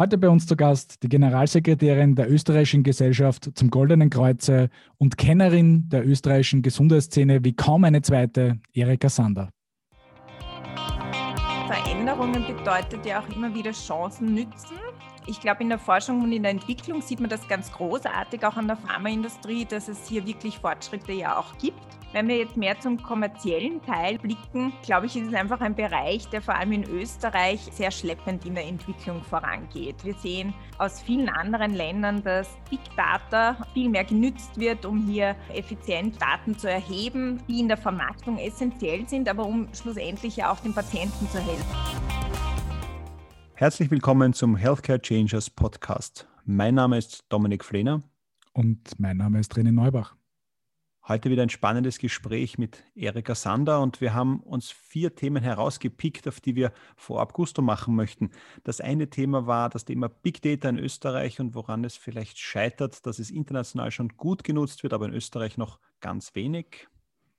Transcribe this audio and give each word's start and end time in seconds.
Heute 0.00 0.16
bei 0.16 0.30
uns 0.30 0.46
zu 0.46 0.56
Gast 0.56 1.02
die 1.02 1.10
Generalsekretärin 1.10 2.14
der 2.14 2.30
Österreichischen 2.30 2.82
Gesellschaft 2.82 3.50
zum 3.54 3.68
Goldenen 3.68 4.08
Kreuze 4.08 4.70
und 4.96 5.18
Kennerin 5.18 5.90
der 5.90 6.08
österreichischen 6.08 6.62
Gesundheitsszene 6.62 7.44
wie 7.44 7.52
kaum 7.52 7.84
eine 7.84 8.00
zweite, 8.00 8.58
Erika 8.72 9.10
Sander. 9.10 9.50
Veränderungen 11.66 12.46
bedeutet 12.46 13.04
ja 13.04 13.20
auch 13.20 13.28
immer 13.36 13.54
wieder 13.54 13.72
Chancen 13.72 14.32
nützen. 14.32 14.78
Ich 15.26 15.38
glaube, 15.38 15.64
in 15.64 15.68
der 15.68 15.78
Forschung 15.78 16.22
und 16.22 16.32
in 16.32 16.44
der 16.44 16.52
Entwicklung 16.52 17.02
sieht 17.02 17.20
man 17.20 17.28
das 17.28 17.46
ganz 17.46 17.70
großartig, 17.70 18.42
auch 18.46 18.56
an 18.56 18.68
der 18.68 18.78
Pharmaindustrie, 18.78 19.66
dass 19.66 19.88
es 19.88 20.08
hier 20.08 20.26
wirklich 20.26 20.60
Fortschritte 20.60 21.12
ja 21.12 21.38
auch 21.38 21.58
gibt. 21.58 21.99
Wenn 22.12 22.26
wir 22.26 22.38
jetzt 22.38 22.56
mehr 22.56 22.78
zum 22.80 23.00
kommerziellen 23.00 23.80
Teil 23.82 24.18
blicken, 24.18 24.72
glaube 24.82 25.06
ich, 25.06 25.14
ist 25.14 25.28
es 25.28 25.34
einfach 25.34 25.60
ein 25.60 25.76
Bereich, 25.76 26.28
der 26.28 26.42
vor 26.42 26.56
allem 26.56 26.72
in 26.72 26.82
Österreich 26.82 27.60
sehr 27.70 27.92
schleppend 27.92 28.44
in 28.44 28.56
der 28.56 28.66
Entwicklung 28.66 29.22
vorangeht. 29.22 30.04
Wir 30.04 30.14
sehen 30.14 30.52
aus 30.78 31.00
vielen 31.00 31.28
anderen 31.28 31.72
Ländern, 31.72 32.20
dass 32.24 32.48
Big 32.68 32.80
Data 32.96 33.64
viel 33.74 33.88
mehr 33.88 34.02
genützt 34.02 34.58
wird, 34.58 34.84
um 34.86 35.06
hier 35.06 35.36
effizient 35.54 36.20
Daten 36.20 36.58
zu 36.58 36.68
erheben, 36.68 37.40
die 37.48 37.60
in 37.60 37.68
der 37.68 37.76
Vermarktung 37.76 38.38
essentiell 38.38 39.08
sind, 39.08 39.28
aber 39.28 39.46
um 39.46 39.68
schlussendlich 39.72 40.36
ja 40.36 40.50
auch 40.50 40.58
den 40.58 40.74
Patienten 40.74 41.28
zu 41.28 41.38
helfen. 41.38 41.76
Herzlich 43.54 43.88
willkommen 43.88 44.32
zum 44.32 44.56
Healthcare 44.56 45.00
Changers 45.00 45.48
Podcast. 45.48 46.26
Mein 46.44 46.74
Name 46.74 46.98
ist 46.98 47.24
Dominik 47.28 47.64
Flehner. 47.64 48.02
Und 48.52 48.98
mein 48.98 49.16
Name 49.16 49.38
ist 49.38 49.54
René 49.54 49.70
Neubach. 49.70 50.16
Heute 51.10 51.28
wieder 51.28 51.42
ein 51.42 51.48
spannendes 51.48 51.98
Gespräch 51.98 52.56
mit 52.56 52.84
Erika 52.94 53.34
Sander 53.34 53.82
und 53.82 54.00
wir 54.00 54.14
haben 54.14 54.38
uns 54.38 54.70
vier 54.70 55.16
Themen 55.16 55.42
herausgepickt, 55.42 56.28
auf 56.28 56.40
die 56.40 56.54
wir 56.54 56.70
vorab 56.94 57.32
Gusto 57.32 57.62
machen 57.62 57.96
möchten. 57.96 58.30
Das 58.62 58.80
eine 58.80 59.10
Thema 59.10 59.44
war 59.48 59.70
das 59.70 59.84
Thema 59.84 60.08
Big 60.08 60.40
Data 60.40 60.68
in 60.68 60.78
Österreich 60.78 61.40
und 61.40 61.56
woran 61.56 61.82
es 61.82 61.96
vielleicht 61.96 62.38
scheitert, 62.38 63.04
dass 63.06 63.18
es 63.18 63.32
international 63.32 63.90
schon 63.90 64.10
gut 64.10 64.44
genutzt 64.44 64.84
wird, 64.84 64.92
aber 64.92 65.06
in 65.06 65.12
Österreich 65.12 65.58
noch 65.58 65.80
ganz 65.98 66.36
wenig. 66.36 66.86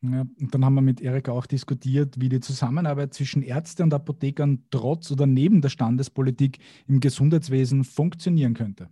Ja, 0.01 0.25
und 0.37 0.53
dann 0.53 0.65
haben 0.65 0.73
wir 0.73 0.81
mit 0.81 0.99
Erika 0.99 1.31
auch 1.31 1.45
diskutiert, 1.45 2.19
wie 2.19 2.27
die 2.27 2.41
Zusammenarbeit 2.41 3.13
zwischen 3.13 3.41
Ärzte 3.41 3.83
und 3.83 3.93
Apothekern 3.93 4.65
trotz 4.69 5.09
oder 5.11 5.27
neben 5.27 5.61
der 5.61 5.69
Standespolitik 5.69 6.59
im 6.89 6.99
Gesundheitswesen 6.99 7.85
funktionieren 7.85 8.53
könnte. 8.53 8.89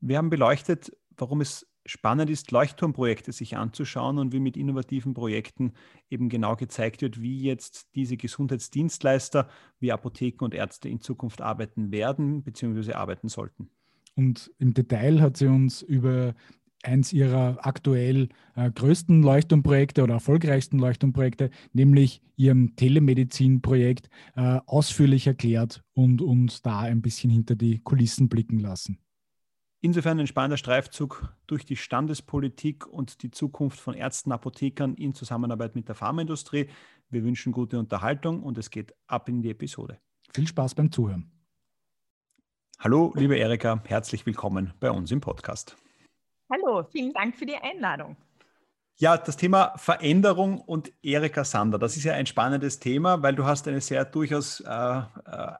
Wir 0.00 0.16
haben 0.16 0.30
beleuchtet, 0.30 0.96
warum 1.14 1.42
es 1.42 1.66
spannend 1.86 2.30
ist, 2.30 2.50
Leuchtturmprojekte 2.50 3.32
sich 3.32 3.56
anzuschauen 3.56 4.18
und 4.18 4.32
wie 4.32 4.40
mit 4.40 4.56
innovativen 4.56 5.14
Projekten 5.14 5.72
eben 6.10 6.28
genau 6.28 6.56
gezeigt 6.56 7.02
wird, 7.02 7.20
wie 7.20 7.42
jetzt 7.42 7.94
diese 7.94 8.16
Gesundheitsdienstleister 8.16 9.48
wie 9.80 9.92
Apotheken 9.92 10.44
und 10.44 10.54
Ärzte 10.54 10.88
in 10.88 11.00
Zukunft 11.00 11.40
arbeiten 11.40 11.92
werden 11.92 12.42
bzw. 12.42 12.92
arbeiten 12.92 13.28
sollten. 13.28 13.70
Und 14.16 14.50
im 14.58 14.74
Detail 14.74 15.20
hat 15.20 15.36
sie 15.36 15.46
uns 15.46 15.82
über 15.82 16.34
eins 16.84 17.12
ihrer 17.12 17.58
aktuell 17.62 18.28
äh, 18.54 18.70
größten 18.70 19.22
Leuchtturmprojekte 19.22 20.02
oder 20.02 20.14
erfolgreichsten 20.14 20.78
Leuchtturmprojekte, 20.78 21.50
nämlich 21.72 22.20
ihrem 22.36 22.76
Telemedizin-Projekt, 22.76 24.08
äh, 24.36 24.60
ausführlich 24.66 25.26
erklärt 25.26 25.82
und 25.94 26.20
uns 26.20 26.62
da 26.62 26.80
ein 26.80 27.02
bisschen 27.02 27.30
hinter 27.30 27.56
die 27.56 27.80
Kulissen 27.80 28.28
blicken 28.28 28.58
lassen. 28.58 28.98
Insofern 29.84 30.18
ein 30.18 30.26
spannender 30.26 30.56
Streifzug 30.56 31.28
durch 31.46 31.66
die 31.66 31.76
Standespolitik 31.76 32.86
und 32.86 33.22
die 33.22 33.30
Zukunft 33.30 33.78
von 33.78 33.92
Ärzten, 33.92 34.32
Apothekern 34.32 34.94
in 34.94 35.12
Zusammenarbeit 35.12 35.74
mit 35.74 35.88
der 35.88 35.94
Pharmaindustrie. 35.94 36.70
Wir 37.10 37.22
wünschen 37.22 37.52
gute 37.52 37.78
Unterhaltung 37.78 38.42
und 38.42 38.56
es 38.56 38.70
geht 38.70 38.94
ab 39.08 39.28
in 39.28 39.42
die 39.42 39.50
Episode. 39.50 39.98
Viel 40.32 40.48
Spaß 40.48 40.74
beim 40.74 40.90
Zuhören. 40.90 41.30
Hallo, 42.78 43.12
liebe 43.14 43.36
Erika, 43.36 43.82
herzlich 43.84 44.24
willkommen 44.24 44.72
bei 44.80 44.90
uns 44.90 45.10
im 45.10 45.20
Podcast. 45.20 45.76
Hallo, 46.50 46.84
vielen 46.90 47.12
Dank 47.12 47.36
für 47.36 47.44
die 47.44 47.56
Einladung. 47.56 48.16
Ja, 48.96 49.16
das 49.16 49.36
Thema 49.36 49.72
Veränderung 49.76 50.60
und 50.60 50.92
Erika 51.02 51.42
Sander, 51.42 51.80
das 51.80 51.96
ist 51.96 52.04
ja 52.04 52.12
ein 52.12 52.26
spannendes 52.26 52.78
Thema, 52.78 53.20
weil 53.24 53.34
du 53.34 53.44
hast 53.44 53.66
eine 53.66 53.80
sehr 53.80 54.04
durchaus 54.04 54.60
äh, 54.60 54.68
äh, 54.70 55.02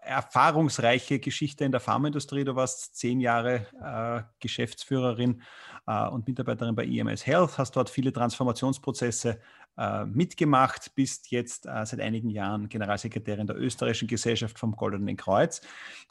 erfahrungsreiche 0.03 1.19
Geschichte 1.19 1.65
in 1.65 1.73
der 1.73 1.81
Pharmaindustrie. 1.81 2.45
Du 2.45 2.55
warst 2.55 2.95
zehn 2.97 3.21
Jahre 3.21 3.67
äh, 3.83 4.23
Geschäftsführerin 4.39 5.43
äh, 5.89 6.07
und 6.07 6.29
Mitarbeiterin 6.29 6.77
bei 6.77 6.87
EMS 6.87 7.27
Health, 7.27 7.59
hast 7.59 7.75
dort 7.75 7.91
viele 7.91 8.13
Transformationsprozesse 8.13 9.41
äh, 9.79 10.05
mitgemacht, 10.05 10.95
bist 10.95 11.33
jetzt 11.33 11.67
äh, 11.67 11.85
seit 11.85 11.99
einigen 11.99 12.31
Jahren 12.31 12.69
Generalsekretärin 12.69 13.49
der 13.49 13.57
österreichischen 13.57 14.07
Gesellschaft 14.07 14.61
vom 14.61 14.77
Goldenen 14.77 15.17
Kreuz. 15.17 15.61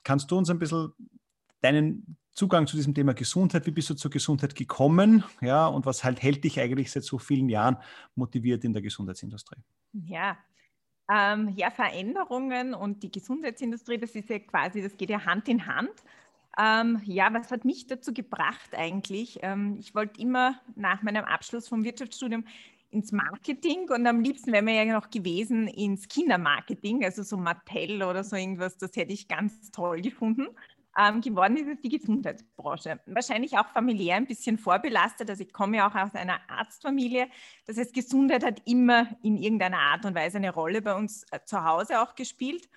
Kannst 0.03 0.30
du 0.30 0.38
uns 0.38 0.50
ein 0.50 0.59
bisschen 0.59 0.92
deinen 1.63 2.18
Zugang 2.31 2.66
zu 2.66 2.75
diesem 2.75 2.94
Thema 2.94 3.13
Gesundheit. 3.13 3.66
Wie 3.66 3.72
bist 3.72 3.90
du 3.90 3.94
zur 3.94 4.09
Gesundheit 4.12 4.56
gekommen? 4.56 5.24
Ja, 5.41 5.68
und 5.68 5.85
was 5.85 6.03
halt 6.03 6.22
hält 6.22 6.44
dich 6.44 6.59
eigentlich 6.59 6.91
seit 6.91 7.03
so 7.03 7.19
vielen 7.19 7.50
Jahren 7.50 7.78
motiviert 8.16 8.63
in 8.63 8.74
der 8.74 8.81
Gesundheitsindustrie? 8.81 9.59
Ja, 9.94 10.38
ähm, 11.12 11.53
ja, 11.56 11.69
Veränderungen 11.69 12.73
und 12.73 13.03
die 13.03 13.12
Gesundheitsindustrie, 13.12 13.97
das 13.97 14.16
ist 14.16 14.29
ja 14.29 14.40
quasi, 14.40 14.81
das 14.81 14.97
geht 14.97 15.09
ja 15.09 15.25
Hand 15.25 15.47
in 15.47 15.66
Hand. 15.68 15.91
Ähm, 16.57 17.02
ja, 17.06 17.34
was 17.34 17.52
hat 17.52 17.66
mich 17.66 17.88
dazu 17.88 18.13
gebracht 18.13 18.75
eigentlich? 18.75 19.40
Ähm, 19.41 19.75
ich 19.79 19.94
wollte 19.96 20.22
immer 20.22 20.59
nach 20.75 21.02
meinem 21.02 21.25
Abschluss 21.25 21.68
vom 21.68 21.84
Wirtschaftsstudium 21.84 22.46
ins 22.91 23.12
Marketing 23.12 23.90
und 23.90 24.06
am 24.06 24.22
liebsten 24.22 24.52
wäre 24.52 24.62
mir 24.62 24.85
ja 24.85 24.94
noch 24.94 25.09
gewesen 25.09 25.68
ins 25.68 26.07
Kindermarketing, 26.07 27.03
also 27.03 27.23
so 27.23 27.38
Mattel 27.38 28.03
oder 28.03 28.23
so 28.23 28.35
irgendwas, 28.35 28.78
das 28.78 28.96
hätte 28.96 29.13
ich 29.13 29.28
ganz 29.28 29.72
toll 29.72 30.02
gefunden. 30.02 30.47
Ähm, 30.98 31.22
geworden 31.22 31.58
ist 31.58 31.68
es 31.68 31.81
die 31.81 31.90
Gesundheitsbranche. 31.90 33.00
Wahrscheinlich 33.08 33.58
auch 33.58 33.68
familiär 33.70 34.16
ein 34.16 34.28
bisschen 34.28 34.59
vorbelastet. 34.59 35.28
Also 35.30 35.44
ich 35.44 35.52
komme 35.52 35.78
ja 35.78 35.90
auch 35.90 35.96
aus 35.96 36.14
einer 36.14 36.40
Arztfamilie. 36.48 37.30
Das 37.66 37.78
heißt, 37.78 37.94
Gesundheit 37.94 38.46
hat 38.46 38.62
immer 38.66 39.08
in 39.24 39.38
irgendeiner 39.38 39.80
Art 39.80 40.06
und 40.06 40.14
Weise 40.14 40.38
eine 40.38 40.53
Rolle 40.53 40.84
bei 40.84 40.94
uns 40.94 41.26
äh, 41.32 41.40
zu 41.46 41.64
Hause 41.64 42.02
auch 42.02 42.14
gespielt. 42.14 42.70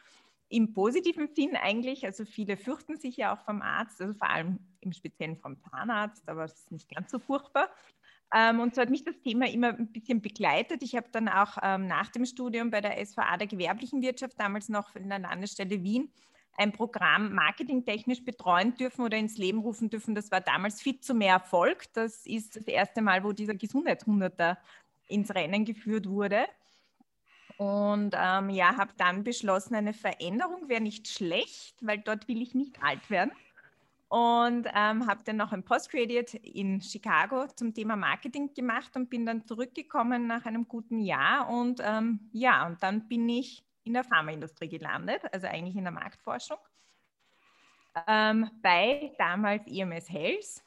Im 0.48 0.72
positiven 0.72 1.28
Sinn 1.34 1.56
eigentlich, 1.56 2.06
also 2.06 2.24
viele 2.24 2.56
fürchten 2.56 2.96
sich 2.96 3.16
ja 3.16 3.34
auch 3.34 3.44
vom 3.44 3.60
Arzt, 3.62 4.00
also 4.00 4.14
vor 4.14 4.30
allem 4.30 4.60
im 4.80 4.92
Speziellen 4.92 5.36
vom 5.36 5.58
Zahnarzt, 5.58 6.28
aber 6.28 6.44
es 6.44 6.54
ist 6.54 6.70
nicht 6.70 6.88
ganz 6.88 7.10
so 7.10 7.18
furchtbar. 7.18 7.68
Ähm, 8.34 8.60
und 8.60 8.74
so 8.74 8.80
hat 8.80 8.90
mich 8.90 9.04
das 9.04 9.20
Thema 9.20 9.48
immer 9.48 9.68
ein 9.68 9.92
bisschen 9.92 10.22
begleitet. 10.22 10.82
Ich 10.82 10.96
habe 10.96 11.08
dann 11.12 11.28
auch 11.28 11.58
ähm, 11.62 11.86
nach 11.86 12.08
dem 12.10 12.24
Studium 12.24 12.70
bei 12.70 12.80
der 12.80 13.04
SVA 13.04 13.36
der 13.36 13.46
gewerblichen 13.46 14.02
Wirtschaft, 14.02 14.38
damals 14.38 14.68
noch 14.68 14.94
in 14.96 15.08
der 15.08 15.18
Landesstelle 15.18 15.82
Wien, 15.82 16.10
ein 16.56 16.72
Programm 16.72 17.32
marketingtechnisch 17.34 18.24
betreuen 18.24 18.74
dürfen 18.74 19.04
oder 19.04 19.16
ins 19.16 19.38
Leben 19.38 19.58
rufen 19.58 19.90
dürfen. 19.90 20.14
Das 20.14 20.30
war 20.30 20.40
damals 20.40 20.80
Fit 20.80 21.04
zu 21.04 21.14
mehr 21.14 21.34
Erfolg. 21.34 21.92
Das 21.92 22.26
ist 22.26 22.56
das 22.56 22.64
erste 22.64 23.02
Mal, 23.02 23.24
wo 23.24 23.32
dieser 23.32 23.54
Gesundheitshunderter 23.54 24.58
ins 25.08 25.34
Rennen 25.34 25.64
geführt 25.64 26.08
wurde. 26.08 26.46
Und 27.58 28.14
ähm, 28.18 28.50
ja, 28.50 28.76
habe 28.76 28.92
dann 28.98 29.24
beschlossen, 29.24 29.74
eine 29.74 29.94
Veränderung 29.94 30.68
wäre 30.68 30.82
nicht 30.82 31.08
schlecht, 31.08 31.76
weil 31.80 31.98
dort 31.98 32.28
will 32.28 32.42
ich 32.42 32.54
nicht 32.54 32.82
alt 32.82 33.08
werden. 33.10 33.32
Und 34.08 34.68
ähm, 34.72 35.06
habe 35.06 35.24
dann 35.24 35.36
noch 35.36 35.52
ein 35.52 35.64
Postgraduate 35.64 36.36
in 36.36 36.80
Chicago 36.80 37.46
zum 37.48 37.74
Thema 37.74 37.96
Marketing 37.96 38.54
gemacht 38.54 38.94
und 38.94 39.10
bin 39.10 39.26
dann 39.26 39.44
zurückgekommen 39.46 40.26
nach 40.26 40.44
einem 40.44 40.68
guten 40.68 41.00
Jahr. 41.00 41.48
Und 41.48 41.80
ähm, 41.82 42.20
ja, 42.32 42.66
und 42.66 42.82
dann 42.82 43.08
bin 43.08 43.28
ich 43.28 43.64
in 43.86 43.94
der 43.94 44.04
Pharmaindustrie 44.04 44.68
gelandet, 44.68 45.22
also 45.32 45.46
eigentlich 45.46 45.76
in 45.76 45.84
der 45.84 45.92
Marktforschung, 45.92 46.58
ähm, 48.06 48.50
bei 48.62 49.12
damals 49.18 49.66
EMS 49.66 50.10
Health 50.10 50.62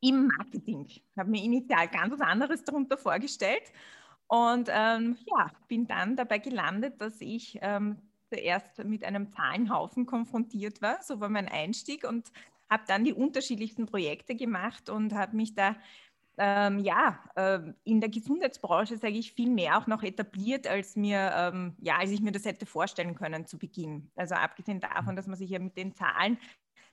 im 0.00 0.26
Marketing. 0.26 0.86
Ich 0.86 1.02
habe 1.16 1.30
mir 1.30 1.42
initial 1.42 1.88
ganz 1.88 2.12
was 2.12 2.20
anderes 2.20 2.64
darunter 2.64 2.96
vorgestellt 2.96 3.72
und 4.26 4.68
ähm, 4.70 5.16
ja, 5.26 5.50
bin 5.68 5.86
dann 5.86 6.16
dabei 6.16 6.38
gelandet, 6.38 7.00
dass 7.00 7.20
ich 7.20 7.58
ähm, 7.62 7.98
zuerst 8.28 8.82
mit 8.84 9.04
einem 9.04 9.30
Zahlenhaufen 9.30 10.06
konfrontiert 10.06 10.80
war. 10.80 11.02
So 11.02 11.20
war 11.20 11.28
mein 11.28 11.48
Einstieg 11.48 12.04
und 12.04 12.32
habe 12.70 12.84
dann 12.86 13.04
die 13.04 13.12
unterschiedlichsten 13.12 13.86
Projekte 13.86 14.34
gemacht 14.34 14.88
und 14.88 15.12
habe 15.12 15.36
mich 15.36 15.54
da 15.54 15.76
ähm, 16.38 16.78
ja, 16.78 17.18
äh, 17.34 17.60
in 17.84 18.00
der 18.00 18.08
Gesundheitsbranche, 18.08 18.96
sage 18.96 19.14
ich, 19.14 19.32
viel 19.32 19.50
mehr 19.50 19.78
auch 19.78 19.86
noch 19.86 20.02
etabliert, 20.02 20.66
als 20.66 20.96
mir, 20.96 21.32
ähm, 21.34 21.76
ja, 21.78 21.98
als 21.98 22.10
ich 22.10 22.20
mir 22.20 22.32
das 22.32 22.44
hätte 22.44 22.66
vorstellen 22.66 23.14
können 23.14 23.46
zu 23.46 23.58
Beginn. 23.58 24.10
Also 24.16 24.34
abgesehen 24.34 24.80
davon, 24.80 25.14
dass 25.14 25.26
man 25.26 25.36
sich 25.36 25.50
ja 25.50 25.58
mit 25.58 25.76
den 25.76 25.94
Zahlen, 25.94 26.38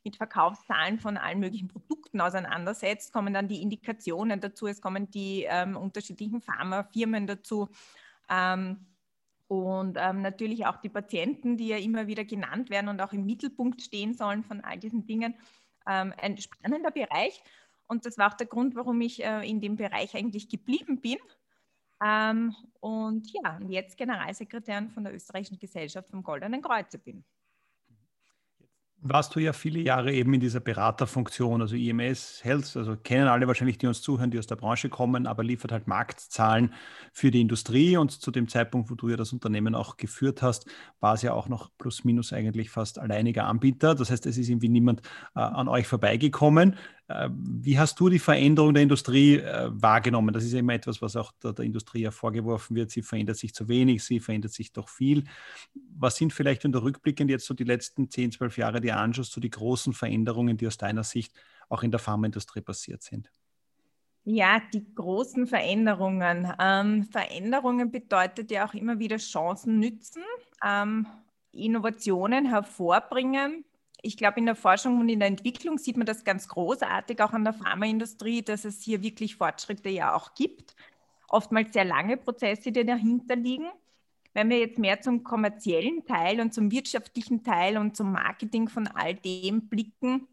mit 0.04 0.18
Verkaufszahlen 0.18 1.00
von 1.00 1.18
allen 1.18 1.40
möglichen 1.40 1.68
Produkten 1.68 2.22
auseinandersetzt, 2.22 3.14
kommen 3.14 3.34
dann 3.34 3.48
die 3.48 3.62
Indikationen 3.62 4.40
dazu, 4.40 4.68
es 4.68 4.82
kommen 4.82 5.10
die 5.10 5.46
ähm, 5.48 5.78
unterschiedlichen 5.78 6.42
Pharmafirmen 6.42 7.28
dazu. 7.28 7.70
Ähm, 8.30 8.86
und 9.48 9.98
ähm, 10.00 10.22
natürlich 10.22 10.68
auch 10.68 10.78
die 10.78 10.90
Patienten, 10.90 11.58
die 11.58 11.70
ja 11.70 11.78
immer 11.78 12.06
wieder 12.06 12.24
genannt 12.24 12.70
werden 12.70 12.88
und 12.88 13.02
auch 13.02 13.14
im 13.14 13.26
Mittelpunkt 13.26 13.82
stehen 13.82 14.14
sollen 14.14 14.44
von 14.44 14.62
all 14.62 14.78
diesen 14.78 15.08
Dingen. 15.08 15.34
Ähm, 15.88 16.14
ein 16.22 16.38
spannender 16.38 16.92
Bereich. 16.92 17.42
Und 17.90 18.06
das 18.06 18.18
war 18.18 18.32
auch 18.32 18.38
der 18.38 18.48
Grund, 18.48 18.76
warum 18.76 19.02
ich 19.02 19.24
äh, 19.24 19.50
in 19.50 19.60
dem 19.60 19.76
Bereich 19.76 20.16
eigentlich 20.16 20.48
geblieben 20.48 21.02
bin. 21.02 21.18
Ähm, 22.02 22.56
und 22.80 23.28
ja, 23.34 23.60
jetzt 23.68 23.98
Generalsekretärin 23.98 24.90
von 24.90 25.04
der 25.04 25.14
Österreichischen 25.14 25.60
Gesellschaft 25.60 26.10
vom 26.10 26.24
Goldenen 26.24 26.62
Kreuze 26.62 27.00
bin. 27.00 27.26
warst 29.02 29.34
du 29.36 29.40
ja 29.40 29.54
viele 29.54 29.80
Jahre 29.80 30.12
eben 30.14 30.34
in 30.34 30.40
dieser 30.42 30.60
Beraterfunktion, 30.60 31.62
also 31.62 31.76
IMS 31.76 32.44
Health, 32.44 32.76
also 32.76 32.98
kennen 32.98 33.28
alle 33.28 33.48
wahrscheinlich, 33.48 33.78
die 33.78 33.88
uns 33.88 34.02
zuhören, 34.02 34.30
die 34.30 34.40
aus 34.40 34.48
der 34.48 34.58
Branche 34.58 34.90
kommen, 34.90 35.26
aber 35.26 35.44
liefert 35.44 35.72
halt 35.72 35.88
Marktzahlen 35.88 36.74
für 37.14 37.32
die 37.32 37.42
Industrie 37.42 37.96
und 37.96 38.12
zu 38.12 38.32
dem 38.32 38.48
Zeitpunkt, 38.50 38.90
wo 38.90 38.96
du 38.96 39.10
ja 39.10 39.16
das 39.16 39.32
Unternehmen 39.32 39.74
auch 39.74 39.96
geführt 39.96 40.42
hast, 40.42 40.70
war 41.00 41.14
es 41.14 41.22
ja 41.22 41.34
auch 41.34 41.48
noch 41.48 41.70
plus 41.78 42.04
minus 42.04 42.34
eigentlich 42.34 42.70
fast 42.70 43.00
alleiniger 43.00 43.46
Anbieter. 43.46 43.96
Das 43.96 44.12
heißt, 44.12 44.26
es 44.26 44.38
ist 44.38 44.50
irgendwie 44.50 44.70
niemand 44.70 45.02
äh, 45.36 45.40
an 45.40 45.70
euch 45.70 45.88
vorbeigekommen. 45.88 46.76
Äh, 47.10 47.30
wie 47.34 47.80
hast 47.80 48.00
du 48.00 48.08
die 48.08 48.20
Veränderung 48.20 48.74
der 48.74 48.84
Industrie 48.84 49.38
äh, 49.38 49.70
wahrgenommen? 49.72 50.32
Das 50.32 50.44
ist 50.44 50.54
immer 50.54 50.74
etwas, 50.74 51.02
was 51.02 51.16
auch 51.16 51.32
der, 51.44 51.54
der, 51.54 51.66
Industrie 51.66 52.02
ja 52.02 52.12
vorgeworfen 52.12 52.76
wird. 52.76 52.92
Sie 52.92 53.02
verändert 53.02 53.38
sich 53.38 53.54
zu 53.54 53.68
wenig, 53.68 54.04
sie 54.04 54.20
verändert 54.20 54.54
sich 54.54 54.72
doch 54.72 54.88
viel. 54.88 55.24
Was 55.98 56.18
sind 56.18 56.34
vielleicht, 56.34 56.64
wenn 56.64 56.72
du 56.72 56.84
rückblickend 56.84 57.32
jetzt 57.32 57.48
so 57.48 57.56
die 57.56 57.64
letzten 57.64 58.12
10, 58.12 58.34
12 58.34 58.58
Jahre 58.60 58.80
dir 58.80 58.98
anschaust, 58.98 59.32
so 59.32 59.42
die 59.42 59.50
großen 59.50 59.94
Veränderungen, 59.94 60.58
die 60.58 60.68
aus 60.68 60.78
deiner 60.78 61.04
Sicht 61.04 61.34
auch 61.68 61.82
in 61.82 61.90
der 61.90 62.00
Pharmaindustrie 62.00 62.62
passiert 62.62 63.02
sind? 63.02 63.32
Ja, 64.24 64.62
die 64.72 64.86
großen 64.94 65.48
Veränderungen. 65.48 66.54
Ähm, 66.60 67.06
Veränderungen 67.06 67.90
bedeutet 67.90 68.52
ja 68.52 68.68
auch 68.68 68.76
immer 68.76 69.00
wieder 69.00 69.18
Chancen 69.18 69.80
nützen, 69.80 70.22
ähm, 70.64 71.08
Innovationen 71.52 72.46
hervorbringen, 72.46 73.66
ich 74.02 74.18
glaube, 74.18 74.40
in 74.40 74.46
der 74.46 74.56
Forschung 74.56 75.00
und 75.00 75.10
in 75.10 75.20
der 75.20 75.28
Entwicklung 75.28 75.78
sieht 75.78 75.98
man 75.98 76.06
das 76.06 76.24
ganz 76.24 76.48
großartig, 76.48 77.22
auch 77.22 77.34
an 77.34 77.44
der 77.44 77.54
Pharmaindustrie, 77.54 78.42
dass 78.42 78.66
es 78.66 78.82
hier 78.82 79.02
wirklich 79.02 79.36
Fortschritte 79.36 79.90
ja 79.90 80.16
auch 80.16 80.34
gibt. 80.36 80.76
Oftmals 81.28 81.74
sehr 81.74 81.86
lange 81.86 82.18
Prozesse, 82.18 82.72
die 82.72 82.86
dahinter 82.86 83.36
liegen. 83.36 83.70
Wenn 84.34 84.50
wir 84.50 84.60
jetzt 84.60 84.80
mehr 84.80 85.02
zum 85.02 85.24
kommerziellen 85.24 86.06
Teil 86.06 86.40
und 86.40 86.54
zum 86.54 86.72
wirtschaftlichen 86.72 87.44
Teil 87.44 87.78
und 87.78 87.96
zum 87.98 88.12
Marketing 88.12 88.70
von 88.70 88.88
all 88.88 89.16
dem 89.16 89.68
blicken, 89.68 90.28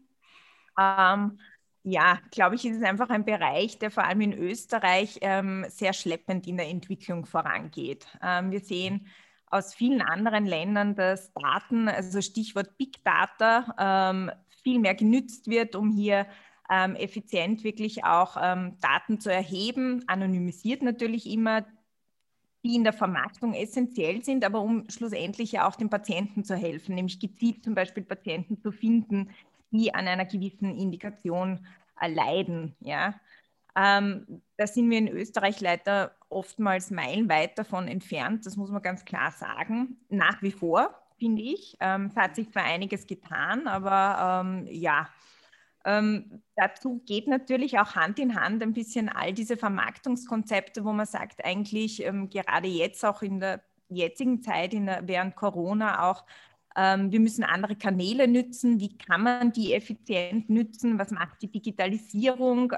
ähm, 0.79 1.39
ja, 1.83 2.19
glaube 2.31 2.55
ich, 2.55 2.65
ist 2.65 2.77
es 2.77 2.83
einfach 2.83 3.09
ein 3.09 3.25
Bereich, 3.25 3.79
der 3.79 3.91
vor 3.91 4.03
allem 4.03 4.21
in 4.21 4.33
Österreich 4.33 5.19
ähm, 5.21 5.65
sehr 5.69 5.93
schleppend 5.93 6.45
in 6.45 6.57
der 6.57 6.67
Entwicklung 6.67 7.25
vorangeht. 7.25 8.05
Ähm, 8.21 8.51
wir 8.51 8.59
sehen, 8.59 9.07
aus 9.49 9.73
vielen 9.73 10.01
anderen 10.01 10.45
Ländern, 10.45 10.95
dass 10.95 11.31
Daten, 11.33 11.87
also 11.87 12.21
Stichwort 12.21 12.77
Big 12.77 13.03
Data, 13.03 14.11
ähm, 14.11 14.31
viel 14.63 14.79
mehr 14.79 14.95
genützt 14.95 15.47
wird, 15.47 15.75
um 15.75 15.91
hier 15.91 16.27
ähm, 16.69 16.95
effizient 16.95 17.63
wirklich 17.63 18.03
auch 18.03 18.37
ähm, 18.41 18.77
Daten 18.81 19.19
zu 19.19 19.31
erheben, 19.31 20.03
anonymisiert 20.07 20.81
natürlich 20.81 21.29
immer, 21.29 21.65
die 22.63 22.75
in 22.75 22.83
der 22.83 22.93
Vermarktung 22.93 23.53
essentiell 23.53 24.23
sind, 24.23 24.43
aber 24.43 24.59
um 24.61 24.89
schlussendlich 24.89 25.53
ja 25.53 25.67
auch 25.67 25.75
den 25.75 25.89
Patienten 25.89 26.43
zu 26.43 26.55
helfen, 26.55 26.95
nämlich 26.95 27.19
gezielt 27.19 27.63
zum 27.63 27.75
Beispiel 27.75 28.03
Patienten 28.03 28.59
zu 28.59 28.71
finden, 28.71 29.29
die 29.71 29.93
an 29.93 30.07
einer 30.07 30.25
gewissen 30.25 30.77
Indikation 30.77 31.65
äh, 32.01 32.11
leiden. 32.11 32.75
Ja. 32.81 33.15
Ähm, 33.75 34.41
da 34.57 34.67
sind 34.67 34.89
wir 34.89 34.97
in 34.97 35.07
Österreich 35.07 35.61
leider 35.61 36.16
oftmals 36.29 36.91
meilenweit 36.91 37.57
davon 37.57 37.87
entfernt, 37.87 38.45
das 38.45 38.57
muss 38.57 38.69
man 38.69 38.81
ganz 38.81 39.05
klar 39.05 39.31
sagen. 39.31 39.97
Nach 40.09 40.41
wie 40.41 40.51
vor, 40.51 40.93
finde 41.17 41.41
ich. 41.41 41.77
Ähm, 41.79 42.07
es 42.07 42.15
hat 42.15 42.35
sich 42.35 42.51
zwar 42.51 42.63
einiges 42.63 43.07
getan, 43.07 43.67
aber 43.67 44.43
ähm, 44.45 44.67
ja, 44.69 45.07
ähm, 45.85 46.43
dazu 46.55 47.01
geht 47.05 47.27
natürlich 47.27 47.79
auch 47.79 47.95
Hand 47.95 48.19
in 48.19 48.35
Hand 48.35 48.61
ein 48.61 48.73
bisschen 48.73 49.07
all 49.09 49.33
diese 49.33 49.55
Vermarktungskonzepte, 49.55 50.83
wo 50.83 50.91
man 50.91 51.05
sagt, 51.05 51.45
eigentlich 51.45 52.03
ähm, 52.03 52.29
gerade 52.29 52.67
jetzt 52.67 53.05
auch 53.05 53.21
in 53.21 53.39
der 53.39 53.63
jetzigen 53.89 54.41
Zeit, 54.41 54.73
der, 54.73 55.07
während 55.07 55.35
Corona 55.37 56.09
auch, 56.09 56.25
ähm, 56.75 57.11
wir 57.11 57.19
müssen 57.19 57.43
andere 57.43 57.75
Kanäle 57.75 58.27
nützen. 58.27 58.79
Wie 58.79 58.97
kann 58.97 59.23
man 59.23 59.51
die 59.51 59.73
effizient 59.73 60.49
nützen? 60.49 60.99
Was 60.99 61.11
macht 61.11 61.41
die 61.41 61.51
Digitalisierung? 61.51 62.73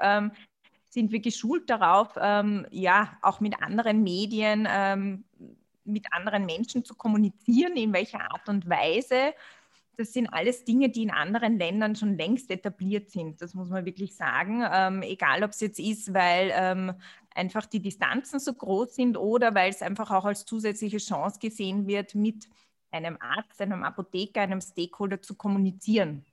Sind 0.90 1.12
wir 1.12 1.20
geschult 1.20 1.70
darauf, 1.70 2.18
ähm, 2.20 2.66
ja, 2.70 3.16
auch 3.22 3.40
mit 3.40 3.62
anderen 3.62 4.02
Medien, 4.02 4.68
ähm, 4.70 5.24
mit 5.84 6.12
anderen 6.12 6.46
Menschen 6.46 6.84
zu 6.84 6.94
kommunizieren, 6.94 7.76
in 7.76 7.92
welcher 7.92 8.20
Art 8.20 8.48
und 8.48 8.68
Weise. 8.68 9.32
Das 9.96 10.12
sind 10.12 10.28
alles 10.28 10.64
Dinge, 10.64 10.88
die 10.88 11.02
in 11.04 11.10
anderen 11.10 11.58
Ländern 11.58 11.94
schon 11.94 12.16
längst 12.16 12.50
etabliert 12.50 13.10
sind. 13.10 13.40
Das 13.40 13.54
muss 13.54 13.68
man 13.68 13.84
wirklich 13.84 14.14
sagen. 14.14 14.64
Ähm, 14.70 15.02
egal, 15.02 15.44
ob 15.44 15.50
es 15.50 15.60
jetzt 15.60 15.78
ist, 15.78 16.12
weil 16.12 16.50
ähm, 16.54 16.92
einfach 17.34 17.66
die 17.66 17.80
Distanzen 17.80 18.40
so 18.40 18.52
groß 18.52 18.94
sind 18.94 19.16
oder 19.16 19.54
weil 19.54 19.70
es 19.70 19.82
einfach 19.82 20.10
auch 20.10 20.24
als 20.24 20.44
zusätzliche 20.44 20.98
Chance 20.98 21.38
gesehen 21.38 21.86
wird, 21.86 22.14
mit 22.14 22.48
einem 22.90 23.16
Arzt, 23.20 23.60
einem 23.60 23.84
Apotheker, 23.84 24.40
einem 24.40 24.60
Stakeholder 24.60 25.22
zu 25.22 25.34
kommunizieren. 25.34 26.24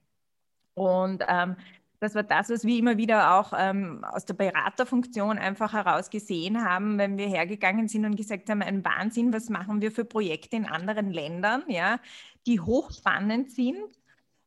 Und 0.74 1.24
ähm, 1.28 1.56
das 2.00 2.16
war 2.16 2.24
das, 2.24 2.50
was 2.50 2.64
wir 2.64 2.78
immer 2.78 2.98
wieder 2.98 3.36
auch 3.36 3.54
ähm, 3.58 4.04
aus 4.04 4.26
der 4.26 4.36
Beraterfunktion 4.36 5.38
einfach 5.38 5.74
heraus 5.74 6.10
gesehen 6.10 6.64
haben, 6.64 6.98
wenn 6.98 7.18
wir 7.18 7.28
hergegangen 7.28 7.88
sind 7.88 8.06
und 8.06 8.16
gesagt 8.16 8.50
haben, 8.50 8.62
ein 8.62 8.86
Wahnsinn, 8.86 9.34
was 9.34 9.50
machen 9.50 9.82
wir 9.82 9.92
für 9.92 10.06
Projekte 10.06 10.56
in 10.58 10.66
anderen 10.66 11.12
Ländern, 11.12 11.64
ja, 11.68 12.00
die 12.46 12.60
hochspannend 12.60 13.52
sind 13.52 13.80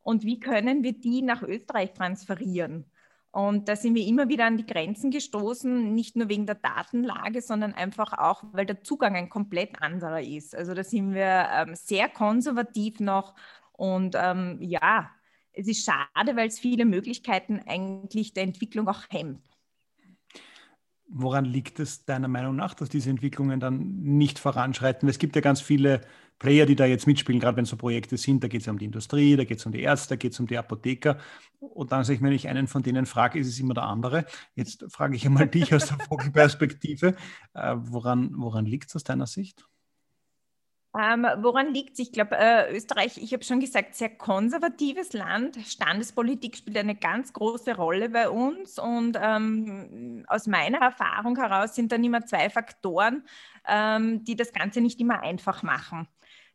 und 0.02 0.24
wie 0.24 0.38
können 0.38 0.82
wir 0.82 0.92
die 0.92 1.22
nach 1.22 1.42
Österreich 1.42 1.92
transferieren? 1.92 2.86
Und 3.32 3.68
da 3.68 3.76
sind 3.76 3.94
wir 3.94 4.06
immer 4.06 4.28
wieder 4.28 4.46
an 4.46 4.56
die 4.56 4.66
Grenzen 4.66 5.10
gestoßen, 5.12 5.94
nicht 5.94 6.16
nur 6.16 6.28
wegen 6.28 6.46
der 6.46 6.56
Datenlage, 6.56 7.42
sondern 7.42 7.74
einfach 7.74 8.12
auch, 8.18 8.42
weil 8.52 8.66
der 8.66 8.82
Zugang 8.82 9.14
ein 9.14 9.28
komplett 9.28 9.80
anderer 9.80 10.20
ist. 10.20 10.54
Also 10.54 10.74
da 10.74 10.82
sind 10.82 11.14
wir 11.14 11.48
ähm, 11.52 11.74
sehr 11.76 12.08
konservativ 12.08 12.98
noch 12.98 13.34
und 13.72 14.16
ähm, 14.18 14.58
ja, 14.60 15.10
es 15.52 15.66
ist 15.66 15.84
schade, 15.84 16.36
weil 16.36 16.48
es 16.48 16.58
viele 16.58 16.84
Möglichkeiten 16.84 17.60
eigentlich 17.66 18.32
der 18.32 18.44
Entwicklung 18.44 18.88
auch 18.88 19.02
hemmt. 19.10 19.42
Woran 21.12 21.44
liegt 21.44 21.80
es 21.80 22.04
deiner 22.04 22.28
Meinung 22.28 22.54
nach, 22.54 22.72
dass 22.74 22.88
diese 22.88 23.10
Entwicklungen 23.10 23.58
dann 23.58 24.00
nicht 24.00 24.38
voranschreiten? 24.38 25.08
Es 25.08 25.18
gibt 25.18 25.34
ja 25.34 25.42
ganz 25.42 25.60
viele 25.60 26.02
Player, 26.38 26.66
die 26.66 26.76
da 26.76 26.86
jetzt 26.86 27.08
mitspielen, 27.08 27.40
gerade 27.40 27.56
wenn 27.56 27.64
so 27.64 27.76
Projekte 27.76 28.16
sind. 28.16 28.44
Da 28.44 28.48
geht 28.48 28.62
es 28.62 28.68
um 28.68 28.78
die 28.78 28.84
Industrie, 28.84 29.36
da 29.36 29.42
geht 29.42 29.58
es 29.58 29.66
um 29.66 29.72
die 29.72 29.82
Ärzte, 29.82 30.10
da 30.10 30.16
geht 30.16 30.32
es 30.32 30.40
um 30.40 30.46
die 30.46 30.56
Apotheker. 30.56 31.18
Und 31.58 31.90
dann 31.90 32.04
sage 32.04 32.16
ich, 32.16 32.22
wenn 32.22 32.32
ich 32.32 32.46
einen 32.48 32.68
von 32.68 32.84
denen 32.84 33.06
frage, 33.06 33.40
ist 33.40 33.48
es 33.48 33.58
immer 33.58 33.74
der 33.74 33.84
andere. 33.84 34.24
Jetzt 34.54 34.86
frage 34.88 35.16
ich 35.16 35.26
einmal 35.26 35.48
dich 35.48 35.74
aus 35.74 35.86
der 35.86 35.98
Vogelperspektive. 35.98 37.16
Äh, 37.54 37.74
woran, 37.76 38.30
woran 38.36 38.64
liegt 38.64 38.88
es 38.88 38.96
aus 38.96 39.02
deiner 39.02 39.26
Sicht? 39.26 39.66
Ähm, 40.98 41.24
woran 41.38 41.72
liegt 41.72 41.92
es? 41.92 42.00
Ich 42.00 42.12
glaube, 42.12 42.36
äh, 42.36 42.74
Österreich, 42.74 43.16
ich 43.16 43.32
habe 43.32 43.44
schon 43.44 43.60
gesagt, 43.60 43.94
sehr 43.94 44.10
konservatives 44.10 45.12
Land. 45.12 45.56
Standespolitik 45.64 46.56
spielt 46.56 46.76
eine 46.76 46.96
ganz 46.96 47.32
große 47.32 47.76
Rolle 47.76 48.08
bei 48.08 48.28
uns. 48.28 48.78
Und 48.78 49.16
ähm, 49.20 50.24
aus 50.26 50.48
meiner 50.48 50.78
Erfahrung 50.78 51.36
heraus 51.36 51.76
sind 51.76 51.92
dann 51.92 52.02
immer 52.02 52.26
zwei 52.26 52.50
Faktoren, 52.50 53.22
ähm, 53.68 54.24
die 54.24 54.34
das 54.34 54.52
Ganze 54.52 54.80
nicht 54.80 55.00
immer 55.00 55.20
einfach 55.20 55.62
machen. 55.62 56.08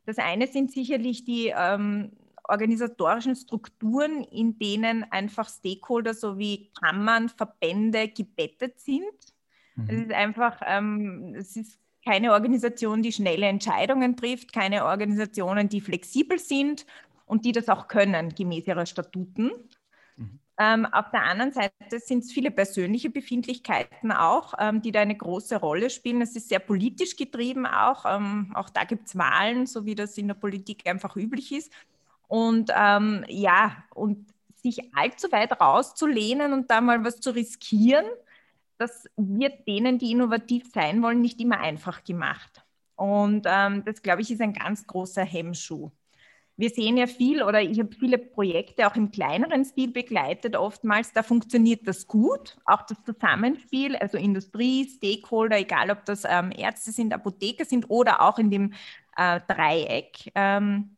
Das 0.04 0.18
eine 0.18 0.46
sind 0.46 0.70
sicherlich 0.70 1.24
die 1.24 1.52
ähm, 1.56 2.12
organisatorischen 2.44 3.36
Strukturen, 3.36 4.22
in 4.22 4.58
denen 4.58 5.04
einfach 5.10 5.48
Stakeholder 5.48 6.12
sowie 6.12 6.70
Kammern, 6.78 7.30
Verbände 7.30 8.08
gebettet 8.08 8.78
sind. 8.80 9.02
Mhm. 9.76 9.84
Es 9.88 10.00
ist 10.02 10.12
einfach, 10.12 10.60
ähm, 10.66 11.34
es 11.36 11.56
ist 11.56 11.78
keine 12.06 12.32
Organisation, 12.32 13.02
die 13.02 13.12
schnelle 13.12 13.46
Entscheidungen 13.46 14.16
trifft, 14.16 14.52
keine 14.52 14.84
Organisationen, 14.84 15.68
die 15.68 15.80
flexibel 15.80 16.38
sind 16.38 16.86
und 17.26 17.44
die 17.44 17.52
das 17.52 17.68
auch 17.68 17.88
können, 17.88 18.34
gemäß 18.34 18.66
ihrer 18.66 18.86
Statuten. 18.86 19.50
Mhm. 20.16 20.38
Ähm, 20.58 20.86
auf 20.86 21.10
der 21.10 21.24
anderen 21.24 21.52
Seite 21.52 21.72
sind 21.98 22.24
es 22.24 22.32
viele 22.32 22.50
persönliche 22.50 23.10
Befindlichkeiten 23.10 24.12
auch, 24.12 24.54
ähm, 24.58 24.80
die 24.80 24.92
da 24.92 25.00
eine 25.00 25.16
große 25.16 25.56
Rolle 25.56 25.90
spielen. 25.90 26.22
Es 26.22 26.36
ist 26.36 26.48
sehr 26.48 26.60
politisch 26.60 27.16
getrieben 27.16 27.66
auch. 27.66 28.04
Ähm, 28.06 28.52
auch 28.54 28.70
da 28.70 28.84
gibt 28.84 29.08
es 29.08 29.18
Wahlen, 29.18 29.66
so 29.66 29.84
wie 29.84 29.96
das 29.96 30.16
in 30.16 30.28
der 30.28 30.34
Politik 30.34 30.88
einfach 30.88 31.16
üblich 31.16 31.52
ist. 31.52 31.72
Und 32.28 32.70
ähm, 32.74 33.24
ja, 33.28 33.76
und 33.94 34.26
sich 34.62 34.94
allzu 34.94 35.30
weit 35.32 35.60
rauszulehnen 35.60 36.52
und 36.52 36.70
da 36.70 36.80
mal 36.80 37.04
was 37.04 37.20
zu 37.20 37.30
riskieren, 37.32 38.06
das 38.78 39.08
wird 39.16 39.66
denen, 39.66 39.98
die 39.98 40.12
innovativ 40.12 40.70
sein 40.72 41.02
wollen, 41.02 41.20
nicht 41.20 41.40
immer 41.40 41.60
einfach 41.60 42.04
gemacht. 42.04 42.62
Und 42.94 43.46
ähm, 43.46 43.84
das, 43.84 44.02
glaube 44.02 44.22
ich, 44.22 44.30
ist 44.30 44.40
ein 44.40 44.52
ganz 44.52 44.86
großer 44.86 45.24
Hemmschuh. 45.24 45.90
Wir 46.58 46.70
sehen 46.70 46.96
ja 46.96 47.06
viel 47.06 47.42
oder 47.42 47.60
ich 47.60 47.78
habe 47.78 47.94
viele 47.94 48.16
Projekte 48.16 48.86
auch 48.86 48.96
im 48.96 49.10
kleineren 49.10 49.62
Stil 49.66 49.92
begleitet. 49.92 50.56
Oftmals, 50.56 51.12
da 51.12 51.22
funktioniert 51.22 51.86
das 51.86 52.06
gut, 52.06 52.56
auch 52.64 52.80
das 52.86 53.02
Zusammenspiel, 53.04 53.94
also 53.96 54.16
Industrie, 54.16 54.88
Stakeholder, 54.88 55.58
egal 55.58 55.90
ob 55.90 56.06
das 56.06 56.24
ähm, 56.26 56.50
Ärzte 56.56 56.92
sind, 56.92 57.12
Apotheker 57.12 57.66
sind 57.66 57.90
oder 57.90 58.22
auch 58.22 58.38
in 58.38 58.50
dem 58.50 58.72
äh, 59.18 59.40
Dreieck. 59.46 60.32
Ähm, 60.34 60.95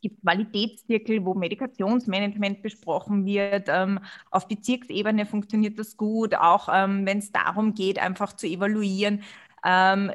gibt 0.00 0.20
Qualitätszirkel, 0.22 1.24
wo 1.24 1.34
Medikationsmanagement 1.34 2.62
besprochen 2.62 3.24
wird. 3.24 3.68
Ähm, 3.68 4.00
auf 4.30 4.48
Bezirksebene 4.48 5.26
funktioniert 5.26 5.78
das 5.78 5.96
gut, 5.96 6.34
auch 6.34 6.68
ähm, 6.72 7.06
wenn 7.06 7.18
es 7.18 7.32
darum 7.32 7.74
geht, 7.74 7.98
einfach 7.98 8.32
zu 8.34 8.46
evaluieren, 8.46 9.22
ähm, 9.64 10.12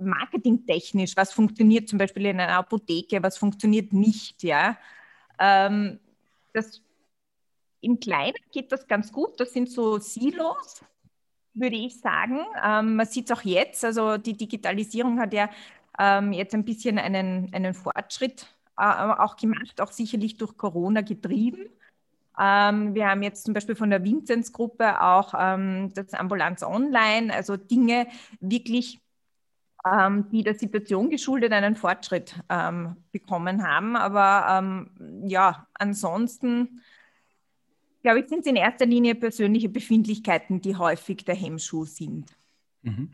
marketingtechnisch, 0.00 1.16
was 1.16 1.32
funktioniert 1.32 1.88
zum 1.88 1.98
Beispiel 1.98 2.26
in 2.26 2.40
einer 2.40 2.56
Apotheke, 2.56 3.22
was 3.22 3.36
funktioniert 3.36 3.92
nicht. 3.92 4.42
Ja? 4.42 4.78
Ähm, 5.38 6.00
das 6.54 6.80
im 7.80 8.00
Kleinen 8.00 8.34
geht 8.52 8.72
das 8.72 8.86
ganz 8.86 9.12
gut. 9.12 9.38
Das 9.38 9.52
sind 9.52 9.70
so 9.70 9.98
Silos, 9.98 10.82
würde 11.54 11.76
ich 11.76 12.00
sagen. 12.00 12.40
Ähm, 12.64 12.96
man 12.96 13.06
sieht 13.06 13.30
es 13.30 13.36
auch 13.36 13.42
jetzt. 13.42 13.84
Also 13.84 14.16
die 14.16 14.36
Digitalisierung 14.36 15.20
hat 15.20 15.34
ja 15.34 15.50
ähm, 15.98 16.32
jetzt 16.32 16.54
ein 16.54 16.64
bisschen 16.64 16.98
einen, 16.98 17.52
einen 17.52 17.74
Fortschritt 17.74 18.46
auch 18.76 19.36
gemacht, 19.36 19.80
auch 19.80 19.92
sicherlich 19.92 20.36
durch 20.36 20.56
Corona 20.56 21.00
getrieben. 21.00 21.66
Ähm, 22.38 22.94
wir 22.94 23.08
haben 23.08 23.22
jetzt 23.22 23.44
zum 23.44 23.54
Beispiel 23.54 23.76
von 23.76 23.90
der 23.90 24.04
Vinzenz-Gruppe 24.04 25.00
auch 25.02 25.32
ähm, 25.38 25.92
das 25.94 26.12
Ambulanz 26.12 26.62
Online, 26.62 27.32
also 27.32 27.56
Dinge 27.56 28.06
wirklich, 28.40 29.00
ähm, 29.90 30.28
die 30.30 30.42
der 30.42 30.54
Situation 30.54 31.08
geschuldet 31.08 31.52
einen 31.52 31.76
Fortschritt 31.76 32.38
ähm, 32.50 32.96
bekommen 33.10 33.66
haben. 33.66 33.96
Aber 33.96 34.58
ähm, 34.58 35.22
ja, 35.26 35.66
ansonsten 35.74 36.82
glaube 38.06 38.20
ich, 38.20 38.28
sind 38.28 38.40
es 38.40 38.46
in 38.46 38.54
erster 38.54 38.86
Linie 38.86 39.16
persönliche 39.16 39.68
Befindlichkeiten, 39.68 40.60
die 40.60 40.76
häufig 40.76 41.24
der 41.24 41.34
Hemmschuh 41.34 41.86
sind. 41.86 42.36
Mhm. 42.82 43.10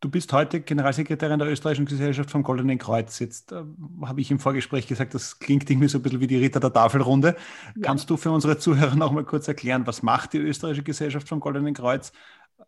Du 0.00 0.10
bist 0.10 0.30
heute 0.34 0.60
Generalsekretärin 0.60 1.38
der 1.38 1.48
Österreichischen 1.48 1.86
Gesellschaft 1.86 2.30
vom 2.30 2.42
Goldenen 2.42 2.76
Kreuz. 2.76 3.18
Jetzt 3.18 3.52
äh, 3.52 3.62
habe 4.04 4.20
ich 4.20 4.30
im 4.30 4.38
Vorgespräch 4.38 4.86
gesagt, 4.86 5.14
das 5.14 5.38
klingt 5.38 5.70
irgendwie 5.70 5.88
so 5.88 5.98
ein 5.98 6.02
bisschen 6.02 6.20
wie 6.20 6.26
die 6.26 6.36
Ritter 6.36 6.60
der 6.60 6.72
Tafelrunde. 6.72 7.34
Ja. 7.74 7.82
Kannst 7.82 8.10
du 8.10 8.18
für 8.18 8.30
unsere 8.30 8.58
Zuhörer 8.58 8.94
noch 8.94 9.12
mal 9.12 9.24
kurz 9.24 9.48
erklären, 9.48 9.86
was 9.86 10.02
macht 10.02 10.34
die 10.34 10.38
Österreichische 10.38 10.82
Gesellschaft 10.82 11.28
vom 11.28 11.40
Goldenen 11.40 11.72
Kreuz 11.72 12.12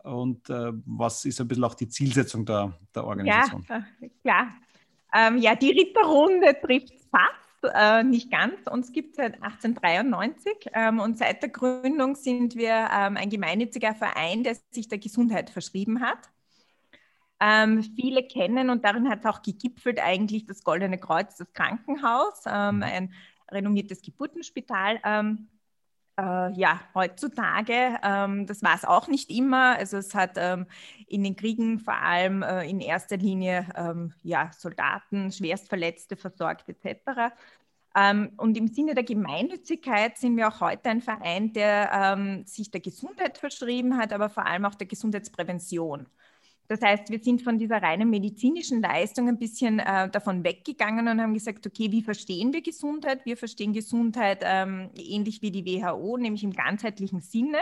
und 0.04 0.48
äh, 0.48 0.72
was 0.86 1.26
ist 1.26 1.38
ein 1.40 1.48
bisschen 1.48 1.64
auch 1.64 1.74
die 1.74 1.88
Zielsetzung 1.88 2.46
der, 2.46 2.72
der 2.94 3.04
Organisation? 3.04 3.66
Ja, 3.68 3.84
klar. 4.22 4.48
Ähm, 5.14 5.38
ja, 5.38 5.54
die 5.54 5.70
Ritterrunde 5.70 6.56
trifft 6.60 6.94
fast, 7.10 7.74
äh, 7.74 8.04
nicht 8.04 8.30
ganz. 8.30 8.66
Uns 8.70 8.92
gibt 8.92 9.10
es 9.10 9.16
seit 9.16 9.34
1893 9.42 10.70
ähm, 10.72 10.98
und 10.98 11.18
seit 11.18 11.42
der 11.42 11.50
Gründung 11.50 12.14
sind 12.14 12.56
wir 12.56 12.88
ähm, 12.90 13.18
ein 13.18 13.28
gemeinnütziger 13.28 13.94
Verein, 13.94 14.44
der 14.44 14.56
sich 14.70 14.88
der 14.88 14.98
Gesundheit 14.98 15.50
verschrieben 15.50 16.00
hat. 16.00 16.30
Ähm, 17.40 17.82
viele 17.82 18.24
kennen 18.24 18.68
und 18.70 18.84
darin 18.84 19.08
hat 19.08 19.20
es 19.20 19.26
auch 19.26 19.42
gegipfelt 19.42 20.00
eigentlich 20.00 20.46
das 20.46 20.64
Goldene 20.64 20.98
Kreuz, 20.98 21.36
das 21.36 21.52
Krankenhaus, 21.52 22.42
ähm, 22.46 22.76
mhm. 22.76 22.82
ein 22.82 23.14
renommiertes 23.50 24.02
Geburtenspital. 24.02 25.00
Ähm, 25.04 25.48
äh, 26.18 26.52
ja, 26.54 26.80
heutzutage, 26.94 27.96
ähm, 28.02 28.46
das 28.46 28.62
war 28.62 28.74
es 28.74 28.84
auch 28.84 29.06
nicht 29.06 29.30
immer. 29.30 29.76
Also 29.76 29.98
es 29.98 30.16
hat 30.16 30.32
ähm, 30.36 30.66
in 31.06 31.22
den 31.22 31.36
Kriegen 31.36 31.78
vor 31.78 31.94
allem 31.94 32.42
äh, 32.42 32.68
in 32.68 32.80
erster 32.80 33.16
Linie 33.16 33.68
ähm, 33.76 34.12
ja, 34.24 34.50
Soldaten, 34.52 35.30
Schwerstverletzte 35.30 36.16
versorgt 36.16 36.68
etc. 36.68 37.32
und 38.36 38.56
im 38.56 38.68
Sinne 38.68 38.94
der 38.94 39.02
Gemeinnützigkeit 39.02 40.18
sind 40.18 40.36
wir 40.36 40.48
auch 40.48 40.60
heute 40.60 40.88
ein 40.90 41.00
Verein, 41.00 41.52
der 41.52 42.44
sich 42.44 42.70
der 42.70 42.80
Gesundheit 42.80 43.38
verschrieben 43.38 43.96
hat, 43.96 44.12
aber 44.12 44.28
vor 44.28 44.46
allem 44.46 44.66
auch 44.66 44.76
der 44.76 44.86
Gesundheitsprävention. 44.86 46.06
Das 46.68 46.82
heißt, 46.82 47.08
wir 47.08 47.18
sind 47.18 47.40
von 47.40 47.58
dieser 47.58 47.82
reinen 47.82 48.10
medizinischen 48.10 48.82
Leistung 48.82 49.26
ein 49.28 49.38
bisschen 49.38 49.78
äh, 49.78 50.10
davon 50.10 50.44
weggegangen 50.44 51.08
und 51.08 51.20
haben 51.20 51.32
gesagt, 51.32 51.66
okay, 51.66 51.90
wie 51.90 52.02
verstehen 52.02 52.52
wir 52.52 52.60
Gesundheit? 52.60 53.24
Wir 53.24 53.38
verstehen 53.38 53.72
Gesundheit 53.72 54.42
ähm, 54.44 54.90
ähnlich 54.94 55.40
wie 55.40 55.50
die 55.50 55.64
WHO, 55.64 56.18
nämlich 56.18 56.44
im 56.44 56.52
ganzheitlichen 56.52 57.22
Sinne. 57.22 57.58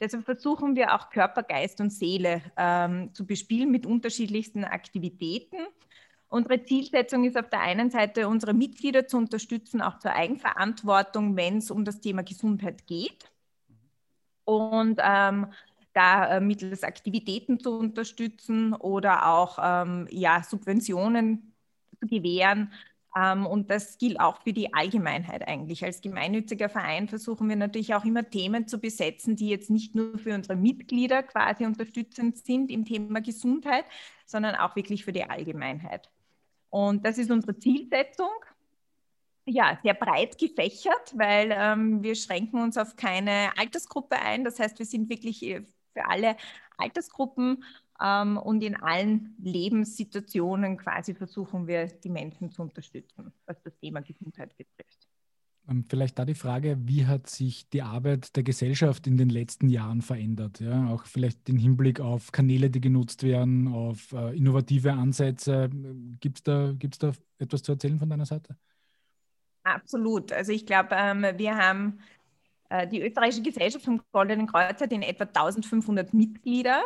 Deshalb 0.00 0.24
versuchen 0.24 0.76
wir 0.76 0.94
auch 0.94 1.10
Körper, 1.10 1.42
Geist 1.42 1.80
und 1.80 1.90
Seele 1.90 2.40
ähm, 2.56 3.12
zu 3.12 3.26
bespielen 3.26 3.72
mit 3.72 3.86
unterschiedlichsten 3.86 4.62
Aktivitäten. 4.62 5.56
Unsere 6.28 6.62
Zielsetzung 6.62 7.24
ist 7.24 7.36
auf 7.36 7.48
der 7.48 7.62
einen 7.62 7.90
Seite, 7.90 8.28
unsere 8.28 8.54
Mitglieder 8.54 9.08
zu 9.08 9.16
unterstützen, 9.16 9.82
auch 9.82 9.98
zur 9.98 10.12
Eigenverantwortung, 10.12 11.36
wenn 11.36 11.58
es 11.58 11.72
um 11.72 11.84
das 11.84 12.00
Thema 12.00 12.22
Gesundheit 12.22 12.86
geht. 12.86 13.32
Und 14.44 15.00
ähm, 15.02 15.48
da 15.94 16.36
äh, 16.36 16.40
mittels 16.40 16.82
Aktivitäten 16.82 17.60
zu 17.60 17.78
unterstützen 17.78 18.74
oder 18.74 19.26
auch 19.28 19.58
ähm, 19.62 20.06
ja, 20.10 20.42
Subventionen 20.42 21.54
zu 22.00 22.06
gewähren. 22.06 22.72
Ähm, 23.16 23.46
und 23.46 23.70
das 23.70 23.98
gilt 23.98 24.20
auch 24.20 24.42
für 24.42 24.52
die 24.52 24.74
Allgemeinheit 24.74 25.46
eigentlich. 25.46 25.84
Als 25.84 26.00
gemeinnütziger 26.00 26.68
Verein 26.68 27.08
versuchen 27.08 27.48
wir 27.48 27.56
natürlich 27.56 27.94
auch 27.94 28.04
immer 28.04 28.28
Themen 28.28 28.68
zu 28.68 28.78
besetzen, 28.78 29.36
die 29.36 29.48
jetzt 29.48 29.70
nicht 29.70 29.94
nur 29.94 30.18
für 30.18 30.34
unsere 30.34 30.56
Mitglieder 30.56 31.22
quasi 31.22 31.64
unterstützend 31.64 32.38
sind 32.38 32.70
im 32.70 32.84
Thema 32.84 33.20
Gesundheit, 33.20 33.84
sondern 34.26 34.54
auch 34.54 34.76
wirklich 34.76 35.04
für 35.04 35.12
die 35.12 35.24
Allgemeinheit. 35.24 36.10
Und 36.70 37.04
das 37.06 37.18
ist 37.18 37.30
unsere 37.30 37.58
Zielsetzung 37.58 38.28
ja, 39.50 39.78
sehr 39.82 39.94
breit 39.94 40.38
gefächert, 40.38 41.16
weil 41.16 41.50
ähm, 41.52 42.02
wir 42.02 42.14
schränken 42.14 42.60
uns 42.60 42.76
auf 42.76 42.96
keine 42.96 43.56
Altersgruppe 43.56 44.16
ein. 44.16 44.44
Das 44.44 44.58
heißt, 44.60 44.78
wir 44.78 44.86
sind 44.86 45.08
wirklich 45.08 45.42
äh, 45.42 45.62
für 45.98 46.08
alle 46.08 46.36
Altersgruppen 46.76 47.64
ähm, 48.00 48.36
und 48.36 48.62
in 48.62 48.76
allen 48.76 49.34
Lebenssituationen 49.42 50.76
quasi 50.76 51.14
versuchen 51.14 51.66
wir, 51.66 51.86
die 51.86 52.10
Menschen 52.10 52.50
zu 52.50 52.62
unterstützen, 52.62 53.32
was 53.46 53.60
das 53.62 53.76
Thema 53.78 54.00
Gesundheit 54.00 54.56
betrifft. 54.56 55.08
Ähm, 55.68 55.84
vielleicht 55.88 56.18
da 56.18 56.24
die 56.24 56.34
Frage, 56.34 56.78
wie 56.80 57.06
hat 57.06 57.28
sich 57.28 57.68
die 57.68 57.82
Arbeit 57.82 58.36
der 58.36 58.42
Gesellschaft 58.42 59.06
in 59.06 59.16
den 59.16 59.28
letzten 59.28 59.68
Jahren 59.68 60.02
verändert? 60.02 60.60
Ja? 60.60 60.88
Auch 60.88 61.04
vielleicht 61.04 61.48
im 61.48 61.58
Hinblick 61.58 62.00
auf 62.00 62.32
Kanäle, 62.32 62.70
die 62.70 62.80
genutzt 62.80 63.22
werden, 63.22 63.68
auf 63.68 64.12
äh, 64.12 64.36
innovative 64.36 64.92
Ansätze. 64.92 65.68
Gibt 66.20 66.38
es 66.38 66.42
da, 66.44 66.72
gibt's 66.72 66.98
da 66.98 67.12
etwas 67.38 67.62
zu 67.62 67.72
erzählen 67.72 67.98
von 67.98 68.08
deiner 68.08 68.26
Seite? 68.26 68.56
Absolut. 69.64 70.32
Also 70.32 70.52
ich 70.52 70.64
glaube, 70.64 70.90
ähm, 70.92 71.26
wir 71.36 71.56
haben 71.56 71.98
die 72.90 73.02
österreichische 73.02 73.42
Gesellschaft 73.42 73.84
vom 73.84 74.02
Goldenen 74.12 74.46
Kreuz 74.46 74.80
hat 74.80 74.92
in 74.92 75.02
etwa 75.02 75.24
1500 75.24 76.12
Mitglieder. 76.12 76.82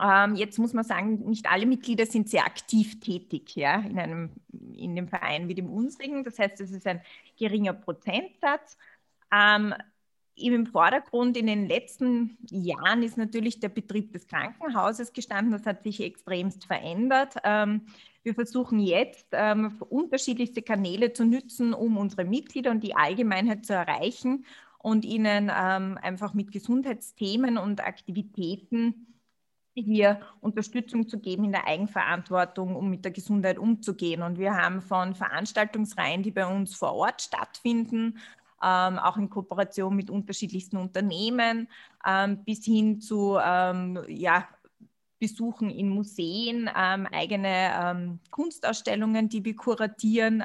Ähm, 0.00 0.36
jetzt 0.36 0.58
muss 0.58 0.72
man 0.72 0.84
sagen, 0.84 1.28
nicht 1.28 1.50
alle 1.50 1.66
Mitglieder 1.66 2.06
sind 2.06 2.28
sehr 2.28 2.46
aktiv 2.46 2.98
tätig 3.00 3.54
ja, 3.56 3.80
in 3.80 3.98
einem 3.98 4.30
in 4.74 4.96
dem 4.96 5.08
Verein 5.08 5.48
wie 5.48 5.54
dem 5.54 5.70
unsrigen. 5.70 6.24
Das 6.24 6.38
heißt, 6.38 6.60
es 6.60 6.70
ist 6.70 6.86
ein 6.86 7.02
geringer 7.38 7.74
Prozentsatz. 7.74 8.78
Ähm, 9.30 9.74
im 10.34 10.66
Vordergrund 10.66 11.36
in 11.36 11.46
den 11.46 11.68
letzten 11.68 12.38
Jahren 12.50 13.02
ist 13.02 13.18
natürlich 13.18 13.60
der 13.60 13.68
Betrieb 13.68 14.12
des 14.12 14.26
Krankenhauses 14.26 15.12
gestanden. 15.12 15.52
Das 15.52 15.66
hat 15.66 15.82
sich 15.82 16.00
extremst 16.00 16.64
verändert. 16.64 17.34
Ähm, 17.44 17.82
wir 18.22 18.34
versuchen 18.34 18.78
jetzt 18.78 19.26
ähm, 19.32 19.76
unterschiedlichste 19.88 20.62
Kanäle 20.62 21.12
zu 21.12 21.24
nutzen, 21.24 21.74
um 21.74 21.96
unsere 21.96 22.24
Mitglieder 22.24 22.70
und 22.70 22.82
die 22.82 22.94
Allgemeinheit 22.94 23.66
zu 23.66 23.74
erreichen 23.74 24.46
und 24.78 25.04
ihnen 25.04 25.50
ähm, 25.54 25.98
einfach 26.00 26.34
mit 26.34 26.52
Gesundheitsthemen 26.52 27.58
und 27.58 27.84
Aktivitäten 27.84 29.06
hier 29.74 30.20
Unterstützung 30.40 31.08
zu 31.08 31.18
geben 31.18 31.44
in 31.44 31.52
der 31.52 31.66
Eigenverantwortung, 31.66 32.76
um 32.76 32.90
mit 32.90 33.04
der 33.04 33.12
Gesundheit 33.12 33.58
umzugehen. 33.58 34.22
Und 34.22 34.38
wir 34.38 34.54
haben 34.54 34.82
von 34.82 35.14
Veranstaltungsreihen, 35.14 36.22
die 36.22 36.30
bei 36.30 36.46
uns 36.46 36.74
vor 36.74 36.92
Ort 36.92 37.22
stattfinden, 37.22 38.18
ähm, 38.62 38.98
auch 38.98 39.16
in 39.16 39.28
Kooperation 39.28 39.94
mit 39.96 40.10
unterschiedlichsten 40.10 40.76
Unternehmen, 40.76 41.68
ähm, 42.06 42.44
bis 42.44 42.64
hin 42.64 43.00
zu 43.00 43.38
ähm, 43.42 43.98
ja, 44.08 44.48
Besuchen 45.18 45.70
in 45.70 45.88
Museen, 45.88 46.70
ähm, 46.76 47.06
eigene 47.12 47.72
ähm, 47.80 48.20
Kunstausstellungen, 48.30 49.28
die 49.28 49.44
wir 49.44 49.56
kuratieren, 49.56 50.42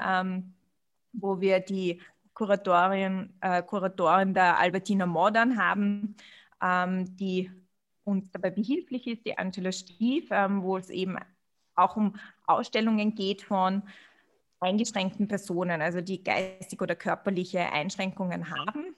wo 1.13 1.39
wir 1.41 1.59
die 1.59 1.99
Kuratorin, 2.33 3.33
äh, 3.41 3.63
Kuratorin 3.63 4.33
der 4.35 4.59
Albertina 4.59 5.07
Modern 5.07 5.57
haben, 5.57 6.15
die 7.19 7.51
uns 8.03 8.31
dabei 8.31 8.49
behilflich 8.49 9.05
ist, 9.07 9.25
die 9.25 9.37
Angela 9.37 9.71
Stief, 9.71 10.29
wo 10.29 10.77
es 10.77 10.89
eben 10.89 11.17
auch 11.75 11.95
um 11.95 12.15
Ausstellungen 12.45 13.13
geht 13.15 13.43
von 13.43 13.83
eingeschränkten 14.59 15.27
Personen, 15.27 15.81
also 15.81 16.01
die 16.01 16.23
geistig 16.23 16.81
oder 16.81 16.95
körperliche 16.95 17.59
Einschränkungen 17.59 18.49
haben 18.49 18.95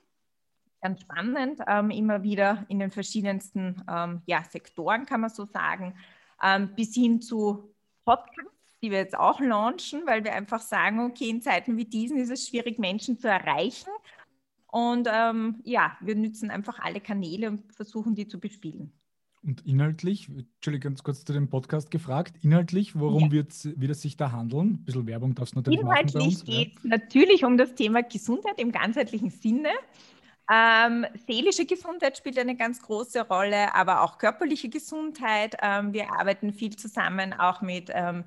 ganz 0.82 1.02
spannend, 1.02 1.60
ähm, 1.68 1.92
immer 1.92 2.24
wieder 2.24 2.66
in 2.70 2.80
den 2.80 2.92
verschiedensten 2.92 3.84
ähm, 3.90 4.22
ja, 4.26 4.44
Sektoren, 4.44 5.06
kann 5.06 5.22
man 5.22 5.30
so 5.30 5.46
sagen, 5.46 5.96
ähm, 6.42 6.74
bis 6.76 6.94
hin 6.94 7.22
zu 7.22 7.74
Podcasts, 8.06 8.80
die 8.82 8.92
wir 8.92 9.00
jetzt 9.00 9.18
auch 9.18 9.40
launchen, 9.40 10.04
weil 10.06 10.24
wir 10.24 10.34
einfach 10.34 10.62
sagen, 10.62 11.02
okay, 11.02 11.30
in 11.30 11.42
Zeiten 11.42 11.78
wie 11.78 11.86
diesen 11.86 12.18
ist 12.18 12.32
es 12.32 12.48
schwierig, 12.48 12.80
Menschen 12.80 13.20
zu 13.20 13.28
erreichen. 13.28 13.90
Und 14.72 15.08
ähm, 15.12 15.62
ja, 15.64 15.98
wir 16.00 16.16
nützen 16.16 16.52
einfach 16.52 16.80
alle 16.80 17.02
Kanäle 17.02 17.50
und 17.50 17.74
versuchen, 17.74 18.16
die 18.16 18.28
zu 18.28 18.40
bespielen. 18.40 18.94
Und 19.42 19.66
inhaltlich, 19.66 20.28
Entschuldigung, 20.28 20.92
ganz 20.92 21.04
kurz 21.04 21.24
zu 21.24 21.32
dem 21.32 21.50
Podcast 21.50 21.92
gefragt, 21.92 22.36
inhaltlich, 22.42 23.00
worum 23.00 23.26
ja. 23.26 23.32
wird, 23.32 23.54
es 23.92 24.02
sich 24.02 24.18
da 24.18 24.32
handeln? 24.32 24.68
Ein 24.68 24.84
bisschen 24.84 25.08
Werbung 25.08 25.34
darfst 25.34 25.56
du 25.56 25.60
natürlich 25.60 25.80
inhaltlich 25.80 26.14
machen 26.14 26.32
Inhaltlich 26.32 26.46
geht 26.46 26.78
es 26.78 26.84
ja. 26.84 26.90
natürlich 26.90 27.46
um 27.46 27.58
das 27.58 27.74
Thema 27.74 28.04
Gesundheit 28.04 28.60
im 28.60 28.72
ganzheitlichen 28.72 29.30
Sinne. 29.30 29.70
Ähm, 30.52 31.06
seelische 31.28 31.66
Gesundheit 31.66 32.18
spielt 32.18 32.40
eine 32.40 32.56
ganz 32.56 32.82
große 32.82 33.22
Rolle, 33.28 33.74
aber 33.76 34.02
auch 34.02 34.18
körperliche 34.18 34.68
Gesundheit. 34.68 35.56
Ähm, 35.62 35.94
wir 35.94 36.12
arbeiten 36.12 36.52
viel 36.54 36.76
zusammen 36.76 37.34
auch 37.34 37.62
mit 37.62 37.92
ähm, 37.94 38.24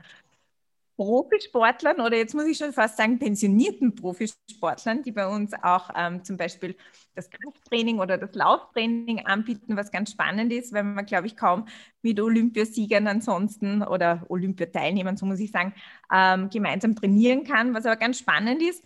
Profisportlern 0.97 2.01
oder 2.01 2.17
jetzt 2.17 2.35
muss 2.35 2.47
ich 2.47 2.59
schon 2.59 2.73
fast 2.73 2.97
sagen 2.97 3.19
pensionierten 3.19 3.95
Profisportlern, 3.95 5.03
die 5.03 5.13
bei 5.13 5.27
uns 5.27 5.53
auch 5.63 5.91
ähm, 5.97 6.23
zum 6.25 6.37
Beispiel 6.37 6.77
das 7.15 7.31
Krafttraining 7.31 7.99
oder 7.99 8.19
das 8.19 8.35
Lauftraining 8.35 9.27
anbieten, 9.27 9.77
was 9.77 9.91
ganz 9.91 10.13
spannend 10.13 10.53
ist, 10.53 10.73
weil 10.73 10.85
man, 10.85 11.07
glaube 11.07 11.27
ich, 11.27 11.37
kaum 11.37 11.67
mit 12.03 12.21
Olympiasiegern 12.21 13.07
ansonsten 13.07 13.83
oder 13.83 14.25
Olympiateilnehmern, 14.29 15.17
so 15.17 15.27
muss 15.27 15.41
ich 15.41 15.51
sagen, 15.51 15.75
ähm, 16.13 16.51
gemeinsam 16.51 16.95
trainieren 16.95 17.45
kann, 17.45 17.75
was 17.75 17.87
aber 17.87 17.97
ganz 17.97 18.19
spannend 18.19 18.63
ist 18.63 18.83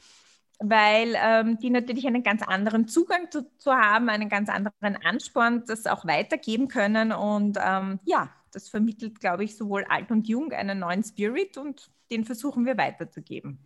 weil 0.58 1.14
ähm, 1.16 1.58
die 1.58 1.70
natürlich 1.70 2.06
einen 2.06 2.22
ganz 2.22 2.42
anderen 2.42 2.88
Zugang 2.88 3.30
zu, 3.30 3.46
zu, 3.58 3.72
haben, 3.72 4.08
einen 4.08 4.28
ganz 4.28 4.48
anderen 4.48 4.96
Ansporn, 5.04 5.64
das 5.66 5.86
auch 5.86 6.06
weitergeben 6.06 6.68
können. 6.68 7.12
Und 7.12 7.58
ähm, 7.62 8.00
ja, 8.04 8.30
das 8.56 8.70
vermittelt, 8.70 9.20
glaube 9.20 9.44
ich, 9.44 9.54
sowohl 9.54 9.84
alt 9.84 10.10
und 10.10 10.26
jung 10.28 10.50
einen 10.52 10.78
neuen 10.78 11.04
Spirit 11.04 11.58
und 11.58 11.90
den 12.10 12.24
versuchen 12.24 12.64
wir 12.64 12.78
weiterzugeben. 12.78 13.58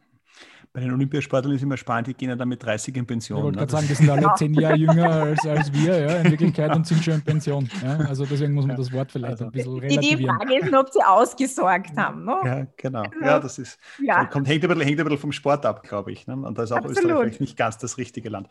Bei 0.72 0.80
den 0.80 0.92
Olympiasportlern 0.92 1.54
ist 1.54 1.62
immer 1.62 1.76
spannend, 1.76 2.08
die 2.08 2.14
gehen 2.14 2.28
ja 2.28 2.34
dann 2.34 2.48
mit 2.48 2.60
30 2.62 2.96
in 2.96 3.06
Pension. 3.06 3.38
Ich 3.38 3.44
wollte 3.44 3.58
ne? 3.58 3.66
gerade 3.66 3.72
sagen, 3.72 3.86
die 3.88 3.94
sind 3.94 4.10
alle 4.10 4.34
zehn 4.36 4.54
Jahre 4.54 4.76
jünger 4.76 5.10
als, 5.10 5.46
als 5.46 5.72
wir, 5.72 5.96
ja, 5.96 6.16
in 6.16 6.30
Wirklichkeit 6.30 6.74
und 6.74 6.86
sind 6.88 7.04
schon 7.04 7.14
in 7.14 7.22
Pension. 7.22 7.70
Ja? 7.82 7.98
Also 7.98 8.24
deswegen 8.24 8.52
muss 8.52 8.66
man 8.66 8.76
das 8.76 8.92
Wort 8.92 9.12
vielleicht 9.12 9.32
also, 9.32 9.44
ein 9.44 9.52
bisschen 9.52 9.78
relativieren. 9.78 10.18
Die 10.18 10.26
Frage 10.26 10.66
ist, 10.66 10.74
ob 10.74 10.92
sie 10.92 11.02
ausgesorgt 11.04 11.96
haben. 11.96 12.24
Ne? 12.24 12.36
Ja, 12.44 12.66
genau. 12.76 13.02
Also, 13.02 13.24
ja, 13.24 13.38
das 13.38 13.58
ist, 13.58 13.78
ja. 14.00 14.24
Kommt, 14.24 14.48
hängt, 14.48 14.64
ein 14.64 14.68
bisschen, 14.68 14.84
hängt 14.84 14.98
ein 14.98 15.04
bisschen 15.04 15.20
vom 15.20 15.32
Sport 15.32 15.66
ab, 15.66 15.84
glaube 15.84 16.10
ich. 16.10 16.26
Ne? 16.26 16.34
Und 16.34 16.58
da 16.58 16.64
ist 16.64 16.72
auch 16.72 16.78
Absolut. 16.78 16.98
Österreich 16.98 17.20
vielleicht 17.20 17.40
nicht 17.40 17.56
ganz 17.56 17.78
das 17.78 17.96
richtige 17.96 18.28
Land. 18.28 18.48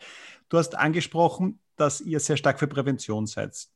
Du 0.48 0.56
hast 0.56 0.74
angesprochen, 0.74 1.58
dass 1.76 2.00
ihr 2.00 2.18
sehr 2.18 2.38
stark 2.38 2.58
für 2.58 2.66
Prävention 2.66 3.26
seid 3.26 3.68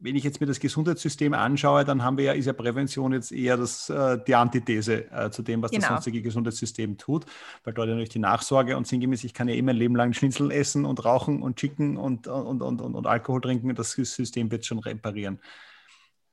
wenn 0.00 0.16
ich 0.16 0.24
jetzt 0.24 0.40
mir 0.40 0.46
das 0.46 0.60
Gesundheitssystem 0.60 1.34
anschaue, 1.34 1.84
dann 1.84 2.02
haben 2.02 2.16
wir 2.16 2.24
ja, 2.24 2.32
ist 2.32 2.46
ja 2.46 2.52
Prävention 2.52 3.12
jetzt 3.12 3.32
eher 3.32 3.56
das, 3.56 3.88
äh, 3.88 4.18
die 4.26 4.34
Antithese 4.34 5.10
äh, 5.10 5.30
zu 5.30 5.42
dem, 5.42 5.62
was 5.62 5.70
genau. 5.70 5.82
das 5.82 5.88
sonstige 5.88 6.22
Gesundheitssystem 6.22 6.98
tut, 6.98 7.26
weil 7.64 7.74
dort 7.74 7.88
ja 7.88 7.94
natürlich 7.94 8.10
die 8.10 8.18
Nachsorge 8.18 8.76
und 8.76 8.86
sinngemäß, 8.86 9.24
ich 9.24 9.34
kann 9.34 9.48
ja 9.48 9.54
immer 9.54 9.72
ein 9.72 9.76
Leben 9.76 9.96
lang 9.96 10.12
Schnitzel 10.12 10.50
essen 10.50 10.84
und 10.84 11.04
rauchen 11.04 11.42
und 11.42 11.56
Chicken 11.56 11.96
und, 11.96 12.26
und, 12.26 12.62
und, 12.62 12.80
und, 12.80 12.94
und 12.94 13.06
Alkohol 13.06 13.40
trinken, 13.40 13.74
das 13.74 13.92
System 13.92 14.50
wird 14.50 14.66
schon 14.66 14.78
reparieren. 14.78 15.38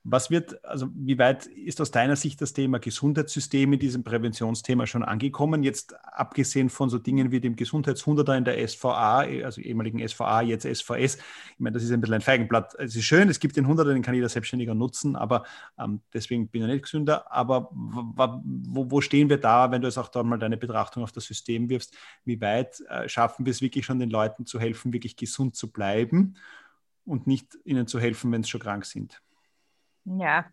Was 0.02 0.30
wird, 0.30 0.64
also 0.64 0.88
wie 0.94 1.18
weit 1.18 1.44
ist 1.44 1.78
aus 1.78 1.90
deiner 1.90 2.16
Sicht 2.16 2.40
das 2.40 2.54
Thema 2.54 2.78
Gesundheitssystem 2.78 3.70
in 3.74 3.78
diesem 3.78 4.02
Präventionsthema 4.02 4.86
schon 4.86 5.02
angekommen? 5.02 5.62
Jetzt 5.62 5.94
abgesehen 6.14 6.70
von 6.70 6.88
so 6.88 6.98
Dingen 6.98 7.32
wie 7.32 7.40
dem 7.40 7.54
Gesundheitshunderter 7.54 8.34
in 8.34 8.46
der 8.46 8.66
SVA, 8.66 9.18
also 9.44 9.60
ehemaligen 9.60 10.06
SVA, 10.08 10.40
jetzt 10.40 10.64
SVS. 10.64 11.16
Ich 11.16 11.58
meine, 11.58 11.74
das 11.74 11.82
ist 11.82 11.92
ein 11.92 12.00
bisschen 12.00 12.14
ein 12.14 12.20
Feigenblatt. 12.22 12.74
Es 12.78 12.96
ist 12.96 13.04
schön, 13.04 13.28
es 13.28 13.40
gibt 13.40 13.56
den 13.58 13.66
Hunderter, 13.66 13.92
den 13.92 14.02
kann 14.02 14.14
jeder 14.14 14.30
Selbstständiger 14.30 14.74
nutzen, 14.74 15.16
aber 15.16 15.44
ähm, 15.78 16.00
deswegen 16.14 16.48
bin 16.48 16.62
ich 16.62 16.68
nicht 16.68 16.84
gesünder. 16.84 17.30
Aber 17.30 17.68
wo, 17.70 18.90
wo, 18.90 19.00
stehen 19.02 19.28
wir 19.28 19.38
da, 19.38 19.70
wenn 19.70 19.82
du 19.82 19.88
jetzt 19.88 19.98
auch 19.98 20.08
da 20.08 20.22
mal 20.22 20.38
deine 20.38 20.56
Betrachtung 20.56 21.02
auf 21.02 21.12
das 21.12 21.24
System 21.24 21.68
wirfst? 21.68 21.94
Wie 22.24 22.40
weit 22.40 22.80
äh, 22.88 23.06
schaffen 23.06 23.44
wir 23.44 23.50
es 23.50 23.60
wirklich 23.60 23.84
schon 23.84 23.98
den 23.98 24.08
Leuten 24.08 24.46
zu 24.46 24.58
helfen, 24.58 24.94
wirklich 24.94 25.16
gesund 25.16 25.56
zu 25.56 25.70
bleiben 25.70 26.36
und 27.04 27.26
nicht 27.26 27.58
ihnen 27.64 27.86
zu 27.86 28.00
helfen, 28.00 28.32
wenn 28.32 28.42
sie 28.42 28.48
schon 28.48 28.62
krank 28.62 28.86
sind? 28.86 29.20
Ja, 30.04 30.50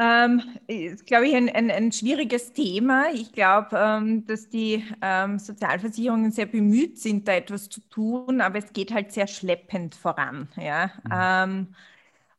ähm, 0.00 0.40
ist, 0.68 1.06
glaube 1.06 1.26
ich, 1.26 1.34
ein, 1.34 1.48
ein, 1.48 1.70
ein, 1.72 1.90
schwieriges 1.90 2.52
Thema. 2.52 3.06
Ich 3.12 3.32
glaube, 3.32 3.76
ähm, 3.76 4.24
dass 4.26 4.48
die 4.48 4.84
ähm, 5.02 5.40
Sozialversicherungen 5.40 6.30
sehr 6.30 6.46
bemüht 6.46 6.98
sind, 7.00 7.26
da 7.26 7.32
etwas 7.32 7.68
zu 7.68 7.80
tun, 7.80 8.40
aber 8.40 8.58
es 8.58 8.72
geht 8.72 8.94
halt 8.94 9.10
sehr 9.10 9.26
schleppend 9.26 9.96
voran. 9.96 10.48
Ja? 10.56 10.92
Mhm. 11.02 11.74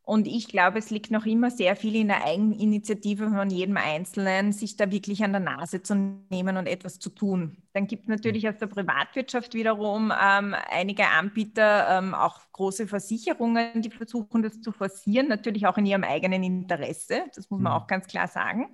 Und 0.10 0.26
ich 0.26 0.48
glaube, 0.48 0.80
es 0.80 0.90
liegt 0.90 1.12
noch 1.12 1.28
immer 1.28 1.52
sehr 1.52 1.76
viel 1.76 1.96
in 1.96 2.08
der 2.08 2.26
Eigeninitiative 2.26 3.30
von 3.30 3.48
jedem 3.52 3.78
Einzelnen, 3.78 4.54
sich 4.54 4.76
da 4.76 4.90
wirklich 4.90 5.24
an 5.24 5.34
der 5.34 5.40
Nase 5.40 5.84
zu 5.84 5.94
nehmen 6.32 6.58
und 6.58 6.66
etwas 6.66 6.98
zu 6.98 7.12
tun. 7.12 7.58
Dann 7.74 7.86
gibt 7.86 8.06
es 8.06 8.10
natürlich 8.10 8.50
aus 8.50 8.58
der 8.58 8.66
Privatwirtschaft 8.66 9.54
wiederum 9.54 10.12
ähm, 10.20 10.56
einige 10.72 11.06
Anbieter, 11.10 12.00
ähm, 12.00 12.16
auch 12.16 12.40
große 12.54 12.88
Versicherungen, 12.88 13.84
die 13.84 13.92
versuchen, 13.92 14.42
das 14.42 14.60
zu 14.62 14.72
forcieren, 14.72 15.28
natürlich 15.28 15.68
auch 15.68 15.78
in 15.78 15.86
ihrem 15.86 16.04
eigenen 16.04 16.42
Interesse. 16.42 17.26
Das 17.36 17.48
muss 17.52 17.62
man 17.62 17.72
mhm. 17.72 17.78
auch 17.78 17.86
ganz 17.86 18.08
klar 18.08 18.28
sagen. 18.28 18.74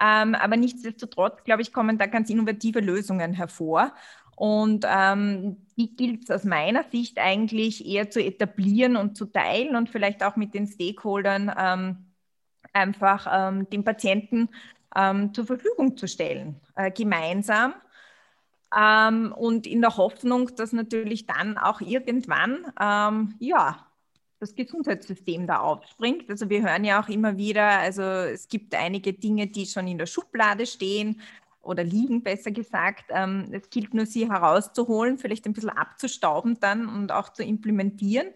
Ähm, 0.00 0.34
aber 0.34 0.56
nichtsdestotrotz, 0.56 1.44
glaube 1.44 1.62
ich, 1.62 1.72
kommen 1.72 1.98
da 1.98 2.06
ganz 2.06 2.30
innovative 2.30 2.80
Lösungen 2.80 3.32
hervor. 3.32 3.92
Und 4.38 4.86
ähm, 4.88 5.56
die 5.76 5.96
gilt 5.96 6.22
es 6.22 6.30
aus 6.30 6.44
meiner 6.44 6.84
Sicht 6.84 7.18
eigentlich 7.18 7.84
eher 7.84 8.08
zu 8.08 8.22
etablieren 8.22 8.96
und 8.96 9.16
zu 9.16 9.26
teilen 9.26 9.74
und 9.74 9.90
vielleicht 9.90 10.22
auch 10.22 10.36
mit 10.36 10.54
den 10.54 10.68
Stakeholdern 10.68 11.52
ähm, 11.58 12.06
einfach 12.72 13.26
ähm, 13.28 13.68
den 13.68 13.82
Patienten 13.82 14.48
ähm, 14.94 15.34
zur 15.34 15.44
Verfügung 15.44 15.96
zu 15.96 16.06
stellen, 16.06 16.60
äh, 16.76 16.92
gemeinsam. 16.92 17.74
Ähm, 18.76 19.32
und 19.32 19.66
in 19.66 19.80
der 19.80 19.96
Hoffnung, 19.96 20.54
dass 20.54 20.72
natürlich 20.72 21.26
dann 21.26 21.58
auch 21.58 21.80
irgendwann, 21.80 22.64
ähm, 22.80 23.34
ja, 23.40 23.88
das 24.38 24.54
Gesundheitssystem 24.54 25.48
da 25.48 25.58
aufspringt. 25.58 26.30
Also 26.30 26.48
wir 26.48 26.62
hören 26.62 26.84
ja 26.84 27.02
auch 27.02 27.08
immer 27.08 27.36
wieder, 27.36 27.66
also 27.66 28.02
es 28.02 28.46
gibt 28.46 28.72
einige 28.72 29.14
Dinge, 29.14 29.48
die 29.48 29.66
schon 29.66 29.88
in 29.88 29.98
der 29.98 30.06
Schublade 30.06 30.64
stehen, 30.64 31.20
oder 31.68 31.84
liegen, 31.84 32.22
besser 32.22 32.50
gesagt. 32.50 33.04
Ähm, 33.10 33.48
es 33.52 33.70
gilt 33.70 33.94
nur, 33.94 34.06
sie 34.06 34.28
herauszuholen, 34.28 35.18
vielleicht 35.18 35.46
ein 35.46 35.52
bisschen 35.52 35.70
abzustauben 35.70 36.58
dann 36.60 36.88
und 36.88 37.12
auch 37.12 37.28
zu 37.28 37.42
implementieren. 37.42 38.28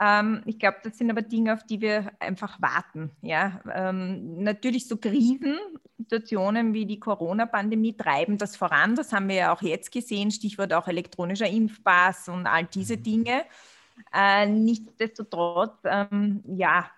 Ähm, 0.00 0.42
ich 0.46 0.58
glaube, 0.58 0.78
das 0.82 0.96
sind 0.96 1.10
aber 1.10 1.22
Dinge, 1.22 1.52
auf 1.52 1.64
die 1.64 1.80
wir 1.80 2.10
einfach 2.20 2.60
warten. 2.62 3.10
Ja? 3.20 3.60
Ähm, 3.72 4.42
natürlich 4.42 4.88
so 4.88 4.96
Krisensituationen 4.96 6.72
wie 6.72 6.86
die 6.86 6.98
Corona-Pandemie 6.98 7.96
treiben 7.96 8.38
das 8.38 8.56
voran. 8.56 8.96
Das 8.96 9.12
haben 9.12 9.28
wir 9.28 9.36
ja 9.36 9.52
auch 9.52 9.62
jetzt 9.62 9.92
gesehen, 9.92 10.30
Stichwort 10.30 10.72
auch 10.72 10.88
elektronischer 10.88 11.48
Impfpass 11.48 12.28
und 12.28 12.46
all 12.46 12.64
diese 12.64 12.96
mhm. 12.96 13.02
Dinge. 13.02 13.44
Äh, 14.14 14.46
nichtsdestotrotz, 14.46 15.76
ähm, 15.84 16.42
ja, 16.46 16.90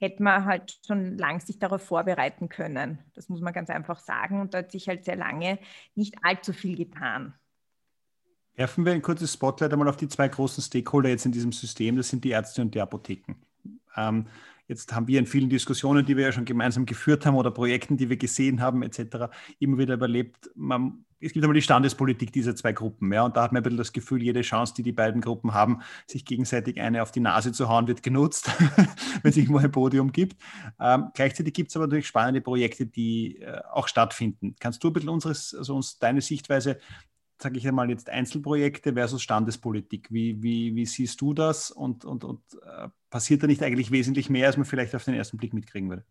hätte 0.00 0.22
man 0.22 0.44
halt 0.44 0.78
schon 0.86 1.16
lang 1.18 1.40
sich 1.40 1.58
darauf 1.58 1.82
vorbereiten 1.82 2.48
können. 2.48 2.98
Das 3.14 3.28
muss 3.28 3.40
man 3.40 3.52
ganz 3.52 3.70
einfach 3.70 4.00
sagen. 4.00 4.40
Und 4.40 4.54
da 4.54 4.58
hat 4.58 4.72
sich 4.72 4.88
halt 4.88 5.04
sehr 5.04 5.16
lange 5.16 5.58
nicht 5.94 6.16
allzu 6.22 6.52
viel 6.52 6.76
getan. 6.76 7.34
Werfen 8.54 8.84
wir 8.84 8.92
ein 8.92 9.02
kurzes 9.02 9.32
Spotlight 9.32 9.72
einmal 9.72 9.88
auf 9.88 9.96
die 9.96 10.08
zwei 10.08 10.28
großen 10.28 10.62
Stakeholder 10.62 11.10
jetzt 11.10 11.26
in 11.26 11.32
diesem 11.32 11.52
System. 11.52 11.96
Das 11.96 12.08
sind 12.08 12.24
die 12.24 12.30
Ärzte 12.30 12.62
und 12.62 12.74
die 12.74 12.80
Apotheken. 12.80 13.36
Ähm, 13.96 14.26
Jetzt 14.70 14.94
haben 14.94 15.08
wir 15.08 15.18
in 15.18 15.26
vielen 15.26 15.50
Diskussionen, 15.50 16.06
die 16.06 16.16
wir 16.16 16.26
ja 16.26 16.30
schon 16.30 16.44
gemeinsam 16.44 16.86
geführt 16.86 17.26
haben 17.26 17.34
oder 17.34 17.50
Projekten, 17.50 17.96
die 17.96 18.08
wir 18.08 18.16
gesehen 18.16 18.60
haben, 18.60 18.84
etc., 18.84 19.26
immer 19.58 19.78
wieder 19.78 19.94
überlebt, 19.94 20.48
man, 20.54 21.04
es 21.20 21.32
gibt 21.32 21.44
einmal 21.44 21.54
die 21.54 21.62
Standespolitik 21.62 22.32
dieser 22.32 22.56
zwei 22.56 22.72
Gruppen. 22.72 23.12
Ja, 23.12 23.24
und 23.24 23.36
da 23.36 23.42
hat 23.42 23.52
man 23.52 23.60
ein 23.60 23.62
bisschen 23.62 23.76
das 23.76 23.92
Gefühl, 23.92 24.22
jede 24.22 24.40
Chance, 24.40 24.74
die 24.74 24.82
die 24.82 24.92
beiden 24.92 25.20
Gruppen 25.20 25.52
haben, 25.52 25.80
sich 26.06 26.24
gegenseitig 26.24 26.80
eine 26.80 27.02
auf 27.02 27.12
die 27.12 27.20
Nase 27.20 27.52
zu 27.52 27.68
hauen, 27.68 27.86
wird 27.86 28.02
genutzt, 28.02 28.50
wenn 29.22 29.30
es 29.30 29.36
irgendwo 29.36 29.58
ein 29.58 29.70
Podium 29.70 30.12
gibt. 30.12 30.40
Ähm, 30.80 31.10
gleichzeitig 31.14 31.52
gibt 31.54 31.70
es 31.70 31.76
aber 31.76 31.86
natürlich 31.86 32.06
spannende 32.06 32.40
Projekte, 32.40 32.86
die 32.86 33.38
äh, 33.40 33.60
auch 33.70 33.88
stattfinden. 33.88 34.56
Kannst 34.58 34.82
du 34.82 34.88
ein 34.88 34.92
bisschen 34.92 35.10
unseres, 35.10 35.54
also 35.54 35.76
uns 35.76 35.98
deine 35.98 36.20
Sichtweise 36.20 36.78
sage 37.42 37.58
ich 37.58 37.66
einmal 37.66 37.88
jetzt 37.88 38.10
Einzelprojekte 38.10 38.92
versus 38.92 39.22
Standespolitik. 39.22 40.08
Wie, 40.10 40.42
wie, 40.42 40.74
wie 40.74 40.86
siehst 40.86 41.20
du 41.20 41.32
das 41.32 41.70
und, 41.70 42.04
und, 42.04 42.24
und 42.24 42.40
äh, 42.62 42.88
passiert 43.08 43.42
da 43.42 43.46
nicht 43.46 43.62
eigentlich 43.62 43.90
wesentlich 43.90 44.28
mehr, 44.28 44.46
als 44.46 44.56
man 44.56 44.66
vielleicht 44.66 44.94
auf 44.94 45.04
den 45.04 45.14
ersten 45.14 45.38
Blick 45.38 45.54
mitkriegen 45.54 45.88
würde? 45.88 46.04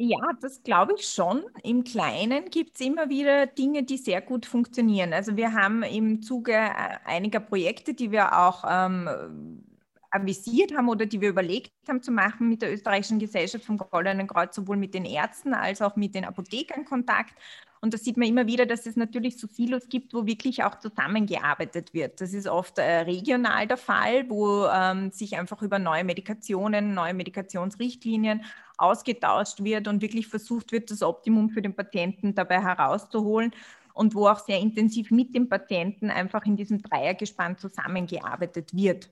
Ja, 0.00 0.18
das 0.40 0.62
glaube 0.62 0.94
ich 0.96 1.08
schon. 1.08 1.44
Im 1.64 1.82
Kleinen 1.82 2.50
gibt 2.50 2.76
es 2.76 2.86
immer 2.86 3.08
wieder 3.08 3.46
Dinge, 3.48 3.82
die 3.82 3.96
sehr 3.96 4.20
gut 4.22 4.46
funktionieren. 4.46 5.12
Also 5.12 5.36
wir 5.36 5.54
haben 5.54 5.82
im 5.82 6.22
Zuge 6.22 6.52
äh, 6.52 6.98
einiger 7.04 7.40
Projekte, 7.40 7.94
die 7.94 8.12
wir 8.12 8.38
auch 8.38 8.62
ähm, 8.68 9.64
avisiert 10.12 10.72
haben 10.76 10.88
oder 10.88 11.04
die 11.04 11.20
wir 11.20 11.28
überlegt 11.30 11.72
haben 11.88 12.00
zu 12.00 12.12
machen 12.12 12.48
mit 12.48 12.62
der 12.62 12.72
österreichischen 12.72 13.18
Gesellschaft 13.18 13.64
vom 13.64 13.76
Goldenen 13.76 14.28
Kreuz, 14.28 14.54
sowohl 14.54 14.76
mit 14.76 14.94
den 14.94 15.04
Ärzten 15.04 15.52
als 15.52 15.82
auch 15.82 15.96
mit 15.96 16.14
den 16.14 16.24
Apothekern 16.24 16.84
Kontakt. 16.84 17.34
Und 17.80 17.92
da 17.92 17.98
sieht 17.98 18.16
man 18.16 18.28
immer 18.28 18.46
wieder, 18.46 18.66
dass 18.66 18.86
es 18.86 18.96
natürlich 18.96 19.38
so 19.38 19.46
Silos 19.48 19.88
gibt, 19.88 20.14
wo 20.14 20.26
wirklich 20.26 20.62
auch 20.64 20.78
zusammengearbeitet 20.78 21.92
wird. 21.92 22.20
Das 22.20 22.32
ist 22.32 22.46
oft 22.48 22.78
äh, 22.78 23.00
regional 23.00 23.66
der 23.66 23.76
Fall, 23.76 24.28
wo 24.30 24.66
ähm, 24.66 25.10
sich 25.10 25.36
einfach 25.36 25.60
über 25.62 25.78
neue 25.80 26.04
Medikationen, 26.04 26.94
neue 26.94 27.14
Medikationsrichtlinien 27.14 28.44
ausgetauscht 28.78 29.62
wird 29.62 29.88
und 29.88 30.00
wirklich 30.02 30.28
versucht 30.28 30.72
wird, 30.72 30.90
das 30.90 31.02
Optimum 31.02 31.50
für 31.50 31.62
den 31.62 31.74
Patienten 31.74 32.34
dabei 32.34 32.62
herauszuholen 32.62 33.52
und 33.92 34.14
wo 34.14 34.28
auch 34.28 34.38
sehr 34.38 34.60
intensiv 34.60 35.10
mit 35.10 35.34
dem 35.34 35.48
Patienten 35.48 36.10
einfach 36.10 36.46
in 36.46 36.56
diesem 36.56 36.80
Dreiergespann 36.80 37.58
zusammengearbeitet 37.58 38.74
wird. 38.74 39.10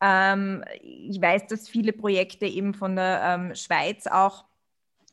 Ähm, 0.00 0.64
ich 0.82 1.20
weiß, 1.20 1.48
dass 1.48 1.68
viele 1.68 1.92
Projekte 1.92 2.46
eben 2.46 2.72
von 2.72 2.96
der 2.96 3.20
ähm, 3.22 3.54
Schweiz 3.54 4.06
auch 4.06 4.44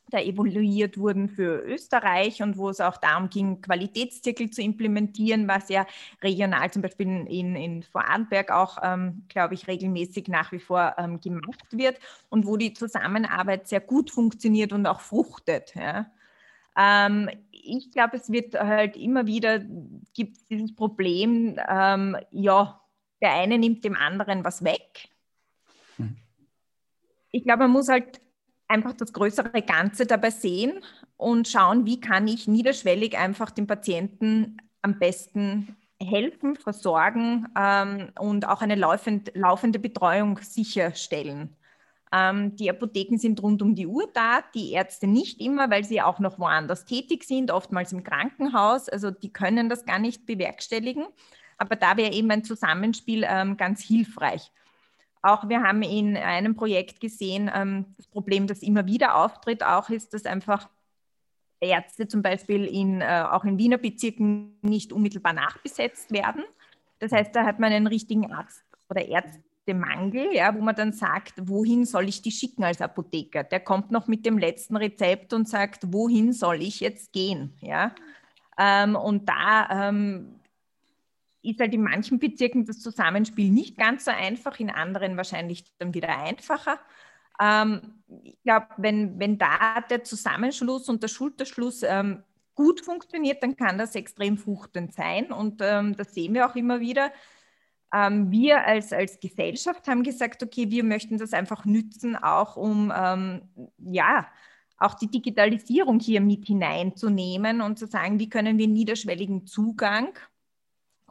da 0.09 0.19
evaluiert 0.19 0.97
wurden 0.97 1.29
für 1.29 1.61
Österreich 1.65 2.41
und 2.41 2.57
wo 2.57 2.69
es 2.69 2.79
auch 2.79 2.97
darum 2.97 3.29
ging, 3.29 3.61
Qualitätszirkel 3.61 4.49
zu 4.49 4.61
implementieren, 4.61 5.47
was 5.47 5.69
ja 5.69 5.85
regional 6.23 6.71
zum 6.71 6.81
Beispiel 6.81 7.25
in, 7.27 7.55
in 7.55 7.83
Vorarlberg 7.83 8.51
auch, 8.51 8.77
ähm, 8.83 9.23
glaube 9.27 9.53
ich, 9.53 9.67
regelmäßig 9.67 10.27
nach 10.29 10.51
wie 10.51 10.59
vor 10.59 10.95
ähm, 10.97 11.19
gemacht 11.19 11.65
wird 11.71 11.99
und 12.29 12.45
wo 12.45 12.55
die 12.57 12.73
Zusammenarbeit 12.73 13.67
sehr 13.67 13.81
gut 13.81 14.09
funktioniert 14.11 14.71
und 14.71 14.85
auch 14.85 15.01
fruchtet. 15.01 15.75
Ja. 15.75 16.09
Ähm, 16.77 17.29
ich 17.51 17.91
glaube, 17.91 18.17
es 18.17 18.31
wird 18.31 18.53
halt 18.53 18.95
immer 18.95 19.25
wieder, 19.27 19.59
gibt 20.13 20.37
es 20.37 20.45
dieses 20.45 20.73
Problem, 20.73 21.59
ähm, 21.67 22.15
ja, 22.31 22.81
der 23.21 23.33
eine 23.33 23.57
nimmt 23.57 23.83
dem 23.83 23.95
anderen 23.95 24.45
was 24.45 24.63
weg. 24.63 25.09
Hm. 25.97 26.15
Ich 27.31 27.43
glaube, 27.43 27.63
man 27.63 27.71
muss 27.71 27.89
halt 27.89 28.21
einfach 28.67 28.93
das 28.93 29.13
größere 29.13 29.62
Ganze 29.62 30.06
dabei 30.06 30.30
sehen 30.30 30.80
und 31.15 31.47
schauen, 31.47 31.86
wie 31.86 31.99
kann 31.99 32.27
ich 32.27 32.47
niederschwellig 32.47 33.17
einfach 33.17 33.51
dem 33.51 33.67
Patienten 33.67 34.58
am 34.82 34.99
besten 34.99 35.75
helfen, 35.99 36.56
versorgen 36.56 37.47
ähm, 37.58 38.10
und 38.19 38.47
auch 38.47 38.62
eine 38.62 38.75
laufend, 38.75 39.32
laufende 39.34 39.80
Betreuung 39.80 40.39
sicherstellen. 40.39 41.56
Ähm, 42.12 42.56
die 42.56 42.69
Apotheken 42.69 43.17
sind 43.17 43.41
rund 43.41 43.62
um 43.62 43.75
die 43.75 43.88
Uhr 43.88 44.08
da, 44.13 44.41
die 44.53 44.71
Ärzte 44.71 45.08
nicht 45.08 45.41
immer, 45.41 45.69
weil 45.69 45.84
sie 45.84 46.01
auch 46.01 46.19
noch 46.19 46.39
woanders 46.39 46.86
tätig 46.86 47.23
sind, 47.23 47.51
oftmals 47.51 47.91
im 47.91 48.03
Krankenhaus. 48.03 48.88
Also 48.88 49.12
die 49.12 49.34
können 49.34 49.69
das 49.69 49.86
gar 49.86 49.99
nicht 49.99 50.25
bewerkstelligen. 50.25 51.06
Aber 51.58 51.75
da 51.75 51.97
wäre 51.97 52.13
eben 52.13 52.30
ein 52.32 52.43
Zusammenspiel 52.43 53.25
ähm, 53.27 53.58
ganz 53.58 53.82
hilfreich. 53.82 54.51
Auch 55.21 55.49
wir 55.49 55.62
haben 55.62 55.82
in 55.82 56.15
einem 56.15 56.56
Projekt 56.56 56.99
gesehen, 56.99 57.49
ähm, 57.53 57.86
das 57.97 58.08
Problem, 58.08 58.47
das 58.47 58.60
immer 58.60 58.86
wieder 58.86 59.15
auftritt, 59.15 59.63
auch 59.63 59.89
ist, 59.89 60.13
dass 60.13 60.25
einfach 60.25 60.69
Ärzte 61.60 62.08
zum 62.08 62.21
Beispiel 62.21 62.65
in, 62.65 63.01
äh, 63.01 63.25
auch 63.30 63.43
in 63.43 63.58
Wiener 63.58 63.77
Bezirken 63.77 64.58
nicht 64.62 64.93
unmittelbar 64.93 65.34
nachbesetzt 65.34 66.12
werden. 66.12 66.43
Das 66.99 67.12
heißt, 67.12 67.36
da 67.36 67.45
hat 67.45 67.60
man 67.60 67.71
einen 67.71 67.88
richtigen 67.88 68.32
Arzt 68.32 68.63
oder 68.89 69.06
Ärztemangel, 69.06 70.34
ja, 70.34 70.56
wo 70.56 70.62
man 70.62 70.75
dann 70.75 70.93
sagt, 70.93 71.34
wohin 71.41 71.86
soll 71.86 72.08
ich 72.08 72.21
die 72.21 72.32
schicken 72.32 72.63
als 72.63 72.82
Apotheker? 72.82 73.43
Der 73.43 73.60
kommt 73.60 73.91
noch 73.91 74.08
mit 74.08 74.25
dem 74.25 74.38
letzten 74.38 74.77
Rezept 74.77 75.34
und 75.34 75.47
sagt, 75.49 75.91
wohin 75.93 76.32
soll 76.32 76.62
ich 76.62 76.80
jetzt 76.80 77.12
gehen? 77.12 77.53
Ja? 77.62 77.93
Ähm, 78.58 78.95
und 78.95 79.27
da 79.27 79.89
ähm, 79.89 80.39
ist 81.41 81.60
halt 81.60 81.73
in 81.73 81.84
manchen 81.84 82.19
Bezirken 82.19 82.65
das 82.65 82.80
Zusammenspiel 82.80 83.52
nicht 83.52 83.78
ganz 83.78 84.06
so 84.06 84.12
einfach, 84.12 84.60
in 84.60 84.69
anderen 84.69 85.17
wahrscheinlich 85.17 85.65
dann 85.78 85.93
wieder 85.93 86.17
einfacher. 86.17 86.80
Ähm, 87.39 88.04
ich 88.23 88.41
glaube, 88.43 88.67
wenn, 88.78 89.19
wenn 89.19 89.38
da 89.38 89.82
der 89.89 90.04
Zusammenschluss 90.04 90.89
und 90.89 91.04
der 91.04 91.08
Schulterschluss 91.08 91.84
ähm, 91.84 92.23
gut 92.56 92.82
funktioniert, 92.82 93.43
dann 93.43 93.56
kann 93.56 93.78
das 93.78 93.95
extrem 93.95 94.38
fruchtend 94.38 94.93
sein. 94.93 95.32
Und 95.32 95.62
ähm, 95.62 95.95
das 95.95 96.13
sehen 96.13 96.34
wir 96.34 96.50
auch 96.50 96.56
immer 96.56 96.80
wieder. 96.80 97.12
Ähm, 97.93 98.32
wir 98.32 98.65
als, 98.65 98.91
als 98.91 99.19
Gesellschaft 99.19 99.88
haben 99.88 100.04
gesagt, 100.04 100.43
okay, 100.43 100.69
wir 100.69 100.84
möchten 100.84 101.17
das 101.17 101.34
einfach 101.34 101.65
nützen, 101.65 102.15
auch 102.15 102.58
um 102.58 102.91
ähm, 102.95 103.41
ja, 103.78 104.28
auch 104.80 104.95
die 104.95 105.10
Digitalisierung 105.10 106.00
hier 106.00 106.21
mit 106.21 106.45
hineinzunehmen 106.45 107.62
und 107.62 107.80
zu 107.80 107.88
sagen, 107.88 108.19
wie 108.19 108.30
können 108.30 108.58
wir 108.58 108.67
niederschwelligen 108.67 109.47
Zugang 109.47 110.10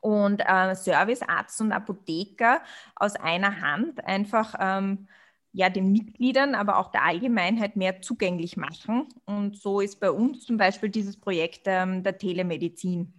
und 0.00 0.40
äh, 0.40 0.74
Servicearzt 0.74 1.60
und 1.60 1.72
Apotheker 1.72 2.60
aus 2.94 3.16
einer 3.16 3.60
Hand 3.60 4.04
einfach 4.04 4.54
ähm, 4.58 5.08
ja, 5.52 5.70
den 5.70 5.90
Mitgliedern, 5.90 6.54
aber 6.54 6.78
auch 6.78 6.90
der 6.90 7.04
Allgemeinheit 7.04 7.76
mehr 7.76 8.02
zugänglich 8.02 8.58
machen. 8.58 9.08
Und 9.24 9.56
so 9.56 9.80
ist 9.80 9.98
bei 10.00 10.10
uns 10.10 10.44
zum 10.44 10.58
Beispiel 10.58 10.90
dieses 10.90 11.16
Projekt 11.16 11.62
ähm, 11.64 12.02
der 12.02 12.18
Telemedizin 12.18 13.14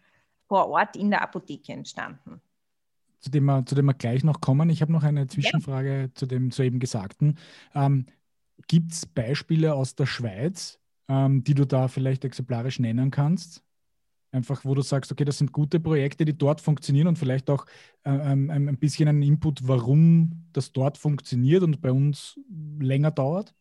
vor 0.47 0.69
Ort 0.69 0.95
in 0.95 1.09
der 1.09 1.23
Apotheke 1.23 1.73
entstanden. 1.73 2.39
Zu 3.19 3.31
dem, 3.31 3.45
wir, 3.45 3.65
zu 3.65 3.73
dem 3.73 3.85
wir 3.85 3.95
gleich 3.95 4.23
noch 4.23 4.39
kommen. 4.39 4.69
Ich 4.69 4.83
habe 4.83 4.91
noch 4.91 5.01
eine 5.01 5.25
Zwischenfrage 5.27 6.01
ja. 6.01 6.13
zu 6.13 6.27
dem 6.27 6.51
soeben 6.51 6.79
Gesagten. 6.79 7.39
Ähm, 7.73 8.05
Gibt 8.67 8.91
es 8.91 9.07
Beispiele 9.07 9.73
aus 9.73 9.95
der 9.95 10.05
Schweiz, 10.05 10.79
ähm, 11.07 11.43
die 11.43 11.55
du 11.55 11.65
da 11.65 11.87
vielleicht 11.87 12.23
exemplarisch 12.23 12.79
nennen 12.79 13.09
kannst? 13.09 13.63
Einfach, 14.31 14.65
wo 14.65 14.75
du 14.75 14.81
sagst, 14.81 15.11
okay, 15.11 15.23
das 15.23 15.37
sind 15.37 15.53
gute 15.53 15.79
Projekte, 15.79 16.25
die 16.25 16.37
dort 16.37 16.59
funktionieren 16.59 17.07
und 17.07 17.17
vielleicht 17.17 17.49
auch 17.49 17.65
äh, 18.03 18.11
ähm, 18.11 18.49
ein 18.49 18.77
bisschen 18.77 19.07
einen 19.07 19.21
Input, 19.21 19.67
warum 19.67 20.47
das 20.51 20.73
dort 20.73 20.97
funktioniert 20.97 21.63
und 21.63 21.81
bei 21.81 21.91
uns 21.91 22.37
länger 22.79 23.11
dauert? 23.11 23.53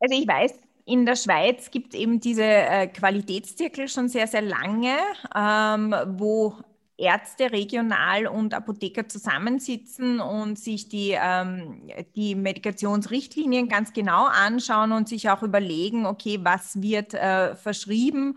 Also 0.00 0.20
ich 0.20 0.28
weiß, 0.28 0.52
in 0.84 1.06
der 1.06 1.16
Schweiz 1.16 1.70
gibt 1.70 1.94
es 1.94 2.00
eben 2.00 2.20
diese 2.20 2.44
äh, 2.44 2.86
Qualitätszirkel 2.88 3.88
schon 3.88 4.08
sehr, 4.08 4.26
sehr 4.26 4.42
lange, 4.42 4.96
ähm, 5.34 5.94
wo 6.18 6.54
Ärzte 6.96 7.50
regional 7.50 8.26
und 8.26 8.54
Apotheker 8.54 9.08
zusammensitzen 9.08 10.20
und 10.20 10.58
sich 10.58 10.88
die, 10.88 11.16
ähm, 11.20 11.90
die 12.14 12.34
Medikationsrichtlinien 12.36 13.68
ganz 13.68 13.92
genau 13.92 14.26
anschauen 14.26 14.92
und 14.92 15.08
sich 15.08 15.28
auch 15.28 15.42
überlegen, 15.42 16.06
okay, 16.06 16.38
was 16.42 16.80
wird 16.80 17.14
äh, 17.14 17.56
verschrieben 17.56 18.36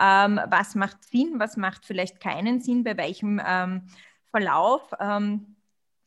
ähm, 0.00 0.40
was 0.48 0.74
macht 0.74 1.04
Sinn, 1.04 1.34
was 1.38 1.56
macht 1.56 1.84
vielleicht 1.84 2.20
keinen 2.20 2.60
Sinn, 2.60 2.84
bei 2.84 2.96
welchem 2.96 3.40
ähm, 3.44 3.82
Verlauf 4.30 4.92
ähm, 5.00 5.56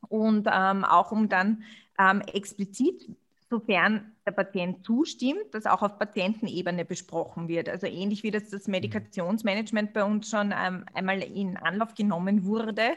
und 0.07 0.47
ähm, 0.51 0.83
auch 0.83 1.11
um 1.11 1.29
dann 1.29 1.63
ähm, 1.99 2.21
explizit, 2.21 3.09
sofern 3.49 4.11
der 4.25 4.31
Patient 4.31 4.85
zustimmt, 4.85 5.53
dass 5.53 5.65
auch 5.65 5.81
auf 5.81 5.99
Patientenebene 5.99 6.85
besprochen 6.85 7.47
wird. 7.47 7.67
Also 7.67 7.87
ähnlich 7.87 8.23
wie 8.23 8.31
das, 8.31 8.49
das 8.49 8.67
Medikationsmanagement 8.67 9.93
bei 9.93 10.03
uns 10.03 10.29
schon 10.29 10.53
ähm, 10.57 10.85
einmal 10.93 11.21
in 11.21 11.57
Anlauf 11.57 11.93
genommen 11.93 12.45
wurde, 12.45 12.95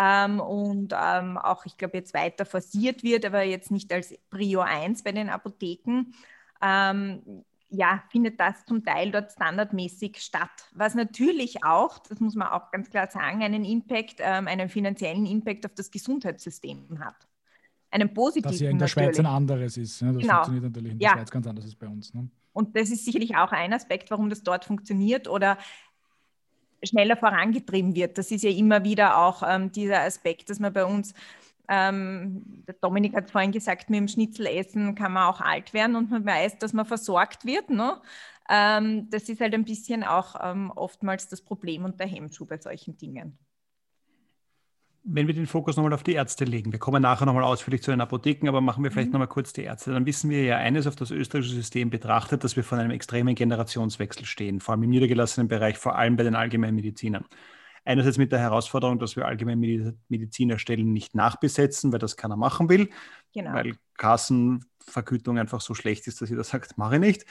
ähm, 0.00 0.40
und 0.40 0.94
ähm, 0.98 1.36
auch, 1.36 1.66
ich 1.66 1.76
glaube, 1.76 1.98
jetzt 1.98 2.14
weiter 2.14 2.46
forciert 2.46 3.02
wird, 3.02 3.26
aber 3.26 3.42
jetzt 3.42 3.70
nicht 3.70 3.92
als 3.92 4.14
Prio 4.30 4.60
1 4.60 5.02
bei 5.02 5.12
den 5.12 5.28
Apotheken. 5.28 6.06
Ja, 7.72 8.02
findet 8.10 8.40
das 8.40 8.64
zum 8.64 8.84
Teil 8.84 9.12
dort 9.12 9.30
standardmäßig 9.30 10.18
statt. 10.18 10.50
Was 10.72 10.94
natürlich 10.94 11.64
auch, 11.64 12.00
das 12.00 12.18
muss 12.18 12.34
man 12.34 12.48
auch 12.48 12.70
ganz 12.72 12.90
klar 12.90 13.08
sagen, 13.08 13.42
einen 13.42 13.64
Impact, 13.64 14.16
ähm, 14.18 14.48
einen 14.48 14.68
finanziellen 14.68 15.24
Impact 15.24 15.64
auf 15.66 15.74
das 15.74 15.90
Gesundheitssystem 15.90 16.98
hat. 16.98 17.28
Einen 17.92 18.12
positiven. 18.12 18.52
Was 18.52 18.60
ja 18.60 18.70
in 18.70 18.78
der 18.78 18.88
natürlich. 18.88 19.16
Schweiz 19.16 19.18
ein 19.20 19.26
anderes 19.26 19.76
ist. 19.76 20.02
Ne? 20.02 20.12
Das 20.12 20.22
genau. 20.22 20.34
funktioniert 20.34 20.64
natürlich 20.64 20.92
in 20.92 20.98
der 20.98 21.08
ja. 21.08 21.14
Schweiz 21.14 21.30
ganz 21.30 21.46
anders 21.46 21.64
als 21.64 21.74
bei 21.76 21.86
uns. 21.86 22.12
Ne? 22.12 22.28
Und 22.52 22.76
das 22.76 22.90
ist 22.90 23.04
sicherlich 23.04 23.36
auch 23.36 23.52
ein 23.52 23.72
Aspekt, 23.72 24.10
warum 24.10 24.30
das 24.30 24.42
dort 24.42 24.64
funktioniert 24.64 25.28
oder 25.28 25.56
schneller 26.82 27.16
vorangetrieben 27.16 27.94
wird. 27.94 28.18
Das 28.18 28.30
ist 28.30 28.42
ja 28.42 28.50
immer 28.50 28.84
wieder 28.84 29.18
auch 29.18 29.42
ähm, 29.46 29.70
dieser 29.70 30.00
Aspekt, 30.00 30.50
dass 30.50 30.58
man 30.58 30.72
bei 30.72 30.84
uns 30.84 31.14
ähm, 31.70 32.64
Dominik 32.80 33.14
hat 33.14 33.30
vorhin 33.30 33.52
gesagt, 33.52 33.90
mit 33.90 34.00
dem 34.00 34.08
Schnitzelessen 34.08 34.96
kann 34.96 35.12
man 35.12 35.28
auch 35.28 35.40
alt 35.40 35.72
werden 35.72 35.94
und 35.94 36.10
man 36.10 36.26
weiß, 36.26 36.58
dass 36.58 36.72
man 36.72 36.84
versorgt 36.84 37.46
wird. 37.46 37.70
Ne? 37.70 37.96
Ähm, 38.50 39.08
das 39.10 39.28
ist 39.28 39.40
halt 39.40 39.54
ein 39.54 39.64
bisschen 39.64 40.02
auch 40.02 40.34
ähm, 40.42 40.72
oftmals 40.74 41.28
das 41.28 41.40
Problem 41.40 41.84
und 41.84 42.00
der 42.00 42.08
Hemmschuh 42.08 42.44
bei 42.44 42.58
solchen 42.58 42.98
Dingen. 42.98 43.38
Wenn 45.04 45.28
wir 45.28 45.34
den 45.34 45.46
Fokus 45.46 45.76
nochmal 45.76 45.94
auf 45.94 46.02
die 46.02 46.12
Ärzte 46.12 46.44
legen, 46.44 46.72
wir 46.72 46.80
kommen 46.80 47.00
nachher 47.00 47.24
nochmal 47.24 47.44
ausführlich 47.44 47.82
zu 47.82 47.92
den 47.92 48.00
Apotheken, 48.00 48.48
aber 48.48 48.60
machen 48.60 48.82
wir 48.82 48.90
vielleicht 48.90 49.08
mhm. 49.08 49.12
nochmal 49.12 49.28
kurz 49.28 49.52
die 49.52 49.62
Ärzte, 49.62 49.92
dann 49.92 50.04
wissen 50.04 50.28
wir 50.28 50.42
ja 50.42 50.56
eines 50.56 50.88
auf 50.88 50.96
das 50.96 51.12
österreichische 51.12 51.54
System 51.54 51.88
betrachtet, 51.88 52.42
dass 52.42 52.56
wir 52.56 52.64
vor 52.64 52.78
einem 52.78 52.90
extremen 52.90 53.36
Generationswechsel 53.36 54.26
stehen, 54.26 54.60
vor 54.60 54.72
allem 54.72 54.82
im 54.82 54.90
niedergelassenen 54.90 55.46
Bereich, 55.46 55.78
vor 55.78 55.96
allem 55.96 56.16
bei 56.16 56.24
den 56.24 56.34
Allgemeinmedizinern. 56.34 57.24
Einerseits 57.84 58.18
mit 58.18 58.30
der 58.32 58.38
Herausforderung, 58.40 58.98
dass 58.98 59.16
wir 59.16 59.26
allgemein 59.26 59.58
Medizinerstellen 60.08 60.92
nicht 60.92 61.14
nachbesetzen, 61.14 61.92
weil 61.92 61.98
das 61.98 62.16
keiner 62.16 62.36
machen 62.36 62.68
will, 62.68 62.90
genau. 63.32 63.54
weil 63.54 63.74
Kassenvergütung 63.96 65.38
einfach 65.38 65.60
so 65.60 65.74
schlecht 65.74 66.06
ist, 66.06 66.20
dass 66.20 66.30
jeder 66.30 66.44
sagt, 66.44 66.78
mache 66.78 66.96
ich 66.96 67.00
nicht. 67.00 67.26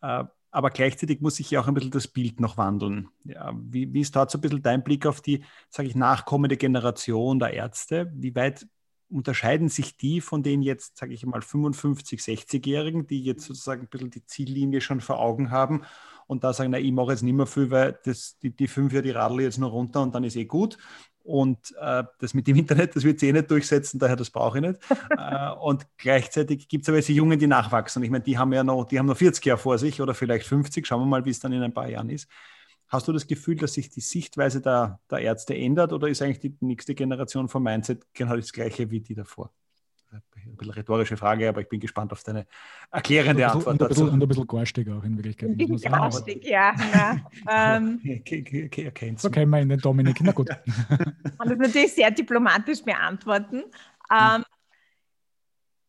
Äh, 0.00 0.24
aber 0.50 0.70
gleichzeitig 0.70 1.20
muss 1.20 1.36
sich 1.36 1.50
ja 1.50 1.60
auch 1.60 1.68
ein 1.68 1.74
bisschen 1.74 1.90
das 1.90 2.08
Bild 2.08 2.40
noch 2.40 2.56
wandeln. 2.56 3.08
Ja, 3.24 3.52
wie, 3.54 3.92
wie 3.92 4.00
ist 4.00 4.16
dort 4.16 4.30
so 4.30 4.38
ein 4.38 4.40
bisschen 4.40 4.62
dein 4.62 4.82
Blick 4.82 5.04
auf 5.04 5.20
die, 5.20 5.44
sage 5.68 5.88
ich, 5.88 5.94
nachkommende 5.94 6.56
Generation 6.56 7.38
der 7.38 7.52
Ärzte? 7.52 8.10
Wie 8.14 8.34
weit 8.34 8.66
unterscheiden 9.10 9.68
sich 9.68 9.96
die 9.96 10.20
von 10.20 10.42
den 10.42 10.62
jetzt, 10.62 10.96
sage 10.96 11.14
ich 11.14 11.24
mal, 11.26 11.42
55, 11.42 12.20
60-Jährigen, 12.20 13.06
die 13.06 13.22
jetzt 13.22 13.44
sozusagen 13.44 13.82
ein 13.82 13.88
bisschen 13.88 14.10
die 14.10 14.24
Ziellinie 14.24 14.80
schon 14.80 15.00
vor 15.00 15.18
Augen 15.18 15.50
haben 15.50 15.82
und 16.28 16.44
da 16.44 16.52
sagen, 16.52 16.70
na, 16.70 16.78
ich 16.78 16.92
mache 16.92 17.10
jetzt 17.10 17.22
nicht 17.22 17.34
mehr 17.34 17.46
viel, 17.46 17.70
weil 17.70 17.98
das, 18.04 18.38
die, 18.38 18.50
die 18.54 18.68
fünf 18.68 18.92
Jahre, 18.92 19.02
die 19.02 19.10
radel 19.10 19.40
jetzt 19.40 19.58
nur 19.58 19.70
runter 19.70 20.02
und 20.02 20.14
dann 20.14 20.24
ist 20.24 20.36
eh 20.36 20.44
gut. 20.44 20.76
Und 21.24 21.74
äh, 21.80 22.04
das 22.20 22.34
mit 22.34 22.46
dem 22.46 22.56
Internet, 22.58 22.94
das 22.94 23.02
wird 23.02 23.18
sich 23.18 23.30
eh 23.30 23.32
nicht 23.32 23.50
durchsetzen, 23.50 23.98
daher 23.98 24.14
das 24.14 24.30
brauche 24.30 24.58
ich 24.58 24.62
nicht. 24.62 24.80
äh, 25.18 25.50
und 25.52 25.86
gleichzeitig 25.96 26.68
gibt 26.68 26.82
es 26.82 26.88
aber 26.88 26.98
diese 26.98 27.14
Jungen, 27.14 27.38
die 27.38 27.46
nachwachsen. 27.46 28.02
Ich 28.02 28.10
meine, 28.10 28.24
die 28.24 28.38
haben 28.38 28.52
ja 28.52 28.62
noch, 28.62 28.84
die 28.84 28.98
haben 28.98 29.06
noch 29.06 29.16
40 29.16 29.44
Jahre 29.44 29.58
vor 29.58 29.78
sich 29.78 30.00
oder 30.02 30.14
vielleicht 30.14 30.46
50. 30.46 30.86
Schauen 30.86 31.00
wir 31.00 31.06
mal, 31.06 31.24
wie 31.24 31.30
es 31.30 31.40
dann 31.40 31.52
in 31.52 31.62
ein 31.62 31.72
paar 31.74 31.88
Jahren 31.88 32.10
ist. 32.10 32.28
Hast 32.88 33.08
du 33.08 33.12
das 33.12 33.26
Gefühl, 33.26 33.56
dass 33.56 33.74
sich 33.74 33.88
die 33.88 34.00
Sichtweise 34.00 34.60
der, 34.60 35.00
der 35.10 35.20
Ärzte 35.20 35.56
ändert 35.56 35.92
oder 35.92 36.08
ist 36.08 36.22
eigentlich 36.22 36.40
die 36.40 36.56
nächste 36.60 36.94
Generation 36.94 37.48
vom 37.48 37.62
Mindset 37.62 38.06
genau 38.14 38.36
das 38.36 38.52
gleiche 38.52 38.90
wie 38.90 39.00
die 39.00 39.14
davor? 39.14 39.50
Ein 40.12 40.56
bisschen 40.56 40.74
rhetorische 40.74 41.16
Frage, 41.16 41.48
aber 41.48 41.60
ich 41.60 41.68
bin 41.68 41.80
gespannt 41.80 42.12
auf 42.12 42.22
deine 42.22 42.46
erklärende 42.90 43.44
und 43.44 43.50
Antwort 43.50 43.66
und 43.66 43.82
ein 43.82 43.88
bisschen, 43.88 44.08
Und 44.08 44.22
ein 44.22 44.28
bisschen 44.28 44.46
garstig 44.46 44.90
auch 44.90 45.04
in 45.04 45.16
Wirklichkeit. 45.16 45.50
Garstig, 45.82 46.44
ja. 46.44 46.74
ja. 46.92 47.16
ähm, 47.76 48.00
okay, 48.04 49.14
so 49.16 49.30
kennen 49.30 49.50
wir 49.50 49.60
in 49.60 49.68
den 49.68 49.80
Dominik. 49.80 50.18
Na 50.22 50.32
gut. 50.32 50.48
kann 50.88 51.48
das 51.48 51.58
natürlich 51.58 51.94
sehr 51.94 52.10
diplomatisch 52.10 52.82
beantworten. 52.82 53.64
Ähm, 54.10 54.44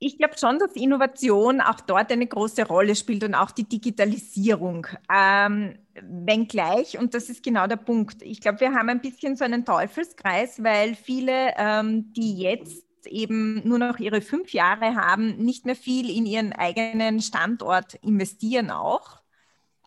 Ich 0.01 0.17
glaube 0.17 0.37
schon, 0.37 0.59
dass 0.59 0.75
Innovation 0.75 1.59
auch 1.59 1.81
dort 1.81 2.11
eine 2.11 2.25
große 2.25 2.65
Rolle 2.65 2.95
spielt 2.95 3.23
und 3.25 3.35
auch 3.35 3.51
die 3.51 3.67
Digitalisierung. 3.67 4.87
Ähm, 5.13 5.77
wenngleich, 6.01 6.97
und 6.97 7.13
das 7.13 7.29
ist 7.29 7.43
genau 7.43 7.67
der 7.67 7.75
Punkt, 7.75 8.21
ich 8.21 8.39
glaube, 8.39 8.61
wir 8.61 8.73
haben 8.73 8.87
ein 8.87 9.01
bisschen 9.01 9.35
so 9.35 9.43
einen 9.43 9.65
Teufelskreis, 9.65 10.63
weil 10.63 10.95
viele, 10.95 11.53
ähm, 11.57 12.13
die 12.13 12.37
jetzt 12.37 12.88
eben 13.07 13.67
nur 13.67 13.79
noch 13.79 13.99
ihre 13.99 14.21
fünf 14.21 14.53
Jahre 14.53 14.95
haben, 14.95 15.37
nicht 15.37 15.65
mehr 15.65 15.75
viel 15.75 16.09
in 16.09 16.25
ihren 16.25 16.53
eigenen 16.53 17.21
Standort 17.21 17.95
investieren 17.95 18.71
auch. 18.71 19.21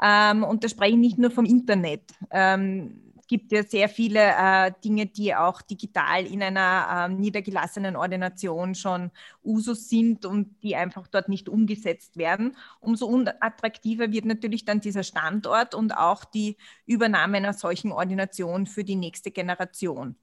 Ähm, 0.03 0.45
und 0.45 0.65
da 0.65 0.69
spreche 0.69 0.93
ich 0.93 0.99
nicht 0.99 1.19
nur 1.19 1.31
vom 1.31 1.45
Internet. 1.45 2.03
Ähm, 2.31 3.13
gibt 3.33 3.51
ja 3.51 3.63
sehr 3.63 3.89
viele 3.89 4.21
äh, 4.21 4.73
Dinge, 4.85 5.07
die 5.07 5.35
auch 5.35 5.63
digital 5.63 6.27
in 6.27 6.43
einer 6.43 7.09
äh, 7.09 7.15
niedergelassenen 7.15 7.97
Ordination 7.97 8.75
schon 8.75 9.11
Usus 9.43 9.89
sind 9.89 10.27
und 10.27 10.63
die 10.63 10.77
einfach 10.77 11.07
dort 11.07 11.31
nicht 11.31 11.49
umgesetzt 11.49 12.19
werden. 12.19 12.55
Umso 12.81 13.07
unattraktiver 13.07 14.13
wird 14.13 14.27
natürlich 14.27 14.67
dann 14.67 14.81
dieser 14.81 15.03
Standort 15.03 15.75
und 15.75 15.97
auch 15.97 16.27
die 16.27 16.59
Übernahme 16.85 17.39
einer 17.39 17.55
solchen 17.55 17.91
Ordination 17.91 18.67
für 18.67 18.85
die 18.85 18.97
nächste 18.97 19.31
Generation. 19.31 20.17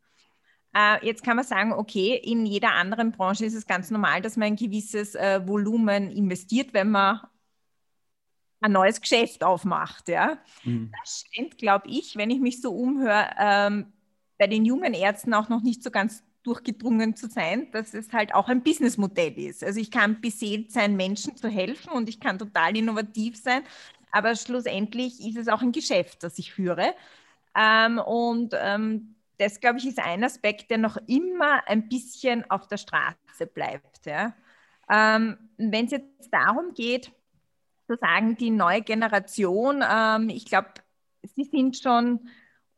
Äh, 0.76 1.06
jetzt 1.06 1.24
kann 1.24 1.36
man 1.36 1.46
sagen, 1.46 1.74
okay, 1.74 2.16
in 2.16 2.46
jeder 2.46 2.74
anderen 2.74 3.12
Branche 3.12 3.46
ist 3.46 3.56
es 3.56 3.66
ganz 3.66 3.90
normal, 3.90 4.22
dass 4.22 4.38
man 4.38 4.50
ein 4.50 4.56
gewisses 4.56 5.16
äh, 5.16 5.46
Volumen 5.48 6.12
investiert, 6.12 6.74
wenn 6.74 6.92
man 6.92 7.22
ein 8.62 8.72
neues 8.72 9.02
Geschäft 9.02 9.44
aufmacht. 9.44 10.10
Ja. 10.10 10.38
Mhm. 10.64 10.92
Das 11.00 11.24
scheint, 11.34 11.58
glaube 11.58 11.88
ich, 11.88 12.16
wenn 12.18 12.30
ich 12.30 12.40
mich 12.40 12.62
so 12.62 12.72
umhöre, 12.72 13.30
ähm, 13.40 13.94
bei 14.38 14.48
den 14.48 14.66
jungen 14.66 14.94
Ärzten 14.94 15.34
auch 15.34 15.50
noch 15.50 15.62
nicht 15.62 15.84
so 15.84 15.92
ganz 15.92 16.24
durchgedrungen 16.44 17.16
zu 17.16 17.28
sein, 17.28 17.70
dass 17.72 17.94
es 17.94 18.14
halt 18.14 18.34
auch 18.34 18.48
ein 18.48 18.64
Businessmodell 18.64 19.38
ist. 19.38 19.64
Also 19.64 19.80
ich 19.80 19.92
kann 19.92 20.22
beseelt 20.22 20.72
sein, 20.72 20.96
Menschen 20.96 21.36
zu 21.36 21.50
helfen 21.50 21.92
und 21.92 22.08
ich 22.08 22.20
kann 22.20 22.40
total 22.40 22.78
innovativ 22.78 23.36
sein, 23.36 23.64
aber 24.12 24.36
schlussendlich 24.36 25.20
ist 25.20 25.38
es 25.38 25.48
auch 25.50 25.62
ein 25.62 25.74
Geschäft, 25.74 26.24
das 26.24 26.40
ich 26.40 26.54
führe. 26.54 26.96
Ähm, 27.56 28.00
und 28.00 28.54
ähm, 28.58 29.16
das, 29.39 29.60
glaube 29.60 29.80
ich, 29.80 29.88
ist 29.88 29.99
ein 29.99 30.23
Aspekt, 30.23 30.69
der 30.69 30.78
noch 30.78 30.97
immer 31.08 31.67
ein 31.67 31.89
bisschen 31.89 32.49
auf 32.52 32.67
der 32.67 32.78
Straße 32.78 33.47
bleibt. 33.54 34.06
Ja. 34.06 34.36
Ähm, 34.89 35.38
Wenn 35.58 35.86
es 35.86 35.91
jetzt 35.91 36.30
darum 36.32 36.73
geht, 36.73 37.12
sozusagen 37.88 38.36
die 38.38 38.52
neue 38.52 38.82
Generation. 38.82 39.84
Ähm, 39.89 40.30
ich 40.30 40.45
glaube, 40.45 40.69
sie 41.23 41.43
sind 41.45 41.78
schon, 41.78 42.30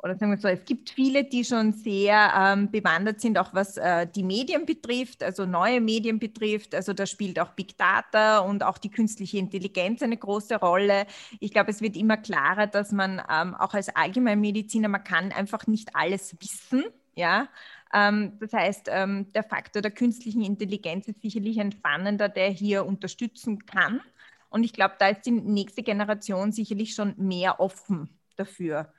oder 0.03 0.15
sagen 0.15 0.31
wir 0.31 0.37
so, 0.37 0.47
es 0.47 0.65
gibt 0.65 0.89
viele, 0.89 1.23
die 1.23 1.45
schon 1.45 1.73
sehr 1.73 2.33
ähm, 2.35 2.71
bewandert 2.71 3.21
sind, 3.21 3.37
auch 3.37 3.53
was 3.53 3.77
äh, 3.77 4.07
die 4.07 4.23
Medien 4.23 4.65
betrifft, 4.65 5.23
also 5.23 5.45
neue 5.45 5.79
Medien 5.79 6.17
betrifft. 6.17 6.73
Also 6.73 6.93
da 6.93 7.05
spielt 7.05 7.39
auch 7.39 7.51
Big 7.51 7.77
Data 7.77 8.39
und 8.39 8.63
auch 8.63 8.77
die 8.79 8.89
künstliche 8.89 9.37
Intelligenz 9.37 10.01
eine 10.01 10.17
große 10.17 10.55
Rolle. 10.55 11.05
Ich 11.39 11.51
glaube, 11.51 11.69
es 11.69 11.81
wird 11.81 11.95
immer 11.95 12.17
klarer, 12.17 12.67
dass 12.67 12.91
man 12.91 13.21
ähm, 13.31 13.53
auch 13.53 13.73
als 13.73 13.95
Allgemeinmediziner, 13.95 14.87
man 14.87 15.03
kann 15.03 15.31
einfach 15.31 15.67
nicht 15.67 15.95
alles 15.95 16.35
wissen. 16.39 16.83
Ja, 17.13 17.49
ähm, 17.93 18.37
das 18.39 18.53
heißt, 18.53 18.87
ähm, 18.89 19.31
der 19.33 19.43
Faktor 19.43 19.81
der 19.81 19.91
künstlichen 19.91 20.41
Intelligenz 20.41 21.07
ist 21.07 21.21
sicherlich 21.21 21.59
ein 21.59 21.71
spannender, 21.71 22.29
der 22.29 22.49
hier 22.49 22.85
unterstützen 22.85 23.65
kann. 23.65 24.01
Und 24.49 24.63
ich 24.63 24.73
glaube, 24.73 24.95
da 24.97 25.09
ist 25.09 25.25
die 25.25 25.31
nächste 25.31 25.83
Generation 25.83 26.51
sicherlich 26.51 26.93
schon 26.93 27.13
mehr 27.17 27.59
offen 27.59 28.09
dafür. 28.35 28.91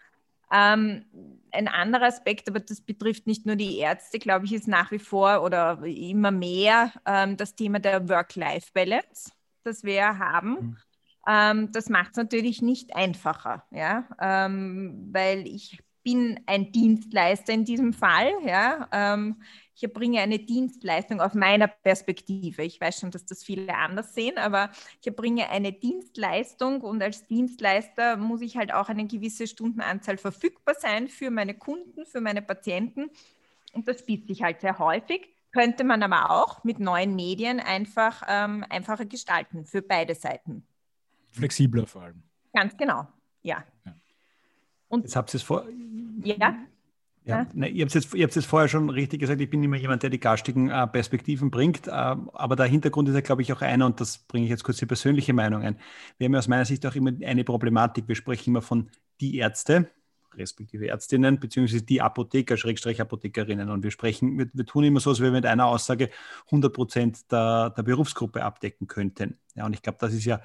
Ähm, 0.53 1.05
ein 1.51 1.69
anderer 1.69 2.07
Aspekt, 2.07 2.49
aber 2.49 2.61
das 2.61 2.81
betrifft 2.81 3.27
nicht 3.27 3.47
nur 3.47 3.57
die 3.57 3.79
Ärzte, 3.79 4.19
glaube 4.19 4.47
ich, 4.47 4.53
ist 4.53 4.69
nach 4.69 4.91
wie 4.91 4.99
vor 4.99 5.43
oder 5.43 5.83
immer 5.85 6.31
mehr 6.31 6.93
ähm, 7.07 7.37
das 7.37 7.55
Thema 7.55 7.79
der 7.79 8.09
Work-Life-Balance, 8.09 9.33
das 9.65 9.85
wir 9.85 10.19
haben. 10.19 10.51
Mhm. 10.51 10.77
Ähm, 11.27 11.73
das 11.73 11.89
macht 11.89 12.13
es 12.13 12.17
natürlich 12.17 12.63
nicht 12.63 12.97
einfacher, 12.97 13.65
ja? 13.71 14.09
Ähm, 14.21 15.09
weil 15.13 15.47
ich 15.47 15.79
bin 16.03 16.41
ein 16.47 16.73
Dienstleister 16.73 17.53
in 17.53 17.65
diesem 17.65 17.93
Fall. 17.93 18.33
Ja? 18.45 18.89
Ähm, 18.93 19.37
ich 19.75 19.83
erbringe 19.83 20.21
eine 20.21 20.39
Dienstleistung 20.39 21.21
aus 21.21 21.35
meiner 21.35 21.67
Perspektive. 21.67 22.63
Ich 22.63 22.81
weiß 22.81 23.01
schon, 23.01 23.11
dass 23.11 23.25
das 23.25 23.43
viele 23.43 23.75
anders 23.75 24.15
sehen, 24.15 24.39
aber 24.39 24.71
ich 25.01 25.07
erbringe 25.07 25.49
eine 25.51 25.73
Dienstleistung 25.73 26.83
und 26.83 27.03
als 27.03 27.27
Dienstleister 27.27 28.17
muss 28.17 28.43
ich 28.43 28.57
halt 28.57 28.73
auch 28.73 28.89
eine 28.89 29.07
gewisse 29.07 29.47
Stundenanzahl 29.47 30.19
verfügbar 30.19 30.75
sein 30.79 31.09
für 31.09 31.31
meine 31.31 31.55
Kunden, 31.55 32.07
für 32.07 32.21
meine 32.21 32.43
Patienten. 32.43 33.11
Und 33.73 33.89
das 33.89 34.01
spießt 34.01 34.29
sich 34.29 34.43
halt 34.43 34.61
sehr 34.61 34.79
häufig. 34.79 35.29
Könnte 35.53 35.85
man 35.85 36.03
aber 36.03 36.31
auch 36.31 36.65
mit 36.65 36.79
neuen 36.79 37.15
Medien 37.15 37.61
einfach 37.61 38.23
ähm, 38.29 38.65
einfacher 38.69 39.05
gestalten 39.05 39.67
für 39.67 39.83
beide 39.83 40.15
Seiten. 40.15 40.67
Flexibler 41.31 41.87
vor 41.87 42.03
allem. 42.03 42.23
Ganz 42.55 42.77
genau, 42.77 43.07
ja. 43.43 43.65
ja. 43.85 43.95
Und 44.93 45.05
jetzt 45.05 45.17
habt 45.17 45.33
ihr 45.33 45.37
es 45.37 45.43
vor. 45.43 45.65
Ja. 46.23 46.55
Ja, 47.25 47.47
ne, 47.55 47.69
ihr 47.69 47.85
habt 47.85 47.95
es 47.95 48.05
jetzt, 48.05 48.15
jetzt 48.15 48.47
vorher 48.47 48.69
schon 48.69 48.91
richtig 48.91 49.21
gesagt, 49.21 49.41
ich 49.41 49.49
bin 49.49 49.63
immer 49.63 49.77
jemand, 49.77 50.03
der 50.03 50.11
die 50.11 50.19
garstigen 50.19 50.71
äh, 50.71 50.87
Perspektiven 50.89 51.53
bringt, 51.53 51.87
äh, 51.87 51.91
aber 51.91 52.57
der 52.57 52.67
Hintergrund 52.67 53.09
ist 53.09 53.15
ja, 53.15 53.21
glaube 53.21 53.43
ich, 53.43 53.53
auch 53.53 53.63
einer, 53.63 53.87
und 53.87 54.01
das 54.01 54.19
bringe 54.19 54.45
ich 54.45 54.51
jetzt 54.51 54.65
kurz 54.65 54.79
die 54.79 54.87
persönliche 54.87 55.33
Meinung 55.33 55.63
ein. 55.63 55.79
Wir 56.19 56.25
haben 56.25 56.33
ja 56.33 56.41
aus 56.41 56.49
meiner 56.49 56.65
Sicht 56.65 56.85
auch 56.85 56.97
immer 56.97 57.13
eine 57.25 57.45
Problematik. 57.45 58.09
Wir 58.09 58.17
sprechen 58.17 58.51
immer 58.51 58.61
von 58.61 58.91
die 59.21 59.37
Ärzte, 59.37 59.89
respektive 60.35 60.89
Ärztinnen, 60.89 61.39
beziehungsweise 61.39 61.85
die 61.85 62.03
Apotheker, 62.03 62.57
Schrägstrich 62.57 63.01
Apothekerinnen. 63.01 63.71
Und 63.71 63.85
wir 63.85 63.93
sprechen, 63.93 64.37
wir, 64.37 64.51
wir, 64.53 64.67
tun 64.67 64.83
immer 64.83 64.99
so, 64.99 65.11
als 65.11 65.21
wenn 65.21 65.27
wir 65.27 65.33
mit 65.33 65.47
einer 65.47 65.67
Aussage 65.67 66.11
100 66.47 66.73
Prozent 66.73 67.31
der, 67.31 67.71
der 67.71 67.83
Berufsgruppe 67.85 68.43
abdecken 68.43 68.89
könnten. 68.89 69.39
Ja, 69.55 69.65
und 69.65 69.75
ich 69.75 69.83
glaube, 69.83 69.99
das 70.01 70.13
ist 70.13 70.25
ja 70.25 70.41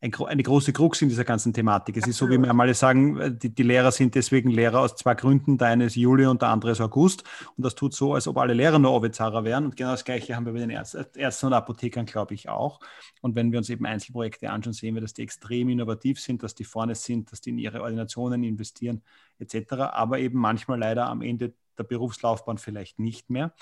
ein, 0.00 0.14
eine 0.14 0.42
große 0.44 0.72
Krux 0.72 1.02
in 1.02 1.08
dieser 1.08 1.24
ganzen 1.24 1.52
Thematik. 1.52 1.96
Es 1.96 2.04
Absolut. 2.04 2.12
ist 2.12 2.18
so, 2.18 2.30
wie 2.30 2.38
wir 2.38 2.50
einmal 2.50 2.72
sagen, 2.72 3.18
äh, 3.18 3.32
die, 3.32 3.48
die, 3.52 3.64
Lehrer 3.64 3.90
sind 3.90 4.14
deswegen 4.14 4.50
Lehrer 4.50 4.80
aus 4.80 4.94
zwei 4.94 5.14
Gründen. 5.14 5.58
Der 5.58 5.68
eine 5.68 5.86
ist 5.86 5.96
Juli 5.96 6.26
und 6.26 6.40
der 6.40 6.50
andere 6.50 6.70
ist 6.70 6.80
August. 6.80 7.24
Und 7.56 7.64
das 7.64 7.74
tut 7.74 7.94
so, 7.94 8.14
als 8.14 8.28
ob 8.28 8.38
alle 8.38 8.54
Lehrer 8.54 8.78
nur 8.78 8.92
Ovizarer 8.92 9.42
wären. 9.42 9.64
Und 9.64 9.76
genau 9.76 9.90
das 9.90 10.04
Gleiche 10.04 10.36
haben 10.36 10.46
wir 10.46 10.52
bei 10.52 10.60
den 10.60 10.70
Ärzten 10.70 11.46
und 11.46 11.52
Apothekern, 11.52 12.06
glaube 12.06 12.34
ich, 12.34 12.48
auch. 12.48 12.78
Und 13.22 13.34
wenn 13.34 13.50
wir 13.50 13.58
uns 13.58 13.70
eben 13.70 13.86
Einzelprojekte 13.86 14.50
anschauen, 14.50 14.72
sehen 14.72 14.94
wir, 14.94 15.00
dass 15.00 15.14
die 15.14 15.22
extrem 15.22 15.68
innovativ 15.68 16.20
sind, 16.20 16.44
dass 16.44 16.54
die 16.54 16.64
vorne 16.64 16.94
sind, 16.94 17.32
dass 17.32 17.40
die 17.40 17.50
in 17.50 17.58
ihre 17.58 17.82
Ordinationen 17.82 18.44
investieren, 18.44 19.02
etc. 19.40 19.72
Aber 19.72 20.20
eben 20.20 20.38
manchmal 20.38 20.78
leider 20.78 21.06
am 21.06 21.22
Ende 21.22 21.54
der 21.76 21.84
Berufslaufbahn 21.84 22.58
vielleicht 22.58 23.00
nicht 23.00 23.30
mehr. 23.30 23.52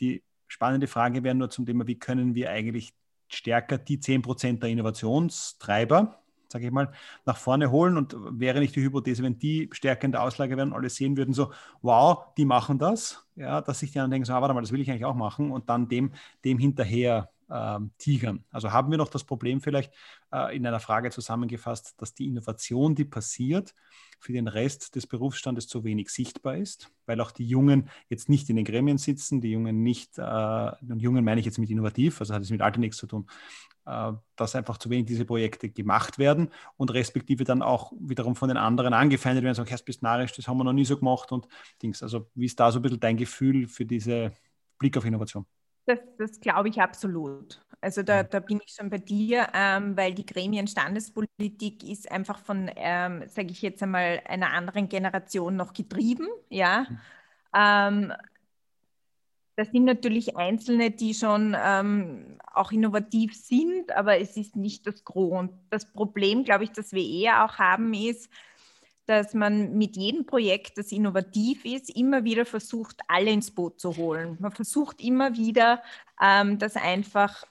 Die 0.00 0.22
spannende 0.48 0.86
Frage 0.86 1.24
wäre 1.24 1.34
nur 1.34 1.48
zum 1.48 1.64
Thema, 1.64 1.86
wie 1.86 1.98
können 1.98 2.34
wir 2.34 2.50
eigentlich 2.50 2.92
stärker 3.28 3.78
die 3.78 3.98
10% 3.98 4.60
der 4.60 4.70
Innovationstreiber, 4.70 6.20
sage 6.48 6.66
ich 6.66 6.72
mal, 6.72 6.92
nach 7.26 7.36
vorne 7.36 7.70
holen. 7.70 7.96
Und 7.96 8.16
wäre 8.30 8.60
nicht 8.60 8.74
die 8.74 8.82
Hypothese, 8.82 9.22
wenn 9.22 9.38
die 9.38 9.68
stärker 9.72 10.04
in 10.06 10.12
der 10.12 10.22
Auslage 10.22 10.56
wären, 10.56 10.72
alle 10.72 10.90
sehen 10.90 11.16
würden, 11.16 11.34
so, 11.34 11.52
wow, 11.82 12.26
die 12.36 12.44
machen 12.44 12.78
das, 12.78 13.26
ja, 13.36 13.60
dass 13.60 13.80
sich 13.80 13.92
die 13.92 13.98
anderen 13.98 14.12
denken, 14.12 14.26
so, 14.26 14.32
ah, 14.32 14.40
warte 14.40 14.54
mal, 14.54 14.60
das 14.60 14.72
will 14.72 14.80
ich 14.80 14.90
eigentlich 14.90 15.04
auch 15.04 15.14
machen 15.14 15.50
und 15.50 15.68
dann 15.68 15.88
dem, 15.88 16.12
dem 16.44 16.58
hinterher 16.58 17.30
ähm, 17.50 17.92
tigern. 17.98 18.44
Also 18.50 18.72
haben 18.72 18.90
wir 18.90 18.98
noch 18.98 19.08
das 19.08 19.24
Problem 19.24 19.60
vielleicht 19.60 19.92
äh, 20.32 20.56
in 20.56 20.66
einer 20.66 20.80
Frage 20.80 21.10
zusammengefasst, 21.10 21.94
dass 21.98 22.14
die 22.14 22.26
Innovation, 22.26 22.94
die 22.94 23.04
passiert, 23.04 23.74
für 24.20 24.32
den 24.32 24.48
Rest 24.48 24.96
des 24.96 25.06
Berufsstandes 25.06 25.68
zu 25.68 25.84
wenig 25.84 26.10
sichtbar 26.10 26.56
ist, 26.56 26.90
weil 27.06 27.20
auch 27.20 27.30
die 27.30 27.46
Jungen 27.46 27.88
jetzt 28.08 28.28
nicht 28.28 28.50
in 28.50 28.56
den 28.56 28.64
Gremien 28.64 28.98
sitzen, 28.98 29.40
die 29.40 29.52
Jungen 29.52 29.82
nicht, 29.82 30.18
äh, 30.18 30.22
und 30.22 31.00
Jungen 31.00 31.24
meine 31.24 31.40
ich 31.40 31.46
jetzt 31.46 31.58
mit 31.58 31.70
innovativ, 31.70 32.20
also 32.20 32.34
hat 32.34 32.42
es 32.42 32.50
mit 32.50 32.60
Alter 32.60 32.80
nichts 32.80 32.96
zu 32.96 33.06
tun, 33.06 33.28
äh, 33.86 34.12
dass 34.36 34.56
einfach 34.56 34.78
zu 34.78 34.90
wenig 34.90 35.06
diese 35.06 35.24
Projekte 35.24 35.70
gemacht 35.70 36.18
werden 36.18 36.50
und 36.76 36.92
respektive 36.92 37.44
dann 37.44 37.62
auch 37.62 37.92
wiederum 37.98 38.34
von 38.34 38.48
den 38.48 38.58
anderen 38.58 38.92
angefeindet 38.92 39.44
werden, 39.44 39.54
sagen, 39.54 39.74
so, 39.74 39.84
bist 39.84 40.02
narrisch, 40.02 40.32
das 40.32 40.48
haben 40.48 40.58
wir 40.58 40.64
noch 40.64 40.72
nie 40.72 40.84
so 40.84 40.98
gemacht 40.98 41.32
und 41.32 41.46
Dings. 41.82 42.02
Also 42.02 42.28
wie 42.34 42.46
ist 42.46 42.58
da 42.58 42.72
so 42.72 42.80
ein 42.80 42.82
bisschen 42.82 43.00
dein 43.00 43.16
Gefühl 43.16 43.68
für 43.68 43.86
diese 43.86 44.32
Blick 44.78 44.96
auf 44.96 45.04
Innovation? 45.04 45.46
Das, 45.88 46.00
das 46.18 46.40
glaube 46.40 46.68
ich 46.68 46.82
absolut. 46.82 47.62
Also 47.80 48.02
da, 48.02 48.22
mhm. 48.22 48.26
da 48.30 48.40
bin 48.40 48.60
ich 48.62 48.74
schon 48.74 48.90
bei 48.90 48.98
dir, 48.98 49.48
ähm, 49.54 49.96
weil 49.96 50.12
die 50.12 50.26
Gremienstandespolitik 50.26 51.82
ist 51.82 52.12
einfach 52.12 52.40
von, 52.40 52.70
ähm, 52.76 53.24
sage 53.28 53.52
ich 53.52 53.62
jetzt 53.62 53.82
einmal, 53.82 54.20
einer 54.26 54.52
anderen 54.52 54.90
Generation 54.90 55.56
noch 55.56 55.72
getrieben. 55.72 56.26
Ja. 56.50 56.86
Mhm. 56.90 56.98
Ähm, 57.54 58.12
das 59.56 59.70
sind 59.70 59.84
natürlich 59.84 60.36
Einzelne, 60.36 60.90
die 60.90 61.14
schon 61.14 61.56
ähm, 61.58 62.38
auch 62.52 62.70
innovativ 62.70 63.34
sind, 63.34 63.90
aber 63.92 64.20
es 64.20 64.36
ist 64.36 64.56
nicht 64.56 64.86
das 64.86 65.04
Gros. 65.04 65.38
Und 65.38 65.52
das 65.70 65.90
Problem, 65.90 66.44
glaube 66.44 66.64
ich, 66.64 66.72
das 66.72 66.92
wir 66.92 67.02
eher 67.02 67.46
auch 67.46 67.58
haben, 67.58 67.94
ist, 67.94 68.30
dass 69.08 69.32
man 69.32 69.72
mit 69.78 69.96
jedem 69.96 70.26
Projekt, 70.26 70.76
das 70.76 70.92
innovativ 70.92 71.64
ist, 71.64 71.94
immer 71.96 72.24
wieder 72.24 72.44
versucht, 72.44 73.00
alle 73.08 73.30
ins 73.30 73.50
Boot 73.50 73.80
zu 73.80 73.96
holen. 73.96 74.36
Man 74.38 74.52
versucht 74.52 75.00
immer 75.00 75.34
wieder, 75.34 75.82
ähm, 76.20 76.58
dass 76.58 76.76
einfach 76.76 77.44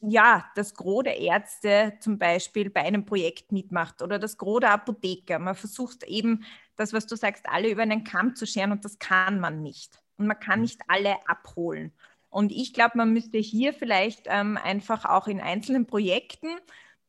ja, 0.00 0.44
das 0.56 0.74
Gros 0.74 1.04
der 1.04 1.18
Ärzte 1.18 1.94
zum 2.00 2.18
Beispiel 2.18 2.70
bei 2.70 2.82
einem 2.82 3.04
Projekt 3.04 3.52
mitmacht 3.52 4.02
oder 4.02 4.18
das 4.18 4.36
Gros 4.36 4.60
der 4.60 4.72
Apotheker. 4.72 5.38
Man 5.38 5.54
versucht 5.54 6.02
eben, 6.04 6.44
das, 6.76 6.92
was 6.92 7.06
du 7.06 7.14
sagst, 7.14 7.46
alle 7.48 7.70
über 7.70 7.82
einen 7.82 8.02
Kamm 8.02 8.34
zu 8.34 8.46
scheren 8.46 8.72
und 8.72 8.84
das 8.84 8.98
kann 8.98 9.38
man 9.38 9.62
nicht. 9.62 10.02
Und 10.16 10.26
man 10.26 10.40
kann 10.40 10.60
mhm. 10.60 10.62
nicht 10.62 10.80
alle 10.88 11.16
abholen. 11.28 11.92
Und 12.30 12.50
ich 12.50 12.72
glaube, 12.72 12.96
man 12.96 13.12
müsste 13.12 13.38
hier 13.38 13.74
vielleicht 13.74 14.22
ähm, 14.26 14.56
einfach 14.56 15.04
auch 15.04 15.28
in 15.28 15.40
einzelnen 15.40 15.86
Projekten, 15.86 16.48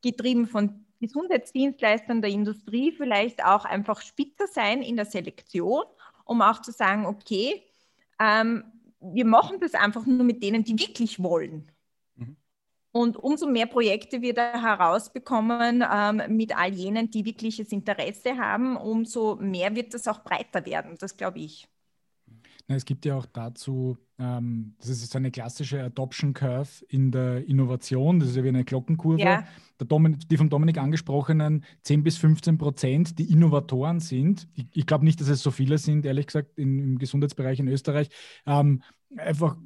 getrieben 0.02 0.48
von 0.48 0.86
Gesundheitsdienstleistern 1.04 2.22
der 2.22 2.32
Industrie, 2.32 2.92
vielleicht 2.92 3.44
auch 3.44 3.66
einfach 3.66 4.02
spitzer 4.02 4.48
sein 4.48 4.82
in 4.82 4.96
der 4.96 5.06
Selektion, 5.06 5.84
um 6.26 6.42
auch 6.42 6.62
zu 6.62 6.72
sagen, 6.72 7.06
okay, 7.06 7.62
ähm, 8.20 8.64
wir 9.00 9.26
machen 9.26 9.60
das 9.60 9.74
einfach 9.74 10.06
nur 10.06 10.24
mit 10.24 10.42
denen, 10.42 10.64
die 10.64 10.80
wirklich 10.80 11.22
wollen. 11.22 11.70
Mhm. 12.16 12.38
Und 12.92 13.18
umso 13.18 13.48
mehr 13.48 13.66
Projekte 13.66 14.22
wir 14.22 14.34
da 14.34 14.62
herausbekommen 14.62 15.84
ähm, 15.92 16.22
mit 16.30 16.58
all 16.58 16.74
jenen, 16.74 17.12
die 17.12 17.26
wirkliches 17.26 17.72
Interesse 17.72 18.38
haben, 18.38 18.78
umso 18.78 19.36
mehr 19.36 19.76
wird 19.76 19.94
das 19.94 20.08
auch 20.08 20.24
breiter 20.24 20.66
werden, 20.66 20.96
das 21.00 21.18
glaube 21.18 21.40
ich. 21.40 21.68
Es 22.68 22.86
gibt 22.86 23.06
ja 23.06 23.18
auch 23.18 23.26
dazu, 23.26 23.98
ähm, 24.18 24.76
das 24.80 24.90
ist 24.90 25.12
so 25.12 25.18
eine 25.18 25.32
klassische 25.32 25.84
Adoption 25.84 26.34
Curve 26.34 26.86
in 26.88 27.12
der 27.12 27.46
Innovation, 27.46 28.20
das 28.20 28.30
ist 28.30 28.36
ja 28.38 28.44
wie 28.44 28.50
eine 28.50 28.64
Glockenkurve. 28.64 29.22
Ja. 29.22 29.46
die 29.82 30.38
vom 30.38 30.50
Dominik 30.50 30.78
angesprochenen 30.78 31.66
10 31.82 32.04
bis 32.04 32.18
15 32.18 32.58
Prozent, 32.58 33.20
die 33.20 33.30
Innovatoren 33.32 34.00
sind. 34.00 34.48
Ich, 34.54 34.66
ich 34.74 34.86
glaube 34.86 35.04
nicht, 35.04 35.20
dass 35.20 35.28
es 35.28 35.44
so 35.44 35.52
viele 35.52 35.78
sind, 35.78 36.06
ehrlich 36.06 36.28
gesagt, 36.28 36.58
in, 36.58 36.80
im 36.80 37.00
Gesundheitsbereich 37.00 37.60
in 37.60 37.68
Österreich. 37.68 38.10
Ähm, 38.46 38.82
einfach 39.18 39.58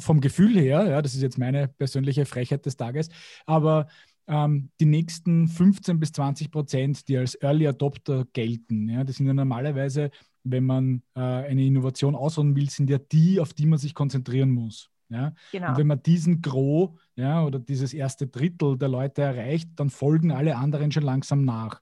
vom 0.00 0.20
Gefühl 0.22 0.58
her, 0.58 0.86
ja, 0.88 1.02
das 1.02 1.14
ist 1.14 1.22
jetzt 1.22 1.38
meine 1.38 1.68
persönliche 1.68 2.24
Frechheit 2.24 2.64
des 2.64 2.76
Tages, 2.76 3.10
aber 3.44 3.88
ähm, 4.26 4.70
die 4.80 4.86
nächsten 4.86 5.48
15 5.48 6.00
bis 6.00 6.12
20 6.12 6.50
Prozent, 6.50 7.08
die 7.08 7.18
als 7.18 7.34
Early 7.34 7.68
Adopter 7.68 8.24
gelten, 8.32 8.88
ja, 8.88 9.04
das 9.04 9.16
sind 9.16 9.26
ja 9.26 9.34
normalerweise 9.34 10.10
wenn 10.44 10.64
man 10.64 11.02
äh, 11.14 11.20
eine 11.20 11.64
Innovation 11.64 12.14
ausrollen 12.14 12.54
will, 12.54 12.70
sind 12.70 12.90
ja 12.90 12.98
die, 12.98 13.40
auf 13.40 13.52
die 13.52 13.66
man 13.66 13.78
sich 13.78 13.94
konzentrieren 13.94 14.50
muss. 14.50 14.90
Ja? 15.08 15.34
Genau. 15.52 15.70
Und 15.70 15.78
wenn 15.78 15.86
man 15.86 16.02
diesen 16.02 16.42
Gros 16.42 16.90
ja, 17.16 17.44
oder 17.44 17.58
dieses 17.58 17.94
erste 17.94 18.26
Drittel 18.26 18.78
der 18.78 18.88
Leute 18.88 19.22
erreicht, 19.22 19.70
dann 19.76 19.90
folgen 19.90 20.32
alle 20.32 20.56
anderen 20.56 20.92
schon 20.92 21.02
langsam 21.02 21.44
nach. 21.44 21.80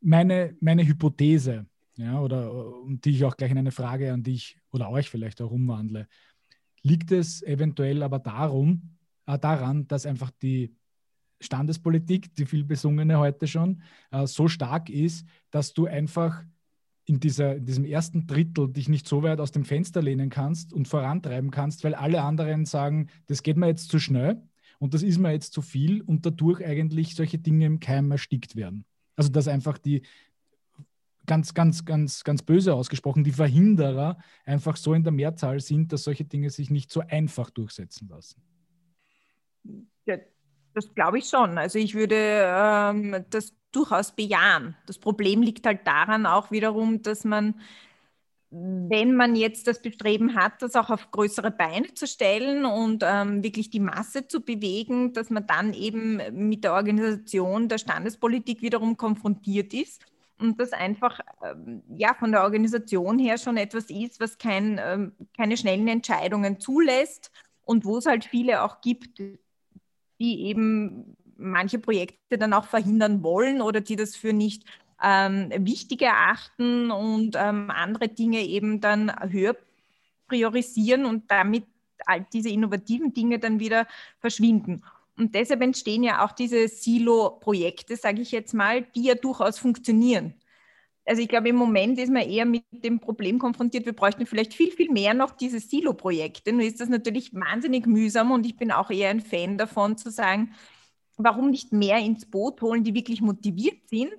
Meine, 0.00 0.56
meine 0.60 0.86
Hypothese, 0.86 1.66
ja, 1.96 2.20
oder 2.20 2.52
und 2.82 3.04
die 3.04 3.10
ich 3.10 3.24
auch 3.24 3.36
gleich 3.36 3.50
in 3.50 3.58
eine 3.58 3.72
Frage 3.72 4.12
an 4.12 4.22
dich 4.22 4.58
oder 4.70 4.88
euch 4.90 5.10
vielleicht 5.10 5.42
auch 5.42 5.50
umwandle, 5.50 6.06
liegt 6.82 7.10
es 7.10 7.42
eventuell 7.42 8.02
aber 8.04 8.20
darum, 8.20 8.96
äh, 9.26 9.38
daran, 9.38 9.88
dass 9.88 10.06
einfach 10.06 10.30
die 10.42 10.76
Standespolitik, 11.40 12.34
die 12.34 12.46
viel 12.46 12.64
besungene 12.64 13.18
heute 13.18 13.46
schon, 13.46 13.82
äh, 14.10 14.26
so 14.26 14.48
stark 14.48 14.90
ist, 14.90 15.26
dass 15.50 15.72
du 15.72 15.86
einfach 15.86 16.44
in, 17.08 17.20
dieser, 17.20 17.56
in 17.56 17.64
diesem 17.64 17.84
ersten 17.84 18.26
Drittel 18.26 18.70
dich 18.70 18.88
nicht 18.88 19.08
so 19.08 19.22
weit 19.22 19.40
aus 19.40 19.50
dem 19.50 19.64
Fenster 19.64 20.02
lehnen 20.02 20.28
kannst 20.28 20.74
und 20.74 20.88
vorantreiben 20.88 21.50
kannst, 21.50 21.82
weil 21.82 21.94
alle 21.94 22.22
anderen 22.22 22.66
sagen, 22.66 23.08
das 23.26 23.42
geht 23.42 23.56
mir 23.56 23.66
jetzt 23.66 23.88
zu 23.88 23.98
schnell 23.98 24.42
und 24.78 24.92
das 24.92 25.02
ist 25.02 25.18
mir 25.18 25.32
jetzt 25.32 25.54
zu 25.54 25.62
viel 25.62 26.02
und 26.02 26.26
dadurch 26.26 26.64
eigentlich 26.64 27.14
solche 27.14 27.38
Dinge 27.38 27.64
im 27.64 27.80
Keim 27.80 28.10
erstickt 28.10 28.56
werden. 28.56 28.84
Also 29.16 29.30
dass 29.30 29.48
einfach 29.48 29.78
die 29.78 30.02
ganz, 31.24 31.54
ganz, 31.54 31.86
ganz, 31.86 32.24
ganz 32.24 32.42
böse 32.42 32.74
ausgesprochen, 32.74 33.24
die 33.24 33.32
Verhinderer 33.32 34.18
einfach 34.44 34.76
so 34.76 34.92
in 34.92 35.02
der 35.02 35.12
Mehrzahl 35.12 35.60
sind, 35.60 35.92
dass 35.92 36.04
solche 36.04 36.24
Dinge 36.24 36.50
sich 36.50 36.68
nicht 36.68 36.90
so 36.90 37.00
einfach 37.00 37.48
durchsetzen 37.50 38.08
lassen. 38.08 38.42
Ja, 40.04 40.16
das 40.78 40.94
glaube 40.94 41.18
ich 41.18 41.28
schon. 41.28 41.58
Also 41.58 41.78
ich 41.78 41.94
würde 41.94 42.16
ähm, 42.16 43.24
das 43.30 43.54
durchaus 43.72 44.12
bejahen. 44.12 44.76
Das 44.86 44.98
Problem 44.98 45.42
liegt 45.42 45.66
halt 45.66 45.86
daran 45.86 46.24
auch 46.24 46.50
wiederum, 46.50 47.02
dass 47.02 47.24
man, 47.24 47.60
wenn 48.50 49.14
man 49.14 49.36
jetzt 49.36 49.66
das 49.66 49.82
Bestreben 49.82 50.36
hat, 50.36 50.62
das 50.62 50.76
auch 50.76 50.88
auf 50.88 51.10
größere 51.10 51.50
Beine 51.50 51.92
zu 51.94 52.06
stellen 52.06 52.64
und 52.64 53.02
ähm, 53.04 53.42
wirklich 53.42 53.70
die 53.70 53.80
Masse 53.80 54.26
zu 54.26 54.40
bewegen, 54.40 55.12
dass 55.12 55.30
man 55.30 55.46
dann 55.46 55.74
eben 55.74 56.20
mit 56.48 56.64
der 56.64 56.74
Organisation 56.74 57.68
der 57.68 57.78
Standespolitik 57.78 58.62
wiederum 58.62 58.96
konfrontiert 58.96 59.74
ist 59.74 60.04
und 60.38 60.60
das 60.60 60.72
einfach 60.72 61.20
ähm, 61.42 61.82
ja 61.96 62.14
von 62.14 62.30
der 62.32 62.42
Organisation 62.44 63.18
her 63.18 63.36
schon 63.36 63.56
etwas 63.56 63.90
ist, 63.90 64.20
was 64.20 64.38
kein, 64.38 64.80
ähm, 64.82 65.12
keine 65.36 65.56
schnellen 65.56 65.88
Entscheidungen 65.88 66.60
zulässt 66.60 67.32
und 67.64 67.84
wo 67.84 67.98
es 67.98 68.06
halt 68.06 68.24
viele 68.24 68.62
auch 68.62 68.80
gibt, 68.80 69.20
die 70.18 70.46
eben 70.46 71.16
manche 71.36 71.78
Projekte 71.78 72.38
dann 72.38 72.52
auch 72.52 72.64
verhindern 72.64 73.22
wollen 73.22 73.62
oder 73.62 73.80
die 73.80 73.96
das 73.96 74.16
für 74.16 74.32
nicht 74.32 74.64
ähm, 75.02 75.50
wichtig 75.58 76.02
erachten 76.02 76.90
und 76.90 77.36
ähm, 77.36 77.70
andere 77.70 78.08
Dinge 78.08 78.40
eben 78.44 78.80
dann 78.80 79.12
höher 79.30 79.56
priorisieren 80.26 81.04
und 81.04 81.30
damit 81.30 81.64
all 82.06 82.26
diese 82.32 82.48
innovativen 82.48 83.12
Dinge 83.12 83.38
dann 83.38 83.60
wieder 83.60 83.86
verschwinden. 84.20 84.82
Und 85.16 85.34
deshalb 85.34 85.62
entstehen 85.62 86.04
ja 86.04 86.24
auch 86.24 86.32
diese 86.32 86.68
Silo-Projekte, 86.68 87.96
sage 87.96 88.22
ich 88.22 88.30
jetzt 88.30 88.54
mal, 88.54 88.82
die 88.82 89.04
ja 89.04 89.14
durchaus 89.14 89.58
funktionieren. 89.58 90.34
Also 91.08 91.22
ich 91.22 91.28
glaube, 91.28 91.48
im 91.48 91.56
Moment 91.56 91.98
ist 91.98 92.12
man 92.12 92.28
eher 92.28 92.44
mit 92.44 92.64
dem 92.70 93.00
Problem 93.00 93.38
konfrontiert, 93.38 93.86
wir 93.86 93.94
bräuchten 93.94 94.26
vielleicht 94.26 94.52
viel, 94.52 94.70
viel 94.70 94.90
mehr 94.90 95.14
noch 95.14 95.30
diese 95.30 95.58
Silo-Projekte. 95.58 96.52
Nur 96.52 96.64
ist 96.64 96.80
das 96.80 96.90
natürlich 96.90 97.32
wahnsinnig 97.32 97.86
mühsam 97.86 98.30
und 98.30 98.44
ich 98.44 98.58
bin 98.58 98.70
auch 98.70 98.90
eher 98.90 99.08
ein 99.08 99.22
Fan 99.22 99.56
davon 99.56 99.96
zu 99.96 100.10
sagen, 100.10 100.52
warum 101.16 101.48
nicht 101.50 101.72
mehr 101.72 101.96
ins 101.98 102.26
Boot 102.26 102.60
holen, 102.60 102.84
die 102.84 102.92
wirklich 102.92 103.22
motiviert 103.22 103.88
sind. 103.88 104.12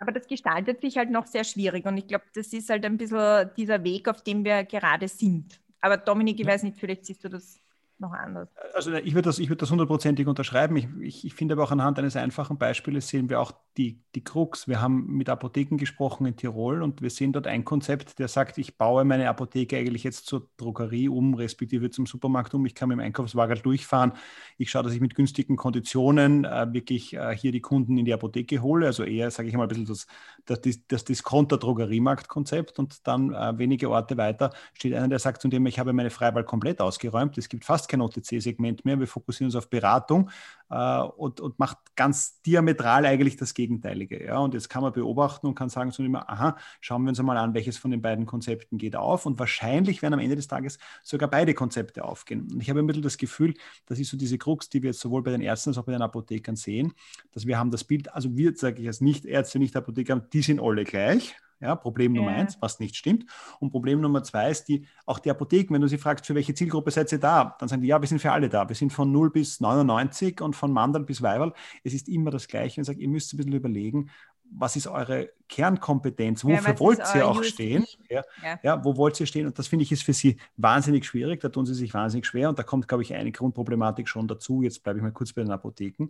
Aber 0.00 0.10
das 0.10 0.26
gestaltet 0.26 0.80
sich 0.80 0.96
halt 0.98 1.10
noch 1.10 1.26
sehr 1.26 1.44
schwierig. 1.44 1.86
Und 1.86 1.96
ich 1.96 2.08
glaube, 2.08 2.24
das 2.34 2.52
ist 2.52 2.70
halt 2.70 2.84
ein 2.84 2.98
bisschen 2.98 3.50
dieser 3.56 3.84
Weg, 3.84 4.08
auf 4.08 4.22
dem 4.22 4.44
wir 4.44 4.64
gerade 4.64 5.06
sind. 5.06 5.60
Aber 5.80 5.96
Dominik, 5.96 6.40
ich 6.40 6.46
weiß 6.46 6.64
nicht, 6.64 6.76
vielleicht 6.76 7.06
siehst 7.06 7.22
du 7.22 7.28
das 7.28 7.60
noch 7.98 8.12
anders. 8.12 8.48
Also 8.74 8.92
ich 8.92 9.14
würde 9.14 9.28
das, 9.28 9.38
ich 9.38 9.48
das 9.48 9.70
hundertprozentig 9.70 10.26
unterschreiben. 10.26 10.76
Ich, 10.76 10.88
ich, 11.00 11.24
ich, 11.24 11.34
finde 11.34 11.54
aber 11.54 11.64
auch 11.64 11.70
anhand 11.70 11.98
eines 11.98 12.16
einfachen 12.16 12.58
Beispiels 12.58 13.08
sehen 13.08 13.30
wir 13.30 13.40
auch 13.40 13.52
die, 13.76 14.02
die 14.14 14.22
Krux. 14.22 14.68
Wir 14.68 14.80
haben 14.80 15.06
mit 15.16 15.28
Apotheken 15.28 15.76
gesprochen 15.76 16.26
in 16.26 16.36
Tirol 16.36 16.82
und 16.82 17.00
wir 17.00 17.10
sehen 17.10 17.32
dort 17.32 17.46
ein 17.46 17.64
Konzept, 17.64 18.18
der 18.18 18.28
sagt, 18.28 18.58
ich 18.58 18.76
baue 18.76 19.04
meine 19.04 19.28
Apotheke 19.28 19.78
eigentlich 19.78 20.04
jetzt 20.04 20.26
zur 20.26 20.48
Drogerie 20.56 21.08
um, 21.08 21.34
respektive 21.34 21.90
zum 21.90 22.06
Supermarkt 22.06 22.52
um. 22.54 22.66
Ich 22.66 22.74
kann 22.74 22.88
mit 22.88 22.98
dem 22.98 23.04
Einkaufswagen 23.04 23.62
durchfahren. 23.62 24.12
Ich 24.58 24.70
schaue, 24.70 24.82
dass 24.82 24.92
ich 24.92 25.00
mit 25.00 25.14
günstigen 25.14 25.56
Konditionen 25.56 26.44
äh, 26.44 26.72
wirklich 26.72 27.14
äh, 27.14 27.36
hier 27.36 27.52
die 27.52 27.60
Kunden 27.60 27.96
in 27.96 28.04
die 28.04 28.12
Apotheke 28.12 28.60
hole. 28.60 28.86
Also 28.86 29.04
eher, 29.04 29.30
sage 29.30 29.48
ich 29.48 29.54
mal, 29.54 29.64
ein 29.64 29.68
bisschen 29.68 29.86
das, 29.86 30.06
das, 30.46 30.60
das 30.88 31.04
Discounter-Drogeriemarkt-Konzept 31.04 32.78
und 32.78 33.06
dann 33.06 33.34
äh, 33.34 33.58
wenige 33.58 33.90
Orte 33.90 34.16
weiter 34.16 34.50
steht 34.74 34.94
einer, 34.94 35.08
der 35.08 35.18
sagt 35.18 35.42
zu 35.42 35.48
dem, 35.48 35.66
ich 35.66 35.78
habe 35.78 35.92
meine 35.92 36.10
Freiwahl 36.10 36.44
komplett 36.44 36.80
ausgeräumt. 36.80 37.36
Es 37.38 37.48
gibt 37.48 37.64
fast 37.64 37.88
kein 37.88 38.00
OTC-Segment 38.00 38.84
mehr. 38.84 38.98
Wir 38.98 39.06
fokussieren 39.06 39.48
uns 39.48 39.56
auf 39.56 39.68
Beratung 39.68 40.30
äh, 40.70 41.00
und, 41.00 41.40
und 41.40 41.58
macht 41.58 41.78
ganz 41.96 42.40
diametral 42.42 43.06
eigentlich 43.06 43.36
das 43.36 43.54
Gegenteilige. 43.54 44.24
Ja? 44.24 44.38
Und 44.38 44.54
jetzt 44.54 44.68
kann 44.68 44.82
man 44.82 44.92
beobachten 44.92 45.46
und 45.46 45.54
kann 45.54 45.68
sagen 45.68 45.90
so 45.90 46.02
immer, 46.02 46.28
aha, 46.28 46.56
schauen 46.80 47.02
wir 47.02 47.10
uns 47.10 47.20
einmal 47.20 47.36
an, 47.36 47.54
welches 47.54 47.78
von 47.78 47.90
den 47.90 48.02
beiden 48.02 48.26
Konzepten 48.26 48.78
geht 48.78 48.96
auf. 48.96 49.26
Und 49.26 49.38
wahrscheinlich 49.38 50.02
werden 50.02 50.14
am 50.14 50.20
Ende 50.20 50.36
des 50.36 50.48
Tages 50.48 50.78
sogar 51.02 51.30
beide 51.30 51.54
Konzepte 51.54 52.04
aufgehen. 52.04 52.48
Und 52.52 52.60
ich 52.60 52.70
habe 52.70 52.80
ein 52.80 52.86
bisschen 52.86 53.02
das 53.02 53.18
Gefühl, 53.18 53.54
das 53.86 53.98
ist 53.98 54.10
so 54.10 54.16
diese 54.16 54.38
Krux, 54.38 54.68
die 54.68 54.82
wir 54.82 54.90
jetzt 54.90 55.00
sowohl 55.00 55.22
bei 55.22 55.30
den 55.30 55.40
Ärzten 55.40 55.70
als 55.70 55.78
auch 55.78 55.84
bei 55.84 55.92
den 55.92 56.02
Apothekern 56.02 56.56
sehen, 56.56 56.92
dass 57.32 57.46
wir 57.46 57.58
haben 57.58 57.70
das 57.70 57.84
Bild, 57.84 58.12
also 58.12 58.36
wir, 58.36 58.56
sage 58.56 58.82
ich 58.82 58.86
als 58.86 59.00
Nicht-Ärzte, 59.00 59.58
Nicht-Apotheker, 59.58 60.16
die 60.16 60.42
sind 60.42 60.60
alle 60.60 60.84
gleich. 60.84 61.36
Ja, 61.60 61.74
Problem 61.74 62.12
Nummer 62.12 62.32
ja. 62.32 62.38
eins, 62.38 62.58
was 62.60 62.80
nicht 62.80 62.96
stimmt. 62.96 63.24
Und 63.60 63.70
Problem 63.70 64.00
Nummer 64.00 64.22
zwei 64.22 64.50
ist 64.50 64.64
die, 64.64 64.86
auch 65.06 65.18
die 65.18 65.30
Apotheken, 65.30 65.72
wenn 65.74 65.80
du 65.80 65.88
sie 65.88 65.96
fragst, 65.96 66.26
für 66.26 66.34
welche 66.34 66.54
Zielgruppe 66.54 66.90
seid 66.90 67.10
ihr 67.12 67.18
da, 67.18 67.56
dann 67.58 67.68
sagen 67.68 67.80
die, 67.80 67.88
ja, 67.88 68.00
wir 68.00 68.08
sind 68.08 68.20
für 68.20 68.32
alle 68.32 68.48
da. 68.48 68.68
Wir 68.68 68.76
sind 68.76 68.92
von 68.92 69.10
0 69.10 69.30
bis 69.30 69.60
99 69.60 70.42
und 70.42 70.54
von 70.54 70.70
Mandal 70.70 71.04
bis 71.04 71.22
Weiberl. 71.22 71.52
Es 71.82 71.94
ist 71.94 72.08
immer 72.08 72.30
das 72.30 72.46
Gleiche. 72.46 72.80
Und 72.80 72.82
ich 72.82 72.86
sage, 72.86 73.00
ihr 73.00 73.08
müsst 73.08 73.32
ein 73.32 73.38
bisschen 73.38 73.54
überlegen, 73.54 74.10
was 74.50 74.76
ist 74.76 74.86
eure 74.86 75.30
Kernkompetenz? 75.48 76.44
Wofür 76.44 76.72
ja, 76.72 76.78
wollt 76.78 77.00
ihr 77.14 77.26
auch 77.26 77.38
USP? 77.38 77.52
stehen? 77.52 77.86
Ja, 78.08 78.22
ja. 78.44 78.60
ja, 78.62 78.84
wo 78.84 78.96
wollt 78.96 79.18
ihr 79.18 79.26
stehen? 79.26 79.46
Und 79.46 79.58
das 79.58 79.66
finde 79.66 79.84
ich 79.84 79.92
ist 79.92 80.02
für 80.02 80.12
sie 80.12 80.36
wahnsinnig 80.56 81.06
schwierig. 81.06 81.40
Da 81.40 81.48
tun 81.48 81.66
sie 81.66 81.74
sich 81.74 81.94
wahnsinnig 81.94 82.26
schwer. 82.26 82.50
Und 82.50 82.58
da 82.58 82.62
kommt, 82.62 82.86
glaube 82.86 83.02
ich, 83.02 83.14
eine 83.14 83.32
Grundproblematik 83.32 84.08
schon 84.08 84.28
dazu. 84.28 84.62
Jetzt 84.62 84.82
bleibe 84.82 84.98
ich 84.98 85.02
mal 85.02 85.12
kurz 85.12 85.32
bei 85.32 85.42
den 85.42 85.50
Apotheken, 85.50 86.08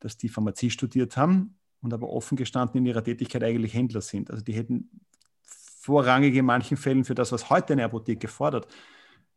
dass 0.00 0.16
die 0.16 0.28
Pharmazie 0.28 0.70
studiert 0.70 1.16
haben 1.16 1.56
und 1.82 1.92
aber 1.92 2.08
offen 2.08 2.36
gestanden 2.36 2.78
in 2.78 2.86
ihrer 2.86 3.04
Tätigkeit 3.04 3.42
eigentlich 3.42 3.74
Händler 3.74 4.00
sind. 4.00 4.30
Also 4.30 4.42
die 4.42 4.54
hätten 4.54 4.90
vorrangig 5.42 6.34
in 6.34 6.44
manchen 6.44 6.76
Fällen 6.76 7.04
für 7.04 7.14
das, 7.14 7.32
was 7.32 7.48
heute 7.50 7.74
eine 7.74 7.84
Apotheke 7.84 8.28
fordert, 8.28 8.66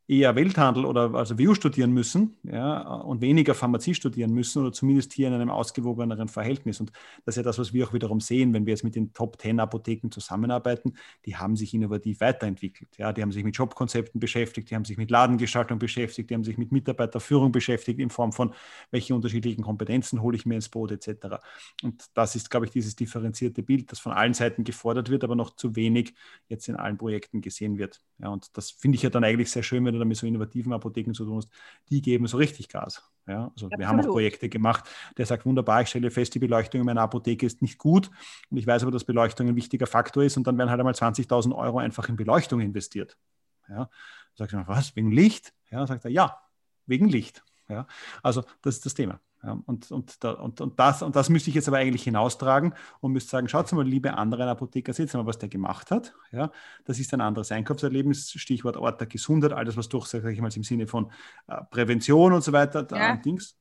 eher 0.10 0.36
Welthandel 0.36 0.86
oder 0.86 1.14
also 1.14 1.38
WU 1.38 1.54
studieren 1.54 1.92
müssen 1.92 2.36
ja, 2.42 2.80
und 2.82 3.22
weniger 3.22 3.54
Pharmazie 3.54 3.94
studieren 3.94 4.34
müssen 4.34 4.64
oder 4.64 4.72
zumindest 4.72 5.14
hier 5.14 5.28
in 5.28 5.36
einem 5.36 5.52
ausgewogeneren 5.52 6.28
Verhältnis. 6.28 6.80
Und 6.80 6.92
das 7.26 7.34
ist 7.34 7.38
ja 7.38 7.44
das, 7.44 7.60
was 7.60 7.74
wir 7.74 7.88
auch 7.88 7.94
wiederum 7.94 8.20
sehen, 8.20 8.52
wenn 8.54 8.66
wir 8.66 8.72
jetzt 8.72 8.84
mit 8.84 8.96
den 8.96 9.14
Top 9.14 9.40
10 9.40 9.60
Apotheken 9.60 10.10
zusammenarbeiten, 10.10 10.94
die 11.28 11.38
haben 11.38 11.56
sich 11.56 11.76
innovativ 11.76 12.22
weiterentwickelt. 12.22 12.90
Ja, 12.98 13.14
die 13.14 13.22
haben 13.22 13.32
sich 13.32 13.44
mit 13.44 13.56
Jobkonzepten 13.56 14.20
beschäftigt, 14.20 14.72
die 14.72 14.76
haben 14.76 14.84
sich 14.84 14.98
mit 14.98 15.12
Ladengestaltung 15.12 15.78
beschäftigt, 15.78 16.32
die 16.32 16.34
haben 16.34 16.44
sich 16.44 16.58
mit 16.58 16.72
Mitarbeiterführung 16.72 17.52
beschäftigt 17.52 18.00
in 18.00 18.10
Form 18.10 18.32
von, 18.32 18.56
welche 18.90 19.14
unterschiedlichen 19.14 19.64
Kompetenzen 19.64 20.24
hole 20.24 20.36
ich 20.36 20.48
mir 20.48 20.56
ins 20.56 20.70
Boot 20.70 20.92
etc. 20.92 21.38
Und 21.84 22.06
das 22.16 22.36
ist, 22.36 22.50
glaube 22.50 22.66
ich, 22.66 22.72
dieses 22.72 22.96
differenzierte 22.96 23.62
Bild, 23.62 23.92
das 23.92 24.00
von 24.00 24.12
allen 24.12 24.34
Seiten 24.34 24.64
gefordert 24.64 25.12
wird, 25.12 25.24
aber 25.24 25.36
noch 25.36 25.56
zu 25.56 25.76
wenig 25.76 26.16
jetzt 26.48 26.68
in 26.68 26.78
allen 26.78 26.98
Projekten 26.98 27.42
gesehen 27.42 27.78
wird. 27.78 28.02
Ja, 28.18 28.30
und 28.30 28.58
das 28.58 28.72
finde 28.72 28.96
ich 28.96 29.04
ja 29.04 29.12
dann 29.12 29.24
eigentlich 29.24 29.52
sehr 29.52 29.62
schön, 29.62 29.86
wenn 29.86 29.99
du 30.00 30.06
mit 30.06 30.18
so 30.18 30.26
innovativen 30.28 30.74
Apotheken 30.74 31.14
zu 31.14 31.26
tun 31.26 31.38
hast, 31.38 31.50
die 31.90 32.02
geben 32.02 32.28
so 32.28 32.38
richtig 32.38 32.70
Gas. 32.70 33.04
Ja, 33.28 33.44
also 33.44 33.68
Absolut. 33.68 33.80
wir 33.80 33.88
haben 33.88 34.00
auch 34.00 34.08
Projekte 34.08 34.50
gemacht, 34.50 34.90
der 35.18 35.26
sagt, 35.26 35.46
wunderbar, 35.46 35.84
ich 35.84 35.90
stelle 35.90 36.10
fest, 36.10 36.34
die 36.34 36.40
Beleuchtung 36.40 36.82
in 36.82 36.86
meiner 36.86 37.02
Apotheke 37.02 37.46
ist 37.46 37.62
nicht 37.62 37.78
gut 37.78 38.10
und 38.50 38.58
ich 38.58 38.66
weiß 38.66 38.82
aber, 38.82 38.92
dass 38.92 39.04
Beleuchtung 39.04 39.48
ein 39.48 39.56
wichtiger 39.56 39.86
Faktor 39.86 40.24
ist 40.24 40.38
und 40.38 40.48
dann 40.48 40.58
werden 40.58 40.70
halt 40.70 40.80
einmal 40.80 40.94
20.000 40.94 41.56
Euro 41.56 41.78
einfach 41.78 42.10
in 42.10 42.16
Beleuchtung 42.16 42.60
investiert. 42.60 43.18
Ja, 43.70 43.90
sagt 44.36 44.54
er, 44.54 44.68
was, 44.68 44.96
wegen 44.96 45.12
Licht? 45.12 45.54
Ja, 45.70 45.86
sagt 45.86 46.06
er, 46.06 46.12
ja, 46.12 46.40
wegen 46.88 47.08
Licht. 47.08 47.44
Ja, 47.68 47.86
also 48.24 48.44
das 48.64 48.78
ist 48.78 48.86
das 48.88 48.96
Thema. 48.96 49.20
Ja, 49.42 49.58
und, 49.66 49.90
und, 49.90 50.26
und, 50.26 50.62
und, 50.62 50.80
das, 50.80 51.02
und 51.02 51.16
das 51.16 51.30
müsste 51.30 51.50
ich 51.50 51.56
jetzt 51.56 51.70
aber 51.70 51.78
eigentlich 51.78 52.04
hinaustragen 52.04 52.74
und 53.00 53.14
müsste 53.14 53.32
sagen, 53.32 53.48
schaut 53.48 53.72
mal, 53.72 53.88
liebe 53.88 54.14
anderen 54.14 54.50
Apotheker, 54.50 54.92
seht 54.92 55.14
mal, 55.14 55.26
was 55.26 55.38
der 55.38 55.48
gemacht 55.48 55.92
hat. 55.92 56.14
Ja, 56.32 56.52
das 56.84 57.00
ist 57.00 57.14
ein 57.14 57.22
anderes 57.22 57.52
Einkaufserlebnis, 57.52 58.32
Stichwort 58.32 58.76
Ort 58.76 59.00
der 59.00 59.08
Gesundheit, 59.08 59.54
alles, 59.54 59.78
was 59.78 59.88
durch, 59.88 60.08
sage 60.08 60.32
ich 60.32 60.42
mal, 60.42 60.52
im 60.54 60.64
Sinne 60.64 60.88
von 60.88 61.10
äh, 61.48 61.62
Prävention 61.72 62.34
und 62.34 62.44
so 62.44 62.52
weiter, 62.52 62.86
ja. 62.92 63.16
Dings. 63.16 63.56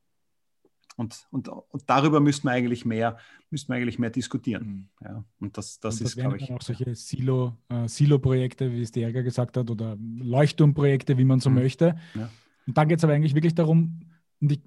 Und, 0.97 1.29
und, 1.31 1.49
und 1.49 1.85
darüber 1.87 2.19
müssten 2.19 2.49
wir 2.49 2.53
eigentlich 2.53 2.85
mehr, 2.85 3.19
müssten 3.51 3.73
wir 3.73 3.77
eigentlich 3.77 4.01
mehr 4.01 4.11
diskutieren. 4.11 4.67
Mhm. 4.67 5.07
Ja, 5.07 5.25
und 5.39 5.57
das, 5.57 5.79
das, 5.79 6.01
und 6.01 6.07
ist, 6.09 6.17
glaube 6.17 6.39
ich. 6.39 6.51
Auch 6.53 6.61
solche 6.61 6.93
Silo, 6.97 7.57
äh, 7.69 7.87
Silo-Projekte, 7.87 8.73
wie 8.73 8.83
es 8.83 8.91
der 8.91 9.05
Ärger 9.05 9.23
gesagt 9.23 9.57
hat, 9.57 9.71
oder 9.71 9.97
Leuchtturmprojekte, 9.97 11.17
wie 11.17 11.25
man 11.25 11.39
so 11.39 11.51
mhm. 11.51 11.57
möchte. 11.57 11.97
Ja. 12.17 12.29
Und 12.67 12.77
dann 12.77 12.89
geht 12.89 12.99
es 12.99 13.05
aber 13.05 13.13
eigentlich 13.13 13.37
wirklich 13.37 13.55
darum, 13.55 14.01
und 14.41 14.51
ich 14.51 14.61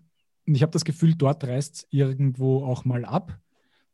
und 0.47 0.55
ich 0.55 0.61
habe 0.61 0.71
das 0.71 0.85
Gefühl, 0.85 1.15
dort 1.15 1.43
reißt 1.43 1.75
es 1.75 1.87
irgendwo 1.89 2.63
auch 2.65 2.85
mal 2.85 3.05
ab, 3.05 3.39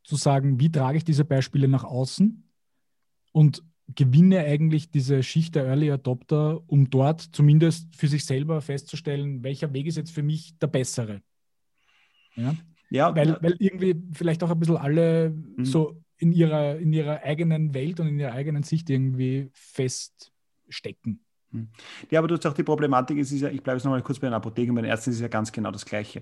zu 0.04 0.16
sagen, 0.16 0.58
wie 0.60 0.70
trage 0.70 0.98
ich 0.98 1.04
diese 1.04 1.24
Beispiele 1.24 1.68
nach 1.68 1.84
außen 1.84 2.48
und 3.32 3.62
gewinne 3.94 4.40
eigentlich 4.40 4.90
diese 4.90 5.22
Schicht 5.22 5.54
der 5.54 5.66
Early 5.66 5.90
Adopter, 5.90 6.62
um 6.66 6.90
dort 6.90 7.20
zumindest 7.20 7.94
für 7.94 8.08
sich 8.08 8.24
selber 8.24 8.60
festzustellen, 8.60 9.42
welcher 9.42 9.72
Weg 9.72 9.86
ist 9.86 9.96
jetzt 9.96 10.10
für 10.10 10.22
mich 10.22 10.58
der 10.58 10.66
bessere. 10.66 11.22
Ja, 12.36 12.54
ja 12.90 13.14
weil, 13.14 13.38
weil 13.40 13.56
irgendwie 13.58 13.96
vielleicht 14.12 14.42
auch 14.42 14.50
ein 14.50 14.58
bisschen 14.58 14.76
alle 14.76 15.30
mhm. 15.30 15.64
so 15.64 16.02
in 16.18 16.32
ihrer, 16.32 16.78
in 16.78 16.92
ihrer 16.92 17.22
eigenen 17.22 17.74
Welt 17.74 18.00
und 18.00 18.08
in 18.08 18.18
ihrer 18.18 18.32
eigenen 18.32 18.62
Sicht 18.62 18.90
irgendwie 18.90 19.50
feststecken. 19.52 21.20
Hm. 21.52 21.68
Ja, 22.10 22.18
aber 22.18 22.28
du 22.28 22.34
hast 22.34 22.46
auch 22.46 22.52
die 22.52 22.62
Problematik, 22.62 23.18
es 23.18 23.32
ist 23.32 23.40
ja, 23.40 23.48
ich 23.48 23.62
bleibe 23.62 23.78
jetzt 23.78 23.84
nochmal 23.84 24.02
kurz 24.02 24.18
bei 24.18 24.26
den 24.26 24.34
Apotheken, 24.34 24.74
bei 24.74 24.82
den 24.82 24.90
Ärzten 24.90 25.10
ist 25.10 25.16
es 25.16 25.22
ja 25.22 25.28
ganz 25.28 25.50
genau 25.50 25.70
das 25.70 25.86
Gleiche. 25.86 26.20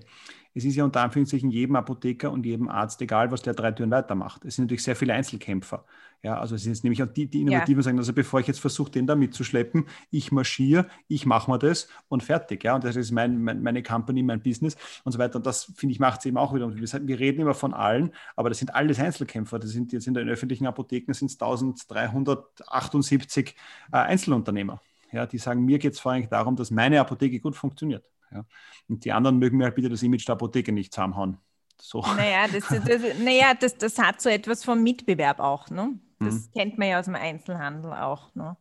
Es 0.53 0.63
ist 0.63 0.75
ja 0.75 0.85
unter 0.85 1.01
Anführungszeichen 1.01 1.51
jedem 1.51 1.75
Apotheker 1.75 2.31
und 2.31 2.45
jedem 2.45 2.69
Arzt 2.69 3.01
egal, 3.01 3.29
was 3.31 3.41
der 3.41 3.53
drei 3.53 3.73
Türen 3.73 3.91
weitermacht. 3.91 4.45
Es 4.45 4.55
sind 4.55 4.65
natürlich 4.65 4.83
sehr 4.83 4.95
viele 4.95 5.13
Einzelkämpfer. 5.13 5.83
Ja, 6.23 6.39
also 6.39 6.55
es 6.55 6.63
sind 6.63 6.71
jetzt 6.71 6.83
nämlich 6.83 7.03
auch 7.03 7.07
die, 7.07 7.29
die 7.29 7.41
Innovativen 7.41 7.79
ja. 7.79 7.83
sagen, 7.83 7.99
also 7.99 8.13
bevor 8.13 8.39
ich 8.39 8.47
jetzt 8.47 8.59
versuche, 8.59 8.89
den 8.89 9.05
da 9.05 9.15
mitzuschleppen, 9.15 9.85
ich 10.11 10.31
marschiere, 10.31 10.87
ich 11.07 11.25
mache 11.25 11.51
mir 11.51 11.59
das 11.59 11.89
und 12.07 12.23
fertig. 12.23 12.63
Ja, 12.63 12.75
und 12.75 12.85
das 12.85 12.95
ist 12.95 13.11
mein, 13.11 13.43
mein, 13.43 13.61
meine 13.61 13.83
Company, 13.83 14.23
mein 14.23 14.41
Business 14.41 14.77
und 15.03 15.11
so 15.11 15.19
weiter. 15.19 15.35
Und 15.35 15.45
das, 15.45 15.65
finde 15.75 15.91
ich, 15.91 15.99
macht 15.99 16.21
es 16.21 16.25
eben 16.25 16.37
auch 16.37 16.55
wieder. 16.55 16.65
Und 16.65 16.79
wir 16.79 17.19
reden 17.19 17.41
immer 17.41 17.53
von 17.53 17.73
allen, 17.73 18.13
aber 18.35 18.49
das 18.49 18.59
sind 18.59 18.73
alles 18.73 18.99
Einzelkämpfer. 18.99 19.59
Das 19.59 19.71
sind 19.71 19.91
jetzt 19.93 20.07
in 20.07 20.13
den 20.13 20.29
öffentlichen 20.29 20.67
Apotheken 20.67 21.13
sind 21.13 21.31
es 21.31 21.39
1378 21.39 23.55
äh, 23.91 23.97
Einzelunternehmer 23.97 24.81
ja, 25.17 25.25
die 25.25 25.39
sagen, 25.39 25.65
mir 25.65 25.79
geht 25.79 25.93
es 25.93 25.99
vor 25.99 26.11
allem 26.11 26.29
darum, 26.29 26.55
dass 26.55 26.71
meine 26.71 26.99
Apotheke 26.99 27.39
gut 27.39 27.55
funktioniert. 27.55 28.05
Ja. 28.31 28.45
Und 28.87 29.03
die 29.03 29.11
anderen 29.11 29.39
mögen 29.39 29.57
mir 29.57 29.65
halt 29.65 29.75
bitte 29.75 29.89
das 29.89 30.03
Image 30.03 30.27
der 30.27 30.33
Apotheke 30.33 30.71
nicht 30.71 30.93
zusammenhauen. 30.93 31.37
So. 31.81 32.01
Naja, 32.01 32.47
das, 32.47 32.67
das, 32.67 33.01
naja 33.19 33.53
das, 33.59 33.77
das 33.77 33.97
hat 33.97 34.21
so 34.21 34.29
etwas 34.29 34.63
vom 34.63 34.83
Mitbewerb 34.83 35.39
auch. 35.39 35.69
Ne? 35.69 35.99
Das 36.19 36.35
mhm. 36.35 36.51
kennt 36.55 36.77
man 36.77 36.87
ja 36.89 36.99
aus 36.99 37.05
dem 37.05 37.15
Einzelhandel 37.15 37.93
auch. 37.93 38.33
Ne? 38.35 38.57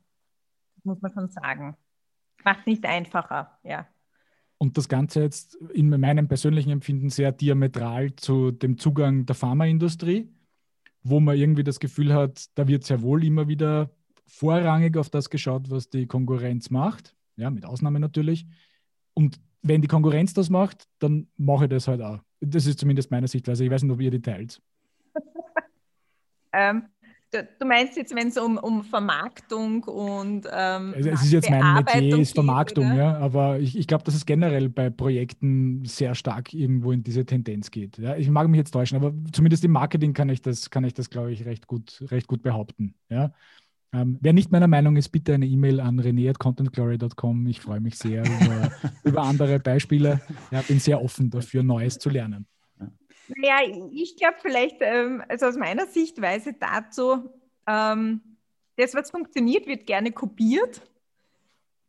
Das 0.77 0.85
muss 0.85 1.01
man 1.01 1.13
schon 1.13 1.29
sagen. 1.29 1.77
Macht 2.45 2.67
nicht 2.67 2.85
einfacher, 2.85 3.59
ja. 3.63 3.87
Und 4.59 4.79
das 4.79 4.89
Ganze 4.89 5.21
jetzt 5.21 5.57
in 5.75 5.91
meinem 5.91 6.29
persönlichen 6.29 6.71
Empfinden 6.71 7.11
sehr 7.11 7.33
diametral 7.33 8.17
zu 8.17 8.51
dem 8.51 8.79
Zugang 8.79 9.27
der 9.27 9.35
Pharmaindustrie, 9.35 10.33
wo 11.03 11.21
man 11.21 11.37
irgendwie 11.37 11.65
das 11.65 11.81
Gefühl 11.81 12.15
hat, 12.15 12.47
da 12.55 12.67
wird 12.67 12.85
sehr 12.85 13.03
wohl 13.03 13.23
immer 13.25 13.49
wieder 13.49 13.91
vorrangig 14.27 14.97
auf 14.97 15.11
das 15.11 15.31
geschaut, 15.31 15.71
was 15.71 15.89
die 15.89 16.07
Konkurrenz 16.07 16.71
macht. 16.71 17.15
Ja, 17.37 17.51
mit 17.51 17.65
Ausnahme 17.65 18.01
natürlich. 18.01 18.47
Und 19.15 19.41
wenn 19.63 19.83
die 19.83 19.89
Konkurrenz 19.89 20.35
das 20.35 20.51
macht, 20.51 20.89
dann 20.99 21.29
mache 21.37 21.65
ich 21.65 21.71
das 21.71 21.89
halt 21.89 22.03
auch. 22.03 22.21
Das 22.41 22.67
ist 22.67 22.79
zumindest 22.79 23.11
meine 23.11 23.29
Sichtweise. 23.29 23.65
Ich 23.65 23.71
weiß 23.71 23.83
nicht, 23.83 23.93
ob 23.93 24.01
ihr 24.01 24.11
die 24.11 24.23
teilt. 24.23 24.61
ähm, 26.53 26.85
du, 27.31 27.49
du, 27.59 27.67
meinst 27.67 27.97
jetzt, 27.97 28.15
wenn 28.15 28.29
es 28.29 28.37
um, 28.37 28.59
um 28.59 28.85
Vermarktung 28.85 29.83
und. 29.85 30.47
Ähm, 30.53 30.95
also 30.95 31.11
es 31.11 31.23
ist 31.23 31.33
jetzt 31.33 31.51
mein 31.51 31.75
Metier, 31.75 32.19
ist 32.19 32.35
Vermarktung, 32.35 32.89
geht, 32.91 32.99
ja. 32.99 33.17
Aber 33.19 33.59
ich, 33.59 33.77
ich 33.77 33.87
glaube, 33.87 34.05
dass 34.05 34.15
es 34.15 34.27
generell 34.27 34.69
bei 34.69 34.91
Projekten 34.91 35.85
sehr 35.85 36.15
stark 36.15 36.53
irgendwo 36.53 36.93
in 36.93 37.03
diese 37.03 37.25
Tendenz 37.25 37.71
geht. 37.71 37.99
Ja. 37.99 38.17
Ich 38.17 38.29
mag 38.29 38.49
mich 38.49 38.59
jetzt 38.59 38.71
täuschen, 38.71 38.97
aber 38.97 39.13
zumindest 39.33 39.65
im 39.65 39.73
Marketing 39.73 40.13
kann 40.13 40.29
ich 40.29 40.43
das, 40.43 40.71
kann 40.71 40.85
ich 40.85 40.95
das, 40.95 41.11
glaube 41.11 41.33
ich, 41.33 41.45
recht 41.45 41.67
gut, 41.67 42.05
recht 42.11 42.29
gut 42.29 42.43
behaupten. 42.43 42.95
Ja. 43.09 43.33
Ähm, 43.97 44.19
wer 44.21 44.35
nicht 44.35 44.53
meiner 44.53 44.69
Meinung 44.69 44.97
ist, 44.97 45.09
bitte 45.09 45.33
eine 45.33 45.47
E-Mail 45.47 45.81
an 45.81 45.99
rené.contentglory.com. 45.99 47.47
Ich 47.47 47.61
freue 47.61 47.81
mich 47.81 47.97
sehr 47.97 48.25
über, 48.25 48.71
über 49.05 49.23
andere 49.23 49.59
Beispiele. 49.59 50.21
Ja, 50.51 50.61
bin 50.61 50.81
sehr 50.81 51.03
offen 51.03 51.31
dafür, 51.31 51.63
Neues 51.63 51.99
zu 51.99 52.11
lernen. 52.11 52.47
Naja, 53.29 53.57
ich 53.91 54.17
glaube 54.17 54.37
vielleicht, 54.43 54.77
ähm, 54.81 55.23
also 55.29 55.47
aus 55.47 55.57
meiner 55.57 55.87
Sichtweise 55.87 56.53
dazu, 56.53 57.31
ähm, 57.67 58.21
das, 58.77 58.95
was 58.95 59.11
funktioniert, 59.11 59.67
wird 59.67 59.87
gerne 59.87 60.13
kopiert. 60.13 60.83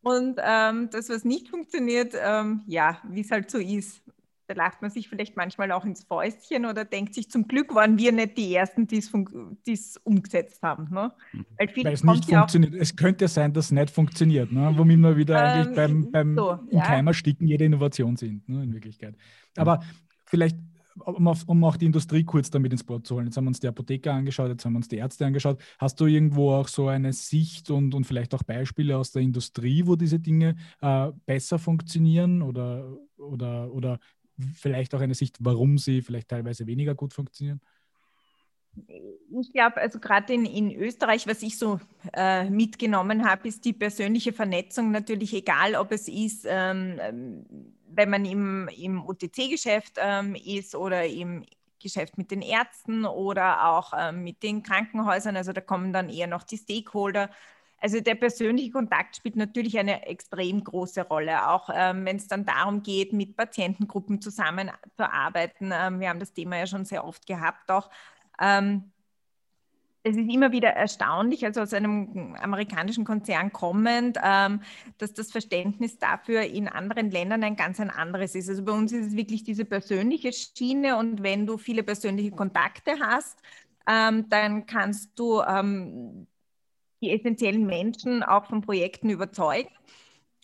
Und 0.00 0.40
ähm, 0.42 0.88
das, 0.90 1.10
was 1.10 1.24
nicht 1.24 1.48
funktioniert, 1.48 2.14
ähm, 2.18 2.62
ja, 2.66 3.02
wie 3.08 3.20
es 3.20 3.30
halt 3.30 3.50
so 3.50 3.58
ist 3.58 4.02
da 4.48 4.54
lacht 4.54 4.80
man 4.80 4.90
sich 4.90 5.08
vielleicht 5.08 5.36
manchmal 5.36 5.70
auch 5.72 5.84
ins 5.84 6.04
Fäustchen 6.04 6.64
oder 6.64 6.86
denkt 6.86 7.14
sich, 7.14 7.30
zum 7.30 7.46
Glück 7.46 7.74
waren 7.74 7.98
wir 7.98 8.12
nicht 8.12 8.38
die 8.38 8.54
Ersten, 8.54 8.86
die 8.86 8.96
es 8.96 9.96
umgesetzt 9.98 10.62
haben. 10.62 10.88
Ne? 10.90 11.12
Mhm. 11.32 11.46
Weil, 11.58 11.68
Weil 11.84 11.92
es 11.92 12.02
nicht 12.02 12.24
funktioniert. 12.24 12.74
es 12.74 12.96
könnte 12.96 13.28
sein, 13.28 13.52
dass 13.52 13.66
es 13.66 13.72
nicht 13.72 13.90
funktioniert, 13.90 14.50
ne? 14.50 14.72
womit 14.74 14.98
wir 14.98 15.16
wieder 15.18 15.36
ähm, 15.38 15.44
eigentlich 15.44 15.76
beim, 15.76 16.10
beim 16.10 16.34
so, 16.34 16.52
im 16.70 16.78
ja. 16.78 16.82
Keimer 16.82 17.12
sticken 17.12 17.46
jede 17.46 17.66
Innovation 17.66 18.16
sind, 18.16 18.48
ne? 18.48 18.62
in 18.62 18.72
Wirklichkeit. 18.72 19.14
Aber 19.56 19.80
vielleicht, 20.24 20.56
um, 21.04 21.28
auf, 21.28 21.44
um, 21.46 21.62
auch 21.64 21.76
die 21.76 21.86
Industrie 21.86 22.24
kurz 22.24 22.50
damit 22.50 22.72
ins 22.72 22.84
Boot 22.84 23.06
zu 23.06 23.16
holen. 23.16 23.26
Jetzt 23.26 23.36
haben 23.36 23.44
wir 23.44 23.48
uns 23.48 23.60
die 23.60 23.68
Apotheker 23.68 24.14
angeschaut, 24.14 24.48
jetzt 24.48 24.64
haben 24.64 24.72
wir 24.72 24.78
uns 24.78 24.88
die 24.88 24.96
Ärzte 24.96 25.26
angeschaut. 25.26 25.60
Hast 25.78 26.00
du 26.00 26.06
irgendwo 26.06 26.52
auch 26.52 26.68
so 26.68 26.88
eine 26.88 27.12
Sicht 27.12 27.70
und, 27.70 27.94
und 27.94 28.04
vielleicht 28.04 28.34
auch 28.34 28.42
Beispiele 28.42 28.96
aus 28.96 29.12
der 29.12 29.22
Industrie, 29.22 29.86
wo 29.86 29.94
diese 29.94 30.18
Dinge 30.18 30.56
äh, 30.80 31.12
besser 31.26 31.58
funktionieren 31.58 32.42
oder, 32.42 32.96
oder, 33.18 33.72
oder 33.72 33.98
vielleicht 34.54 34.94
auch 34.94 35.00
eine 35.00 35.14
Sicht, 35.14 35.36
warum 35.40 35.78
sie 35.78 36.02
vielleicht 36.02 36.28
teilweise 36.28 36.66
weniger 36.66 36.94
gut 36.94 37.12
funktionieren? 37.14 37.60
Ich 39.40 39.52
glaube, 39.52 39.78
also 39.78 39.98
gerade 39.98 40.32
in, 40.32 40.44
in 40.44 40.72
Österreich, 40.72 41.26
was 41.26 41.42
ich 41.42 41.58
so 41.58 41.80
äh, 42.12 42.48
mitgenommen 42.48 43.28
habe, 43.28 43.48
ist 43.48 43.64
die 43.64 43.72
persönliche 43.72 44.32
Vernetzung 44.32 44.90
natürlich 44.90 45.34
egal, 45.34 45.74
ob 45.74 45.90
es 45.92 46.06
ist, 46.06 46.46
ähm, 46.48 47.44
wenn 47.88 48.10
man 48.10 48.24
im, 48.24 48.68
im 48.68 49.04
OTC-Geschäft 49.04 49.94
ähm, 49.98 50.34
ist 50.36 50.74
oder 50.74 51.06
im 51.06 51.44
Geschäft 51.80 52.18
mit 52.18 52.30
den 52.30 52.42
Ärzten 52.42 53.04
oder 53.04 53.68
auch 53.68 53.92
ähm, 53.96 54.22
mit 54.22 54.42
den 54.42 54.62
Krankenhäusern. 54.62 55.36
Also 55.36 55.52
da 55.52 55.60
kommen 55.60 55.92
dann 55.92 56.08
eher 56.08 56.26
noch 56.26 56.42
die 56.42 56.58
Stakeholder 56.58 57.30
also 57.80 58.00
der 58.00 58.16
persönliche 58.16 58.70
Kontakt 58.70 59.16
spielt 59.16 59.36
natürlich 59.36 59.78
eine 59.78 60.06
extrem 60.06 60.64
große 60.64 61.02
Rolle, 61.02 61.48
auch 61.48 61.70
ähm, 61.72 62.04
wenn 62.04 62.16
es 62.16 62.26
dann 62.26 62.44
darum 62.44 62.82
geht, 62.82 63.12
mit 63.12 63.36
Patientengruppen 63.36 64.20
zusammenzuarbeiten. 64.20 65.72
Ähm, 65.72 66.00
wir 66.00 66.08
haben 66.08 66.20
das 66.20 66.32
Thema 66.32 66.58
ja 66.58 66.66
schon 66.66 66.84
sehr 66.84 67.04
oft 67.04 67.26
gehabt 67.26 67.70
auch. 67.70 67.88
Ähm, 68.40 68.92
es 70.02 70.16
ist 70.16 70.30
immer 70.32 70.52
wieder 70.52 70.70
erstaunlich, 70.70 71.44
also 71.44 71.60
aus 71.60 71.74
einem 71.74 72.34
amerikanischen 72.40 73.04
Konzern 73.04 73.52
kommend, 73.52 74.18
ähm, 74.22 74.62
dass 74.98 75.12
das 75.12 75.30
Verständnis 75.30 75.98
dafür 75.98 76.42
in 76.42 76.68
anderen 76.68 77.10
Ländern 77.10 77.44
ein 77.44 77.56
ganz 77.56 77.80
ein 77.80 77.90
anderes 77.90 78.34
ist. 78.34 78.48
Also 78.48 78.64
bei 78.64 78.72
uns 78.72 78.92
ist 78.92 79.08
es 79.08 79.16
wirklich 79.16 79.44
diese 79.44 79.64
persönliche 79.64 80.32
Schiene 80.32 80.96
und 80.96 81.22
wenn 81.22 81.46
du 81.46 81.58
viele 81.58 81.82
persönliche 81.82 82.30
Kontakte 82.30 82.92
hast, 83.00 83.40
ähm, 83.88 84.28
dann 84.28 84.66
kannst 84.66 85.18
du 85.18 85.42
ähm, 85.42 86.26
die 87.00 87.10
essentiellen 87.10 87.66
Menschen 87.66 88.22
auch 88.22 88.46
von 88.46 88.60
Projekten 88.60 89.10
überzeugen. 89.10 89.70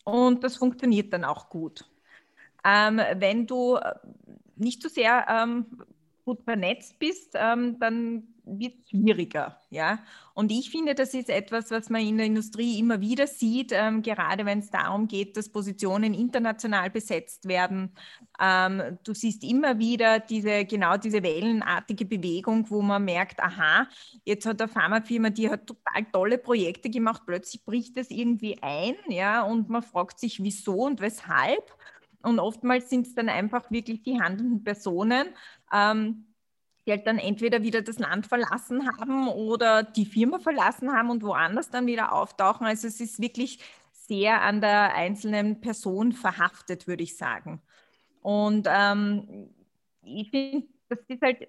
Und 0.03 0.43
das 0.43 0.57
funktioniert 0.57 1.11
dann 1.13 1.23
auch 1.23 1.49
gut. 1.49 1.85
Ähm, 2.63 3.01
wenn 3.15 3.47
du 3.47 3.79
nicht 4.55 4.81
so 4.81 4.89
sehr 4.89 5.25
ähm, 5.29 5.65
gut 6.25 6.43
vernetzt 6.43 6.99
bist, 6.99 7.33
ähm, 7.35 7.79
dann 7.79 8.34
wird 8.45 8.73
schwieriger. 8.89 9.59
Ja? 9.69 9.99
Und 10.33 10.51
ich 10.51 10.69
finde, 10.69 10.95
das 10.95 11.13
ist 11.13 11.29
etwas, 11.29 11.71
was 11.71 11.89
man 11.89 12.01
in 12.01 12.17
der 12.17 12.25
Industrie 12.25 12.79
immer 12.79 13.01
wieder 13.01 13.27
sieht, 13.27 13.71
ähm, 13.71 14.01
gerade 14.01 14.45
wenn 14.45 14.59
es 14.59 14.69
darum 14.69 15.07
geht, 15.07 15.37
dass 15.37 15.49
Positionen 15.49 16.13
international 16.13 16.89
besetzt 16.89 17.47
werden. 17.47 17.95
Ähm, 18.39 18.97
du 19.03 19.13
siehst 19.13 19.43
immer 19.43 19.79
wieder 19.79 20.19
diese, 20.19 20.65
genau 20.65 20.97
diese 20.97 21.23
wellenartige 21.23 22.05
Bewegung, 22.05 22.69
wo 22.69 22.81
man 22.81 23.05
merkt, 23.05 23.41
aha, 23.41 23.87
jetzt 24.23 24.45
hat 24.45 24.61
eine 24.61 24.71
Pharmafirma, 24.71 25.29
die 25.29 25.49
hat 25.49 25.67
total 25.67 26.05
tolle 26.11 26.37
Projekte 26.37 26.89
gemacht, 26.89 27.23
plötzlich 27.25 27.63
bricht 27.63 27.97
das 27.97 28.09
irgendwie 28.09 28.57
ein, 28.61 28.95
ja, 29.07 29.43
und 29.43 29.69
man 29.69 29.83
fragt 29.83 30.19
sich, 30.19 30.43
wieso 30.43 30.85
und 30.85 31.01
weshalb. 31.01 31.75
Und 32.21 32.39
oftmals 32.39 32.89
sind 32.89 33.05
es 33.05 33.13
dann 33.13 33.29
einfach 33.29 33.69
wirklich 33.69 34.01
die 34.01 34.19
handelnden 34.19 34.63
Personen, 34.63 35.27
ähm, 35.71 36.25
die 36.85 36.91
halt 36.91 37.07
dann 37.07 37.17
entweder 37.17 37.63
wieder 37.63 37.81
das 37.81 37.99
Land 37.99 38.27
verlassen 38.27 38.87
haben 38.87 39.27
oder 39.27 39.83
die 39.83 40.05
Firma 40.05 40.39
verlassen 40.39 40.91
haben 40.91 41.09
und 41.09 41.23
woanders 41.23 41.69
dann 41.69 41.87
wieder 41.87 42.13
auftauchen. 42.13 42.67
Also 42.67 42.87
es 42.87 42.99
ist 42.99 43.19
wirklich 43.19 43.59
sehr 43.91 44.41
an 44.41 44.61
der 44.61 44.93
einzelnen 44.93 45.61
Person 45.61 46.11
verhaftet, 46.11 46.87
würde 46.87 47.03
ich 47.03 47.17
sagen. 47.17 47.61
Und 48.21 48.67
ähm, 48.69 49.49
ich 50.03 50.29
finde, 50.29 50.67
das 50.89 50.99
ist 51.07 51.21
halt 51.21 51.47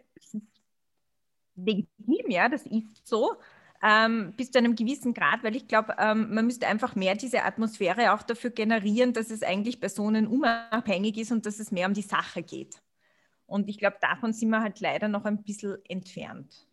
legitim, 1.56 2.30
ja, 2.30 2.48
das 2.48 2.66
ist 2.66 3.06
so. 3.06 3.36
Ähm, 3.82 4.32
bis 4.36 4.50
zu 4.50 4.58
einem 4.58 4.74
gewissen 4.74 5.12
Grad, 5.12 5.44
weil 5.44 5.54
ich 5.54 5.68
glaube, 5.68 5.96
ähm, 5.98 6.34
man 6.34 6.46
müsste 6.46 6.66
einfach 6.66 6.96
mehr 6.96 7.14
diese 7.14 7.44
Atmosphäre 7.44 8.14
auch 8.14 8.22
dafür 8.22 8.50
generieren, 8.50 9.12
dass 9.12 9.30
es 9.30 9.42
eigentlich 9.42 9.80
personenunabhängig 9.80 11.18
ist 11.18 11.30
und 11.30 11.44
dass 11.44 11.60
es 11.60 11.70
mehr 11.72 11.86
um 11.86 11.92
die 11.92 12.00
Sache 12.02 12.42
geht. 12.42 12.80
Und 13.46 13.68
ich 13.68 13.78
glaube, 13.78 13.96
davon 14.00 14.32
sind 14.32 14.50
wir 14.50 14.60
halt 14.60 14.80
leider 14.80 15.08
noch 15.08 15.24
ein 15.24 15.42
bisschen 15.42 15.76
entfernt. 15.88 16.66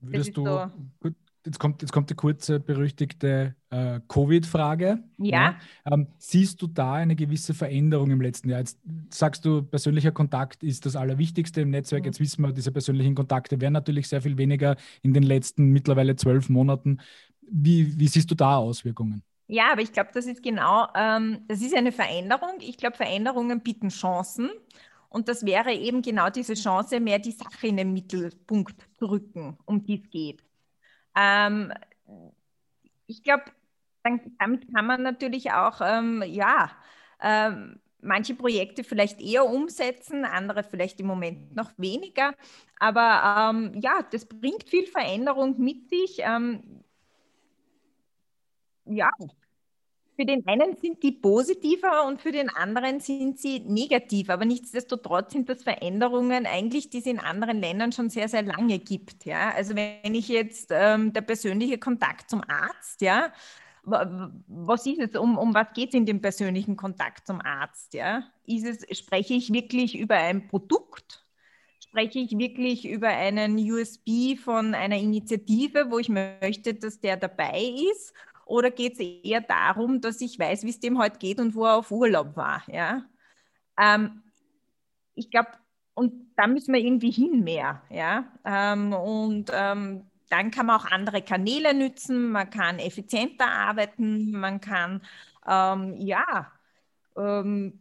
Würdest 0.00 0.36
du, 0.36 0.44
so, 0.44 0.70
gut, 1.00 1.14
jetzt 1.44 1.58
kommt, 1.58 1.82
jetzt 1.82 1.92
kommt 1.92 2.10
die 2.10 2.14
kurze, 2.14 2.60
berüchtigte 2.60 3.56
äh, 3.70 4.00
Covid-Frage. 4.06 5.02
Ja. 5.18 5.30
ja. 5.30 5.56
Ähm, 5.92 6.08
siehst 6.18 6.62
du 6.62 6.68
da 6.68 6.94
eine 6.94 7.16
gewisse 7.16 7.54
Veränderung 7.54 8.10
im 8.10 8.20
letzten 8.20 8.48
Jahr? 8.48 8.60
Jetzt 8.60 8.78
sagst 9.10 9.44
du, 9.44 9.62
persönlicher 9.62 10.12
Kontakt 10.12 10.62
ist 10.62 10.86
das 10.86 10.94
Allerwichtigste 10.94 11.62
im 11.62 11.70
Netzwerk. 11.70 12.02
Mhm. 12.02 12.06
Jetzt 12.06 12.20
wissen 12.20 12.42
wir, 12.42 12.52
diese 12.52 12.70
persönlichen 12.70 13.14
Kontakte 13.14 13.60
werden 13.60 13.74
natürlich 13.74 14.08
sehr 14.08 14.22
viel 14.22 14.38
weniger 14.38 14.76
in 15.02 15.14
den 15.14 15.24
letzten 15.24 15.70
mittlerweile 15.70 16.16
zwölf 16.16 16.48
Monaten. 16.48 16.98
Wie, 17.50 17.98
wie 17.98 18.08
siehst 18.08 18.30
du 18.30 18.34
da 18.34 18.56
Auswirkungen? 18.56 19.22
Ja, 19.50 19.72
aber 19.72 19.80
ich 19.80 19.92
glaube, 19.92 20.10
das 20.12 20.26
ist 20.26 20.42
genau, 20.42 20.86
ähm, 20.94 21.38
das 21.48 21.62
ist 21.62 21.74
eine 21.74 21.90
Veränderung. 21.90 22.58
Ich 22.60 22.76
glaube, 22.76 22.96
Veränderungen 22.96 23.62
bieten 23.62 23.88
Chancen. 23.88 24.50
Und 25.08 25.28
das 25.28 25.44
wäre 25.46 25.72
eben 25.72 26.02
genau 26.02 26.30
diese 26.30 26.54
Chance, 26.54 27.00
mehr 27.00 27.18
die 27.18 27.32
Sache 27.32 27.68
in 27.68 27.76
den 27.78 27.92
Mittelpunkt 27.92 28.74
zu 28.98 29.06
rücken, 29.06 29.58
um 29.64 29.82
die 29.84 30.02
es 30.02 30.10
geht. 30.10 30.42
Ähm, 31.16 31.72
ich 33.06 33.22
glaube, 33.22 33.44
damit 34.38 34.72
kann 34.74 34.86
man 34.86 35.02
natürlich 35.02 35.52
auch, 35.52 35.80
ähm, 35.82 36.22
ja, 36.26 36.70
ähm, 37.20 37.80
manche 38.00 38.34
Projekte 38.34 38.84
vielleicht 38.84 39.20
eher 39.20 39.46
umsetzen, 39.46 40.24
andere 40.24 40.62
vielleicht 40.62 41.00
im 41.00 41.06
Moment 41.06 41.54
noch 41.54 41.72
weniger. 41.78 42.34
Aber 42.78 43.50
ähm, 43.52 43.74
ja, 43.80 44.02
das 44.10 44.26
bringt 44.26 44.68
viel 44.68 44.86
Veränderung 44.86 45.58
mit 45.58 45.88
sich. 45.88 46.18
Ähm, 46.20 46.84
ja, 48.84 49.10
für 50.18 50.26
den 50.26 50.44
einen 50.48 50.74
sind 50.74 51.00
die 51.04 51.12
positiver 51.12 52.04
und 52.04 52.20
für 52.20 52.32
den 52.32 52.50
anderen 52.50 52.98
sind 52.98 53.38
sie 53.38 53.60
negativ. 53.60 54.30
Aber 54.30 54.44
nichtsdestotrotz 54.44 55.32
sind 55.32 55.48
das 55.48 55.62
Veränderungen 55.62 56.44
eigentlich, 56.44 56.90
die 56.90 56.98
es 56.98 57.06
in 57.06 57.20
anderen 57.20 57.60
Ländern 57.60 57.92
schon 57.92 58.10
sehr, 58.10 58.28
sehr 58.28 58.42
lange 58.42 58.80
gibt. 58.80 59.26
Ja? 59.26 59.52
Also 59.54 59.76
wenn 59.76 60.16
ich 60.16 60.26
jetzt 60.26 60.70
ähm, 60.72 61.12
der 61.12 61.20
persönliche 61.20 61.78
Kontakt 61.78 62.30
zum 62.30 62.42
Arzt, 62.48 63.00
ja, 63.00 63.32
was 63.84 64.86
ist 64.86 64.98
es, 64.98 65.14
um, 65.14 65.38
um 65.38 65.54
was 65.54 65.68
geht 65.72 65.90
es 65.90 65.94
in 65.94 66.04
dem 66.04 66.20
persönlichen 66.20 66.74
Kontakt 66.74 67.24
zum 67.24 67.40
Arzt? 67.40 67.94
Ja? 67.94 68.24
Ist 68.44 68.66
es, 68.66 68.98
spreche 68.98 69.34
ich 69.34 69.52
wirklich 69.52 69.96
über 69.96 70.16
ein 70.16 70.48
Produkt? 70.48 71.24
Spreche 71.78 72.18
ich 72.18 72.36
wirklich 72.36 72.88
über 72.88 73.08
einen 73.08 73.56
USB 73.56 74.36
von 74.36 74.74
einer 74.74 74.96
Initiative, 74.96 75.86
wo 75.90 76.00
ich 76.00 76.08
möchte, 76.08 76.74
dass 76.74 77.00
der 77.00 77.16
dabei 77.16 77.62
ist? 77.92 78.12
Oder 78.48 78.70
geht 78.70 78.94
es 78.94 78.98
eher 79.00 79.42
darum, 79.42 80.00
dass 80.00 80.20
ich 80.20 80.38
weiß, 80.38 80.64
wie 80.64 80.70
es 80.70 80.80
dem 80.80 80.98
heute 80.98 81.18
geht 81.18 81.38
und 81.38 81.54
wo 81.54 81.66
er 81.66 81.76
auf 81.76 81.90
Urlaub 81.90 82.36
war? 82.36 82.62
Ja? 82.66 83.04
Ähm, 83.78 84.22
ich 85.14 85.30
glaube, 85.30 85.50
und 85.94 86.30
da 86.36 86.46
müssen 86.46 86.72
wir 86.72 86.80
irgendwie 86.80 87.10
hin 87.10 87.44
mehr. 87.44 87.82
Ja? 87.90 88.32
Ähm, 88.44 88.92
und 88.94 89.50
ähm, 89.52 90.06
dann 90.30 90.50
kann 90.50 90.66
man 90.66 90.80
auch 90.80 90.86
andere 90.86 91.22
Kanäle 91.22 91.74
nützen, 91.74 92.30
man 92.30 92.50
kann 92.50 92.78
effizienter 92.78 93.50
arbeiten, 93.50 94.32
man 94.32 94.60
kann 94.60 95.02
ähm, 95.46 95.96
ja 95.98 96.52
ähm, 97.16 97.78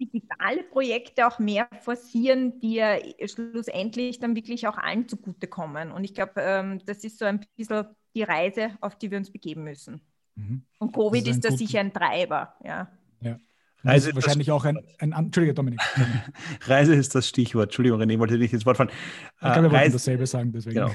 digitale 0.00 0.62
Projekte 0.62 1.26
auch 1.26 1.38
mehr 1.38 1.68
forcieren, 1.80 2.60
die 2.60 2.74
ja 2.74 2.96
schlussendlich 3.26 4.18
dann 4.18 4.36
wirklich 4.36 4.68
auch 4.68 4.76
allen 4.78 5.08
zugutekommen. 5.08 5.90
Und 5.92 6.04
ich 6.04 6.14
glaube, 6.14 6.40
ähm, 6.40 6.80
das 6.86 7.04
ist 7.04 7.18
so 7.18 7.24
ein 7.24 7.44
bisschen 7.56 7.86
die 8.16 8.22
Reise, 8.22 8.70
auf 8.80 8.96
die 8.96 9.10
wir 9.10 9.18
uns 9.18 9.30
begeben 9.30 9.62
müssen. 9.62 10.00
Mhm. 10.34 10.62
Und 10.78 10.92
Covid 10.92 11.28
ist, 11.28 11.36
ist 11.36 11.44
da 11.44 11.56
sicher 11.56 11.80
ein 11.80 11.92
Treiber, 11.92 12.54
ja. 12.64 12.88
ja. 13.20 13.38
Reise 13.84 14.08
ist 14.08 14.16
wahrscheinlich 14.16 14.50
auch 14.50 14.64
ein, 14.64 14.78
ein, 14.98 15.12
ein 15.12 15.26
Entschuldige, 15.26 15.54
Dominik. 15.54 15.80
Reise 16.66 16.94
ist 16.94 17.14
das 17.14 17.28
Stichwort. 17.28 17.66
Entschuldigung, 17.66 18.00
René, 18.00 18.18
wollte 18.18 18.36
nicht 18.36 18.52
ins 18.52 18.66
Wort 18.66 18.78
fallen. 18.78 18.90
Ich 19.34 19.40
glaube, 19.40 19.62
wir 19.62 19.72
wollten 19.72 19.92
dasselbe 19.92 20.26
sagen, 20.26 20.50
deswegen. 20.50 20.74
Genau. 20.74 20.90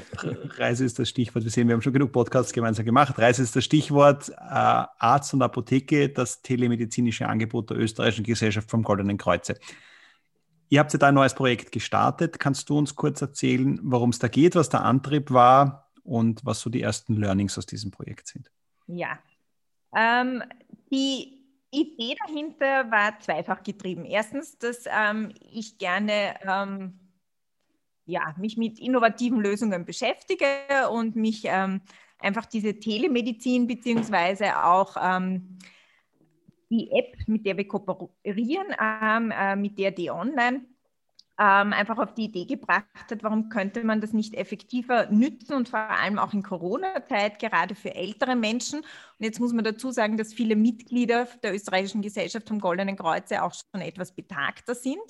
Reise 0.57 0.83
ist 0.83 0.99
das 0.99 1.07
Stichwort. 1.07 1.45
Wir 1.45 1.51
sehen, 1.51 1.67
wir 1.67 1.75
haben 1.75 1.81
schon 1.81 1.93
genug 1.93 2.11
Podcasts 2.11 2.51
gemeinsam 2.51 2.83
gemacht. 2.83 3.17
Reise 3.17 3.43
ist 3.43 3.55
das 3.55 3.63
Stichwort. 3.63 4.29
Äh, 4.29 4.33
Arzt 4.35 5.33
und 5.33 5.41
Apotheke, 5.41 6.09
das 6.09 6.41
telemedizinische 6.41 7.29
Angebot 7.29 7.69
der 7.69 7.77
österreichischen 7.77 8.25
Gesellschaft 8.25 8.69
vom 8.69 8.83
Goldenen 8.83 9.17
Kreuze. 9.17 9.55
Ihr 10.67 10.79
habt 10.79 10.91
ja 10.91 10.99
da 10.99 11.07
ein 11.09 11.13
neues 11.13 11.33
Projekt 11.33 11.71
gestartet. 11.71 12.39
Kannst 12.39 12.69
du 12.69 12.77
uns 12.77 12.95
kurz 12.95 13.21
erzählen, 13.21 13.79
worum 13.83 14.09
es 14.09 14.19
da 14.19 14.27
geht, 14.27 14.55
was 14.55 14.69
der 14.69 14.83
Antrieb 14.83 15.31
war 15.31 15.90
und 16.03 16.45
was 16.45 16.61
so 16.61 16.69
die 16.69 16.81
ersten 16.81 17.15
Learnings 17.15 17.57
aus 17.57 17.65
diesem 17.65 17.91
Projekt 17.91 18.27
sind? 18.27 18.51
Ja, 18.87 19.19
ähm, 19.95 20.43
die 20.91 21.41
Idee 21.71 22.15
dahinter 22.25 22.91
war 22.91 23.19
zweifach 23.19 23.63
getrieben. 23.63 24.05
Erstens, 24.05 24.57
dass 24.57 24.85
ähm, 24.87 25.33
ich 25.51 25.77
gerne 25.77 26.35
ähm, 26.43 26.99
ja, 28.05 28.35
mich 28.37 28.57
mit 28.57 28.79
innovativen 28.79 29.39
Lösungen 29.39 29.85
beschäftige 29.85 30.45
und 30.91 31.15
mich 31.15 31.43
ähm, 31.45 31.81
einfach 32.19 32.45
diese 32.45 32.77
Telemedizin 32.79 33.67
beziehungsweise 33.67 34.63
auch 34.63 34.97
ähm, 35.01 35.59
die 36.69 36.91
App, 36.91 37.15
mit 37.27 37.45
der 37.45 37.57
wir 37.57 37.67
kooperieren, 37.67 38.67
ähm, 38.79 39.31
äh, 39.31 39.55
mit 39.55 39.77
der 39.77 39.91
D-Online, 39.91 40.61
ähm, 41.41 41.73
einfach 41.73 41.97
auf 41.97 42.13
die 42.13 42.25
Idee 42.25 42.45
gebracht 42.45 42.85
hat, 43.09 43.23
warum 43.23 43.49
könnte 43.49 43.83
man 43.83 43.99
das 43.99 44.13
nicht 44.13 44.35
effektiver 44.35 45.07
nützen 45.09 45.55
und 45.55 45.69
vor 45.69 45.79
allem 45.79 46.19
auch 46.19 46.33
in 46.33 46.43
Corona-Zeit, 46.43 47.39
gerade 47.39 47.73
für 47.73 47.95
ältere 47.95 48.35
Menschen. 48.35 48.81
Und 48.81 48.85
jetzt 49.25 49.39
muss 49.39 49.51
man 49.51 49.63
dazu 49.63 49.89
sagen, 49.89 50.17
dass 50.17 50.35
viele 50.35 50.55
Mitglieder 50.55 51.27
der 51.41 51.55
österreichischen 51.55 52.03
Gesellschaft 52.03 52.47
vom 52.47 52.59
Goldenen 52.59 52.95
Kreuze 52.95 53.41
auch 53.41 53.53
schon 53.55 53.81
etwas 53.81 54.11
betagter 54.11 54.75
sind. 54.75 55.01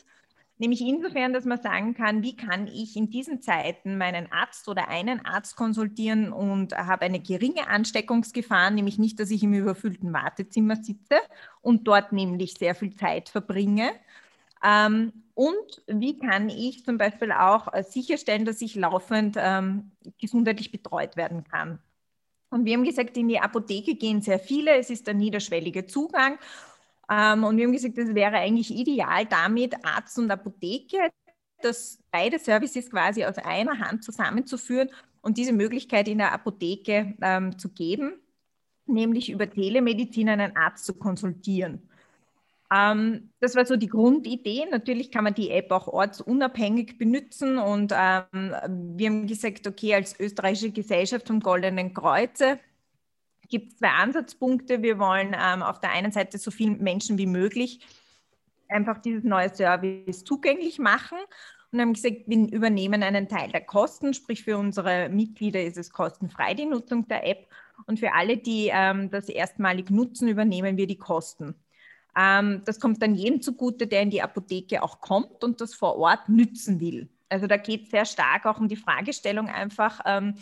Nämlich 0.58 0.80
insofern, 0.80 1.34
dass 1.34 1.44
man 1.44 1.62
sagen 1.62 1.96
kann, 1.96 2.24
wie 2.24 2.38
kann 2.38 2.68
ich 2.68 2.96
in 2.96 3.10
diesen 3.10 3.42
Zeiten 3.42 3.98
meinen 3.98 4.32
Arzt 4.32 4.70
oder 4.70 4.88
einen 4.88 5.26
Arzt 5.26 5.58
konsultieren 5.58 6.32
und 6.32 6.78
habe 6.78 7.04
eine 7.04 7.20
geringe 7.20 7.68
Ansteckungsgefahr, 7.68 8.72
nämlich 8.72 8.98
nicht, 8.98 9.20
dass 9.20 9.32
ich 9.32 9.44
im 9.44 9.54
überfüllten 9.54 10.14
Wartezimmer 10.14 10.78
sitze 10.78 11.18
und 11.60 11.88
dort 11.88 12.14
nämlich 12.14 12.54
sehr 12.54 12.76
viel 12.76 12.96
Zeit 12.96 13.28
verbringe, 13.28 13.92
und 15.34 15.84
wie 15.88 16.20
kann 16.20 16.50
ich 16.50 16.86
zum 16.86 16.98
Beispiel 16.98 17.32
auch 17.32 17.74
äh, 17.74 17.84
sicherstellen, 17.84 18.46
dass 18.46 18.62
ich 18.62 18.76
laufend 18.76 19.36
ähm, 19.40 19.92
gesundheitlich 20.20 20.72
betreut 20.72 21.16
werden 21.16 21.44
kann? 21.44 21.80
Und 22.50 22.66
wir 22.66 22.74
haben 22.74 22.84
gesagt, 22.84 23.18
in 23.18 23.30
die 23.30 23.40
Apotheke 23.40 23.96
gehen 23.96 24.22
sehr 24.22 24.40
viele, 24.40 24.76
es 24.76 24.90
ist 24.90 25.08
der 25.08 25.14
niederschwellige 25.14 25.86
Zugang. 25.88 26.38
Ähm, 27.10 27.44
und 27.44 27.58
wir 27.58 27.66
haben 27.66 27.74
gesagt, 27.74 27.98
es 27.98 28.14
wäre 28.14 28.36
eigentlich 28.36 28.72
ideal 28.72 29.26
damit, 29.26 29.74
Arzt 29.86 30.20
und 30.20 30.30
Apotheke, 30.30 31.10
das 31.62 32.00
beide 32.12 32.40
Services 32.40 32.90
quasi 32.90 33.24
aus 33.24 33.38
einer 33.38 33.80
Hand 33.80 34.04
zusammenzuführen 34.04 34.90
und 35.22 35.38
diese 35.38 35.54
Möglichkeit 35.54 36.08
in 36.08 36.18
der 36.18 36.34
Apotheke 36.34 37.16
ähm, 37.22 37.58
zu 37.58 37.70
geben, 37.70 38.14
nämlich 38.86 39.32
über 39.32 39.50
Telemedizin 39.50 40.30
einen 40.30 40.56
Arzt 40.56 40.86
zu 40.86 40.94
konsultieren. 40.94 41.90
Ähm, 42.72 43.32
das 43.40 43.56
war 43.56 43.66
so 43.66 43.76
die 43.76 43.90
Grundidee. 43.90 44.66
Natürlich 44.70 45.12
kann 45.12 45.26
man 45.26 45.34
die 45.34 45.52
App 45.52 45.72
auch 45.72 45.88
ortsunabhängig 45.88 46.98
benutzen 46.98 47.58
und 47.58 47.92
ähm, 47.94 48.56
wir 48.98 49.10
haben 49.10 49.28
gesagt, 49.28 49.68
okay, 49.68 49.96
als 49.96 50.18
österreichische 50.20 50.72
Gesellschaft 50.72 51.28
vom 51.28 51.42
Goldenen 51.42 51.94
Kreuze 51.94 52.60
gibt 53.50 53.74
es 53.74 53.80
zwei 53.80 53.90
Ansatzpunkte. 53.90 54.82
Wir 54.82 54.98
wollen 54.98 55.36
ähm, 55.38 55.62
auf 55.62 55.82
der 55.82 55.92
einen 55.92 56.14
Seite 56.14 56.38
so 56.38 56.52
vielen 56.52 56.82
Menschen 56.82 57.18
wie 57.18 57.28
möglich 57.28 57.86
einfach 58.70 59.00
dieses 59.00 59.26
neue 59.26 59.54
Service 59.54 60.24
zugänglich 60.24 60.80
machen 60.80 61.18
und 61.72 61.82
haben 61.82 61.94
gesagt, 61.94 62.24
wir 62.28 62.52
übernehmen 62.52 63.04
einen 63.04 63.28
Teil 63.28 63.52
der 63.52 63.66
Kosten, 63.66 64.14
sprich 64.14 64.44
für 64.44 64.58
unsere 64.58 65.10
Mitglieder 65.10 65.62
ist 65.62 65.78
es 65.78 65.92
kostenfrei 65.92 66.54
die 66.54 66.66
Nutzung 66.66 67.08
der 67.10 67.28
App 67.28 67.48
und 67.86 68.00
für 68.00 68.14
alle, 68.14 68.38
die 68.38 68.70
ähm, 68.72 69.10
das 69.10 69.30
erstmalig 69.30 69.90
nutzen, 69.90 70.28
übernehmen 70.28 70.78
wir 70.78 70.88
die 70.88 70.98
Kosten. 70.98 71.56
Ähm, 72.18 72.62
das 72.66 72.80
kommt 72.80 73.02
dann 73.02 73.16
jedem 73.16 73.42
zugute, 73.42 73.88
der 73.88 74.02
in 74.02 74.10
die 74.10 74.22
Apotheke 74.22 74.84
auch 74.84 75.00
kommt 75.00 75.44
und 75.44 75.62
das 75.62 75.74
vor 75.74 75.98
Ort 75.98 76.30
nützen 76.30 76.80
will. 76.80 77.10
Also 77.30 77.48
da 77.48 77.58
geht 77.58 77.84
es 77.84 77.92
sehr 77.92 78.06
stark 78.06 78.46
auch 78.46 78.60
um 78.60 78.68
die 78.68 78.76
Fragestellung 78.76 79.48
einfach, 79.48 80.02
ähm, 80.06 80.36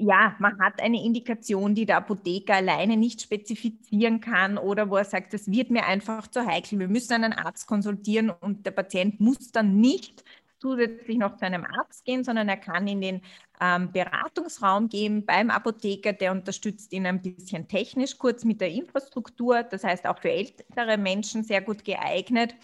ja, 0.00 0.36
man 0.38 0.60
hat 0.60 0.80
eine 0.80 1.02
Indikation, 1.02 1.74
die 1.74 1.84
der 1.84 1.96
Apotheker 1.96 2.54
alleine 2.54 2.96
nicht 2.96 3.20
spezifizieren 3.20 4.20
kann 4.20 4.56
oder 4.56 4.90
wo 4.90 4.96
er 4.96 5.04
sagt, 5.04 5.34
das 5.34 5.50
wird 5.50 5.70
mir 5.70 5.86
einfach 5.86 6.28
zu 6.28 6.46
heikel. 6.46 6.78
Wir 6.78 6.88
müssen 6.88 7.14
einen 7.14 7.32
Arzt 7.32 7.66
konsultieren 7.66 8.30
und 8.30 8.64
der 8.64 8.70
Patient 8.70 9.18
muss 9.18 9.50
dann 9.50 9.80
nicht 9.80 10.22
zusätzlich 10.60 11.18
noch 11.18 11.36
zu 11.36 11.46
einem 11.46 11.64
Arzt 11.64 12.04
gehen, 12.04 12.24
sondern 12.24 12.48
er 12.48 12.56
kann 12.56 12.86
in 12.86 13.00
den 13.00 13.22
ähm, 13.60 13.92
Beratungsraum 13.92 14.88
gehen 14.88 15.24
beim 15.24 15.50
Apotheker, 15.50 16.12
der 16.12 16.32
unterstützt 16.32 16.92
ihn 16.92 17.06
ein 17.06 17.22
bisschen 17.22 17.68
technisch, 17.68 18.18
kurz 18.18 18.44
mit 18.44 18.60
der 18.60 18.70
Infrastruktur, 18.70 19.62
das 19.62 19.84
heißt 19.84 20.06
auch 20.06 20.18
für 20.18 20.30
ältere 20.30 20.98
Menschen 20.98 21.44
sehr 21.44 21.60
gut 21.60 21.84
geeignet. 21.84 22.54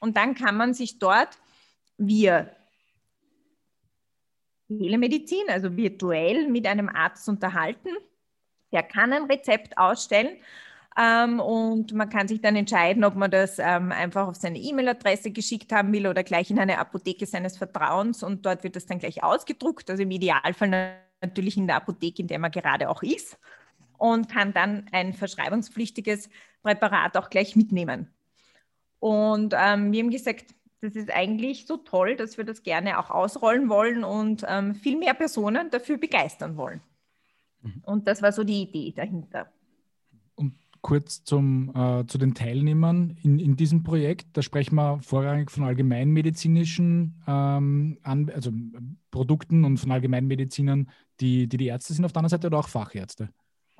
Und 0.00 0.16
dann 0.16 0.34
kann 0.34 0.56
man 0.56 0.74
sich 0.74 0.98
dort 0.98 1.38
via 1.96 2.50
Telemedizin, 4.68 5.48
also 5.48 5.76
virtuell 5.76 6.48
mit 6.48 6.66
einem 6.66 6.88
Arzt 6.88 7.28
unterhalten. 7.28 7.90
Der 8.72 8.82
kann 8.82 9.12
ein 9.12 9.24
Rezept 9.24 9.76
ausstellen 9.76 10.38
ähm, 10.98 11.40
und 11.40 11.92
man 11.92 12.08
kann 12.08 12.28
sich 12.28 12.40
dann 12.40 12.56
entscheiden, 12.56 13.04
ob 13.04 13.14
man 13.14 13.30
das 13.30 13.58
ähm, 13.58 13.92
einfach 13.92 14.28
auf 14.28 14.36
seine 14.36 14.58
E-Mail-Adresse 14.58 15.30
geschickt 15.30 15.72
haben 15.72 15.92
will 15.92 16.06
oder 16.06 16.22
gleich 16.22 16.50
in 16.50 16.58
eine 16.58 16.78
Apotheke 16.78 17.26
seines 17.26 17.56
Vertrauens 17.56 18.22
und 18.22 18.44
dort 18.44 18.62
wird 18.64 18.76
das 18.76 18.86
dann 18.86 18.98
gleich 18.98 19.22
ausgedruckt, 19.22 19.90
also 19.90 20.02
im 20.02 20.10
Idealfall 20.10 20.96
natürlich 21.20 21.56
in 21.56 21.66
der 21.66 21.76
Apotheke, 21.76 22.22
in 22.22 22.28
der 22.28 22.38
man 22.38 22.50
gerade 22.50 22.88
auch 22.90 23.02
ist 23.02 23.38
und 23.96 24.28
kann 24.28 24.52
dann 24.52 24.86
ein 24.92 25.14
verschreibungspflichtiges 25.14 26.28
Präparat 26.62 27.16
auch 27.16 27.30
gleich 27.30 27.56
mitnehmen. 27.56 28.12
Und 28.98 29.54
ähm, 29.56 29.92
wir 29.92 30.02
haben 30.02 30.10
gesagt, 30.10 30.54
das 30.80 30.96
ist 30.96 31.10
eigentlich 31.10 31.66
so 31.66 31.76
toll, 31.76 32.16
dass 32.16 32.36
wir 32.36 32.44
das 32.44 32.64
gerne 32.64 32.98
auch 32.98 33.10
ausrollen 33.10 33.68
wollen 33.68 34.02
und 34.02 34.44
ähm, 34.48 34.74
viel 34.74 34.98
mehr 34.98 35.14
Personen 35.14 35.70
dafür 35.70 35.96
begeistern 35.96 36.56
wollen. 36.56 36.80
Mhm. 37.62 37.82
Und 37.86 38.08
das 38.08 38.20
war 38.20 38.32
so 38.32 38.42
die 38.42 38.62
Idee 38.62 38.92
dahinter. 38.94 39.50
Kurz 40.82 41.22
zum, 41.22 41.72
äh, 41.74 42.06
zu 42.06 42.18
den 42.18 42.34
Teilnehmern 42.34 43.16
in, 43.22 43.38
in 43.38 43.56
diesem 43.56 43.84
Projekt. 43.84 44.36
Da 44.36 44.42
sprechen 44.42 44.74
wir 44.74 44.98
vorrangig 45.00 45.50
von 45.50 45.64
allgemeinmedizinischen 45.64 47.22
ähm, 47.26 47.98
an, 48.02 48.30
also 48.34 48.50
Produkten 49.10 49.64
und 49.64 49.78
von 49.78 49.92
Allgemeinmedizinern, 49.92 50.90
die, 51.20 51.46
die 51.46 51.56
die 51.56 51.66
Ärzte 51.68 51.94
sind 51.94 52.04
auf 52.04 52.12
der 52.12 52.20
anderen 52.20 52.30
Seite 52.30 52.48
oder 52.48 52.58
auch 52.58 52.68
Fachärzte. 52.68 53.30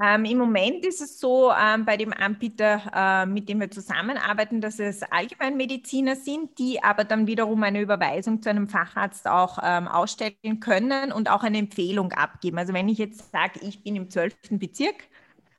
Ähm, 0.03 0.25
Im 0.25 0.39
Moment 0.39 0.85
ist 0.87 1.01
es 1.01 1.21
so 1.21 1.53
ähm, 1.53 1.85
bei 1.85 1.97
dem 1.97 2.13
Anbieter, 2.13 2.81
äh, 2.95 3.27
mit 3.27 3.49
dem 3.49 3.61
wir 3.61 3.71
zusammenarbeiten, 3.71 4.61
dass 4.61 4.79
es 4.79 5.03
Allgemeinmediziner 5.03 6.17
sind, 6.17 6.59
die 6.59 6.83
aber 6.83 7.05
dann 7.05 7.27
wiederum 7.27 7.63
eine 7.63 7.81
Überweisung 7.81 8.43
zu 8.43 8.51
einem 8.51 8.69
Facharzt 8.69 9.29
auch 9.29 9.59
ähm, 9.63 9.87
ausstellen 9.87 10.61
können 10.61 11.13
und 11.13 11.31
auch 11.31 11.43
eine 11.43 11.59
Empfehlung 11.59 12.13
abgeben. 12.13 12.59
Also 12.59 12.73
wenn 12.73 12.89
ich 12.89 12.99
jetzt 12.99 13.31
sage, 13.31 13.61
ich 13.63 13.83
bin 13.85 13.95
im 13.95 14.09
12. 14.09 14.35
Bezirk 14.53 15.05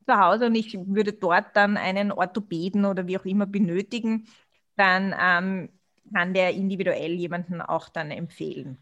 zu 0.05 0.19
Hause 0.19 0.47
und 0.47 0.55
ich 0.55 0.77
würde 0.85 1.13
dort 1.13 1.55
dann 1.55 1.77
einen 1.77 2.11
Orthopäden 2.11 2.85
oder 2.85 3.07
wie 3.07 3.17
auch 3.17 3.25
immer 3.25 3.45
benötigen, 3.45 4.27
dann 4.75 5.13
ähm, 5.19 5.69
kann 6.13 6.33
der 6.33 6.53
individuell 6.53 7.13
jemanden 7.13 7.61
auch 7.61 7.89
dann 7.89 8.11
empfehlen. 8.11 8.77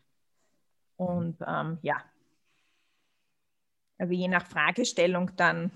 Und 0.97 1.37
ähm, 1.47 1.77
ja, 1.81 2.03
also 3.97 4.13
je 4.13 4.27
nach 4.27 4.45
Fragestellung 4.45 5.31
dann 5.35 5.71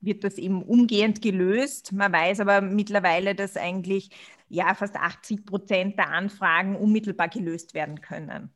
wird 0.00 0.24
das 0.24 0.36
eben 0.36 0.62
umgehend 0.62 1.22
gelöst. 1.22 1.92
Man 1.92 2.12
weiß 2.12 2.40
aber 2.40 2.60
mittlerweile, 2.60 3.34
dass 3.34 3.56
eigentlich 3.56 4.10
ja 4.48 4.74
fast 4.74 4.96
80 4.96 5.46
Prozent 5.46 5.96
der 5.96 6.10
Anfragen 6.10 6.76
unmittelbar 6.76 7.28
gelöst 7.28 7.72
werden 7.72 8.00
können 8.00 8.50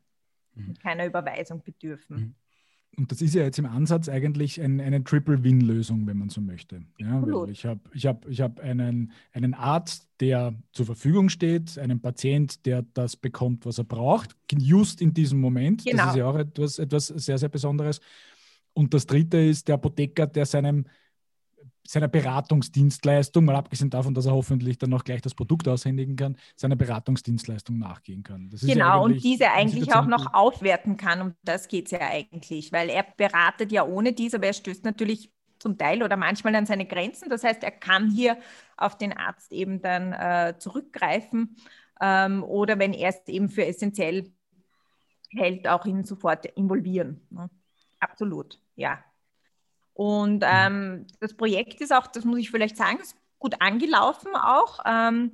mhm. 0.55 0.71
und 0.71 0.81
keiner 0.83 1.07
Überweisung 1.07 1.63
bedürfen. 1.63 2.17
Mhm. 2.17 2.35
Und 2.99 3.13
das 3.13 3.21
ist 3.21 3.35
ja 3.35 3.43
jetzt 3.43 3.59
im 3.59 3.67
Ansatz 3.67 4.09
eigentlich 4.09 4.61
ein, 4.61 4.81
eine 4.81 5.05
Triple-Win-Lösung, 5.05 6.07
wenn 6.07 6.17
man 6.17 6.31
so 6.31 6.41
möchte. 6.41 6.81
Ja, 6.99 7.21
weil 7.21 7.51
ich 7.51 7.67
habe 7.67 7.81
ich 7.93 8.07
hab, 8.07 8.27
ich 8.27 8.41
hab 8.41 8.59
einen, 8.61 9.13
einen 9.33 9.53
Arzt, 9.53 10.09
der 10.21 10.55
zur 10.73 10.87
Verfügung 10.87 11.29
steht, 11.29 11.79
einen 11.79 12.01
Patient, 12.01 12.65
der 12.65 12.87
das 12.95 13.17
bekommt, 13.17 13.67
was 13.67 13.77
er 13.77 13.85
braucht, 13.85 14.35
just 14.51 15.03
in 15.03 15.13
diesem 15.13 15.41
Moment. 15.41 15.85
Genau. 15.85 16.05
Das 16.05 16.11
ist 16.13 16.17
ja 16.17 16.27
auch 16.27 16.37
etwas, 16.37 16.79
etwas 16.79 17.09
sehr, 17.09 17.37
sehr 17.37 17.51
Besonderes. 17.51 18.01
Und 18.73 18.95
das 18.95 19.07
dritte 19.07 19.39
ist 19.39 19.69
der 19.69 19.75
Apotheker, 19.75 20.27
der 20.27 20.47
seinem, 20.47 20.87
seiner 21.89 22.09
Beratungsdienstleistung, 22.09 23.45
mal 23.45 23.57
abgesehen 23.57 23.91
davon, 23.91 24.15
dass 24.15 24.27
er 24.27 24.33
hoffentlich 24.33 24.79
dann 24.79 24.91
noch 24.91 25.05
gleich 25.05 25.23
das 25.23 25.35
Produkt 25.35 25.69
aushändigen 25.69 26.17
kann, 26.17 26.37
seiner 26.55 26.77
Beratungsdienstleistung 26.77 27.79
nachgehen 27.79 28.23
kann. 28.23 28.51
genau, 28.51 28.75
ja 28.75 28.97
und 28.97 29.23
diese 29.23 29.51
eigentlich 29.51 29.95
auch 29.95 30.07
noch 30.07 30.35
aufwerten 30.35 30.97
kann. 30.97 31.21
Um 31.21 31.35
das 31.43 31.69
geht 31.69 31.87
es 31.87 31.93
ja 31.93 32.01
eigentlich, 32.01 32.73
weil 32.73 32.89
er 32.89 33.05
beratet 33.17 33.73
ja 33.73 33.85
ohne 33.85 34.13
dies, 34.13 34.35
aber 34.35 34.47
er 34.47 34.53
stößt 34.53 34.85
natürlich 34.85 35.31
zum 35.59 35.79
Teil 35.79 36.03
oder 36.03 36.17
manchmal 36.17 36.55
an 36.55 36.67
seine 36.67 36.87
Grenzen. 36.87 37.29
Das 37.29 37.43
heißt, 37.43 37.63
er 37.63 37.71
kann 37.71 38.11
hier 38.11 38.37
auf 38.77 38.99
den 38.99 39.17
Arzt 39.17 39.53
eben 39.53 39.81
dann 39.81 40.13
äh, 40.13 40.55
zurückgreifen 40.59 41.57
ähm, 42.01 42.45
oder 42.45 42.79
wenn 42.79 42.93
er 42.93 43.11
es 43.11 43.27
eben 43.29 43.49
für 43.49 43.65
essentiell 43.65 44.33
hält, 45.31 45.67
auch 45.67 45.87
ihn 45.87 46.05
sofort 46.05 46.47
involvieren. 46.47 47.27
Ne? 47.31 47.49
Absolut 48.01 48.61
ja. 48.77 49.03
Und 49.97 50.41
mhm. 50.41 50.43
ähm, 50.43 51.07
das 51.21 51.35
Projekt 51.35 51.81
ist 51.81 51.93
auch, 51.93 52.07
das 52.07 52.25
muss 52.25 52.39
ich 52.39 52.51
vielleicht 52.51 52.77
sagen, 52.77 52.99
ist 53.01 53.17
gut 53.39 53.61
angelaufen 53.61 54.37
auch. 54.37 54.81
Ähm, 54.85 55.33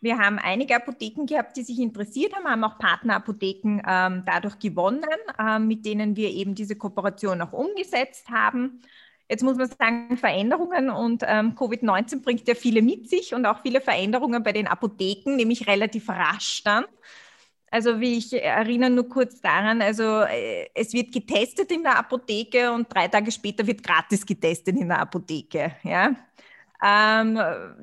wir 0.00 0.18
haben 0.18 0.38
einige 0.38 0.74
Apotheken 0.74 1.26
gehabt, 1.26 1.56
die 1.56 1.62
sich 1.62 1.78
interessiert 1.78 2.34
haben, 2.34 2.48
haben 2.48 2.64
auch 2.64 2.78
Partnerapotheken 2.78 3.82
ähm, 3.86 4.24
dadurch 4.26 4.58
gewonnen, 4.58 5.04
ähm, 5.38 5.68
mit 5.68 5.86
denen 5.86 6.16
wir 6.16 6.30
eben 6.30 6.56
diese 6.56 6.74
Kooperation 6.74 7.40
auch 7.40 7.52
umgesetzt 7.52 8.28
haben. 8.30 8.80
Jetzt 9.28 9.44
muss 9.44 9.56
man 9.56 9.68
sagen, 9.68 10.16
Veränderungen 10.16 10.90
und 10.90 11.22
ähm, 11.24 11.54
Covid-19 11.54 12.22
bringt 12.22 12.48
ja 12.48 12.56
viele 12.56 12.82
mit 12.82 13.08
sich 13.08 13.32
und 13.32 13.46
auch 13.46 13.62
viele 13.62 13.80
Veränderungen 13.80 14.42
bei 14.42 14.52
den 14.52 14.66
Apotheken, 14.66 15.36
nämlich 15.36 15.68
relativ 15.68 16.08
rasch 16.08 16.64
dann. 16.64 16.84
Also 17.70 18.00
wie 18.00 18.18
ich 18.18 18.32
erinnere 18.32 18.90
nur 18.90 19.08
kurz 19.08 19.40
daran, 19.40 19.80
also 19.80 20.22
äh, 20.22 20.68
es 20.74 20.92
wird 20.92 21.12
getestet 21.12 21.70
in 21.70 21.84
der 21.84 21.98
Apotheke 21.98 22.72
und 22.72 22.92
drei 22.92 23.06
Tage 23.06 23.30
später 23.30 23.64
wird 23.64 23.82
gratis 23.82 24.26
getestet 24.26 24.76
in 24.76 24.88
der 24.88 24.98
Apotheke. 24.98 25.72
Ja? 25.84 26.16
Ähm, 26.82 27.38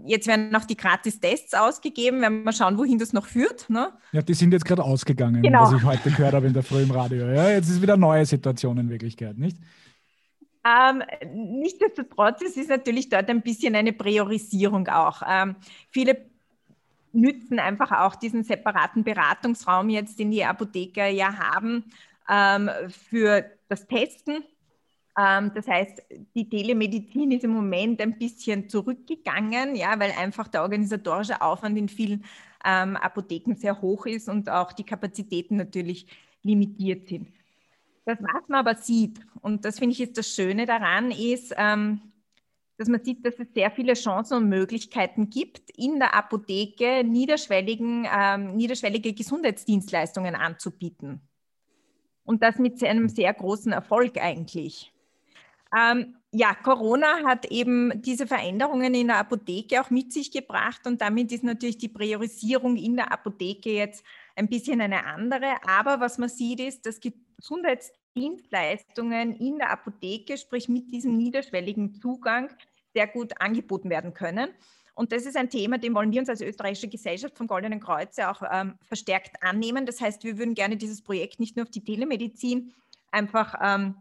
jetzt 0.06 0.28
werden 0.28 0.50
noch 0.50 0.66
die 0.66 0.76
Gratis-Tests 0.76 1.54
ausgegeben, 1.54 2.20
werden 2.20 2.40
wir 2.40 2.46
mal 2.46 2.54
schauen, 2.54 2.78
wohin 2.78 2.98
das 2.98 3.14
noch 3.14 3.28
führt. 3.28 3.70
Ne? 3.70 3.94
Ja, 4.12 4.22
die 4.22 4.34
sind 4.34 4.52
jetzt 4.52 4.66
gerade 4.66 4.84
ausgegangen, 4.84 5.42
genau. 5.42 5.64
was 5.64 5.74
ich 5.74 5.84
heute 5.84 6.12
gehört 6.12 6.34
habe 6.34 6.48
in 6.48 6.54
der 6.54 6.64
Früh 6.64 6.82
im 6.82 6.92
Radio. 6.92 7.28
Ja, 7.28 7.52
jetzt 7.52 7.70
ist 7.70 7.82
wieder 7.82 7.94
eine 7.94 8.02
neue 8.02 8.26
Situation 8.26 8.78
in 8.80 8.90
Wirklichkeit, 8.90 9.38
nicht? 9.38 9.58
Ähm, 10.66 11.02
nichtsdestotrotz, 11.34 12.42
es 12.42 12.58
ist 12.58 12.70
natürlich 12.70 13.08
dort 13.08 13.30
ein 13.30 13.42
bisschen 13.42 13.76
eine 13.76 13.94
Priorisierung 13.94 14.88
auch. 14.88 15.22
Ähm, 15.26 15.56
viele 15.90 16.18
nützen 17.14 17.60
einfach 17.60 17.91
auch 17.91 18.16
diesen 18.16 18.43
separaten 18.43 19.03
Beratungsraum 19.03 19.89
jetzt, 19.89 20.20
den 20.20 20.32
die 20.32 20.43
Apotheker 20.43 21.08
ja 21.08 21.38
haben, 21.38 21.86
ähm, 22.30 22.70
für 22.89 23.45
das 23.70 23.88
Testen. 23.88 24.43
Ähm, 25.18 25.51
das 25.55 25.68
heißt, 25.68 26.03
die 26.36 26.49
Telemedizin 26.49 27.32
ist 27.32 27.43
im 27.43 27.51
Moment 27.51 28.01
ein 28.01 28.18
bisschen 28.18 28.70
zurückgegangen, 28.70 29.76
ja, 29.76 29.99
weil 29.99 30.12
einfach 30.12 30.47
der 30.47 30.62
organisatorische 30.62 31.41
Aufwand 31.41 31.78
in 31.78 31.89
vielen 31.89 32.24
ähm, 32.64 32.95
Apotheken 32.97 33.55
sehr 33.55 33.82
hoch 33.82 34.05
ist 34.05 34.30
und 34.30 34.49
auch 34.49 34.74
die 34.74 34.84
Kapazitäten 34.84 35.55
natürlich 35.55 36.08
limitiert 36.43 37.08
sind. 37.08 37.30
Das, 38.05 38.20
was 38.22 38.47
man 38.47 38.60
aber 38.60 38.76
sieht, 38.76 39.20
und 39.41 39.66
das 39.66 39.80
finde 39.80 39.93
ich 39.93 40.01
ist 40.01 40.18
das 40.18 40.34
Schöne 40.34 40.66
daran, 40.66 41.12
ist, 41.12 41.53
ähm, 41.58 41.99
dass 42.78 42.88
man 42.88 43.04
sieht, 43.04 43.26
dass 43.26 43.40
es 43.40 43.48
sehr 43.54 43.72
viele 43.72 43.94
Chancen 43.94 44.38
und 44.38 44.50
Möglichkeiten 44.50 45.30
gibt, 45.30 45.72
in 45.76 46.00
der 46.00 46.14
Apotheke 46.14 47.04
niederschwelligen, 47.04 48.08
ähm, 48.12 48.56
niederschwellige 48.56 49.14
Gesundheitsdienstleistungen 49.14 50.36
anzubieten. 50.36 51.22
Und 52.24 52.44
das 52.44 52.60
mit 52.60 52.84
einem 52.84 53.10
sehr 53.10 53.34
großen 53.34 53.72
Erfolg 53.72 54.18
eigentlich. 54.18 54.94
Ähm, 55.76 56.16
ja, 56.32 56.54
Corona 56.54 57.24
hat 57.26 57.46
eben 57.46 58.02
diese 58.02 58.28
Veränderungen 58.28 58.94
in 58.94 59.08
der 59.08 59.18
Apotheke 59.18 59.82
auch 59.82 59.90
mit 59.90 60.14
sich 60.14 60.32
gebracht 60.32 60.86
und 60.86 61.02
damit 61.02 61.32
ist 61.32 61.44
natürlich 61.44 61.78
die 61.78 61.88
Priorisierung 61.88 62.76
in 62.76 62.96
der 62.96 63.12
Apotheke 63.12 63.72
jetzt 63.72 64.04
ein 64.36 64.48
bisschen 64.48 64.82
eine 64.82 65.06
andere. 65.06 65.56
Aber 65.66 66.00
was 66.00 66.18
man 66.18 66.30
sieht, 66.30 66.60
ist, 66.60 66.86
dass 66.86 67.00
Gesundheitsdienstleistungen 67.38 69.36
in 69.36 69.58
der 69.58 69.72
Apotheke, 69.72 70.38
sprich 70.38 70.68
mit 70.70 70.92
diesem 70.92 71.18
niederschwelligen 71.18 71.96
Zugang, 71.96 72.50
sehr 72.94 73.08
gut 73.08 73.40
angeboten 73.40 73.90
werden 73.90 74.14
können. 74.14 74.50
Und 74.96 75.12
das 75.12 75.28
ist 75.28 75.38
ein 75.38 75.52
Thema, 75.52 75.78
dem 75.78 75.94
wollen 75.94 76.12
wir 76.12 76.20
uns 76.20 76.30
als 76.30 76.42
österreichische 76.42 76.88
Gesellschaft 76.88 77.38
vom 77.38 77.46
Goldenen 77.46 77.80
Kreuz 77.80 78.18
auch 78.18 78.42
ähm, 78.52 78.80
verstärkt 78.82 79.44
annehmen. 79.44 79.86
Das 79.86 80.02
heißt, 80.02 80.24
wir 80.24 80.40
würden 80.40 80.56
gerne 80.56 80.76
dieses 80.76 81.04
Projekt 81.04 81.40
nicht 81.40 81.56
nur 81.56 81.66
auf 81.66 81.70
die 81.72 81.84
Telemedizin 81.84 82.74
einfach 83.12 83.54
ähm, 83.62 83.98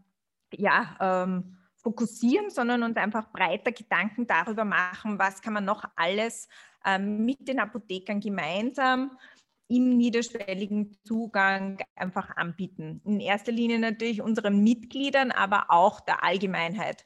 ja, 0.51 0.97
ähm, 0.99 1.57
fokussieren, 1.75 2.49
sondern 2.49 2.81
uns 2.81 2.97
einfach 2.97 3.31
breiter 3.31 3.71
Gedanken 3.71 4.25
darüber 4.25 4.65
machen, 4.65 5.19
was 5.19 5.41
kann 5.41 5.53
man 5.53 5.65
noch 5.65 5.83
alles 5.95 6.49
ähm, 6.83 7.23
mit 7.25 7.47
den 7.47 7.59
Apothekern 7.59 8.19
gemeinsam 8.19 9.11
im 9.67 9.97
niederschwelligen 9.97 10.97
Zugang 11.03 11.79
einfach 11.95 12.35
anbieten. 12.37 13.01
In 13.05 13.19
erster 13.19 13.51
Linie 13.51 13.79
natürlich 13.79 14.21
unseren 14.21 14.63
Mitgliedern, 14.63 15.31
aber 15.31 15.65
auch 15.69 15.99
der 15.99 16.23
Allgemeinheit 16.23 17.05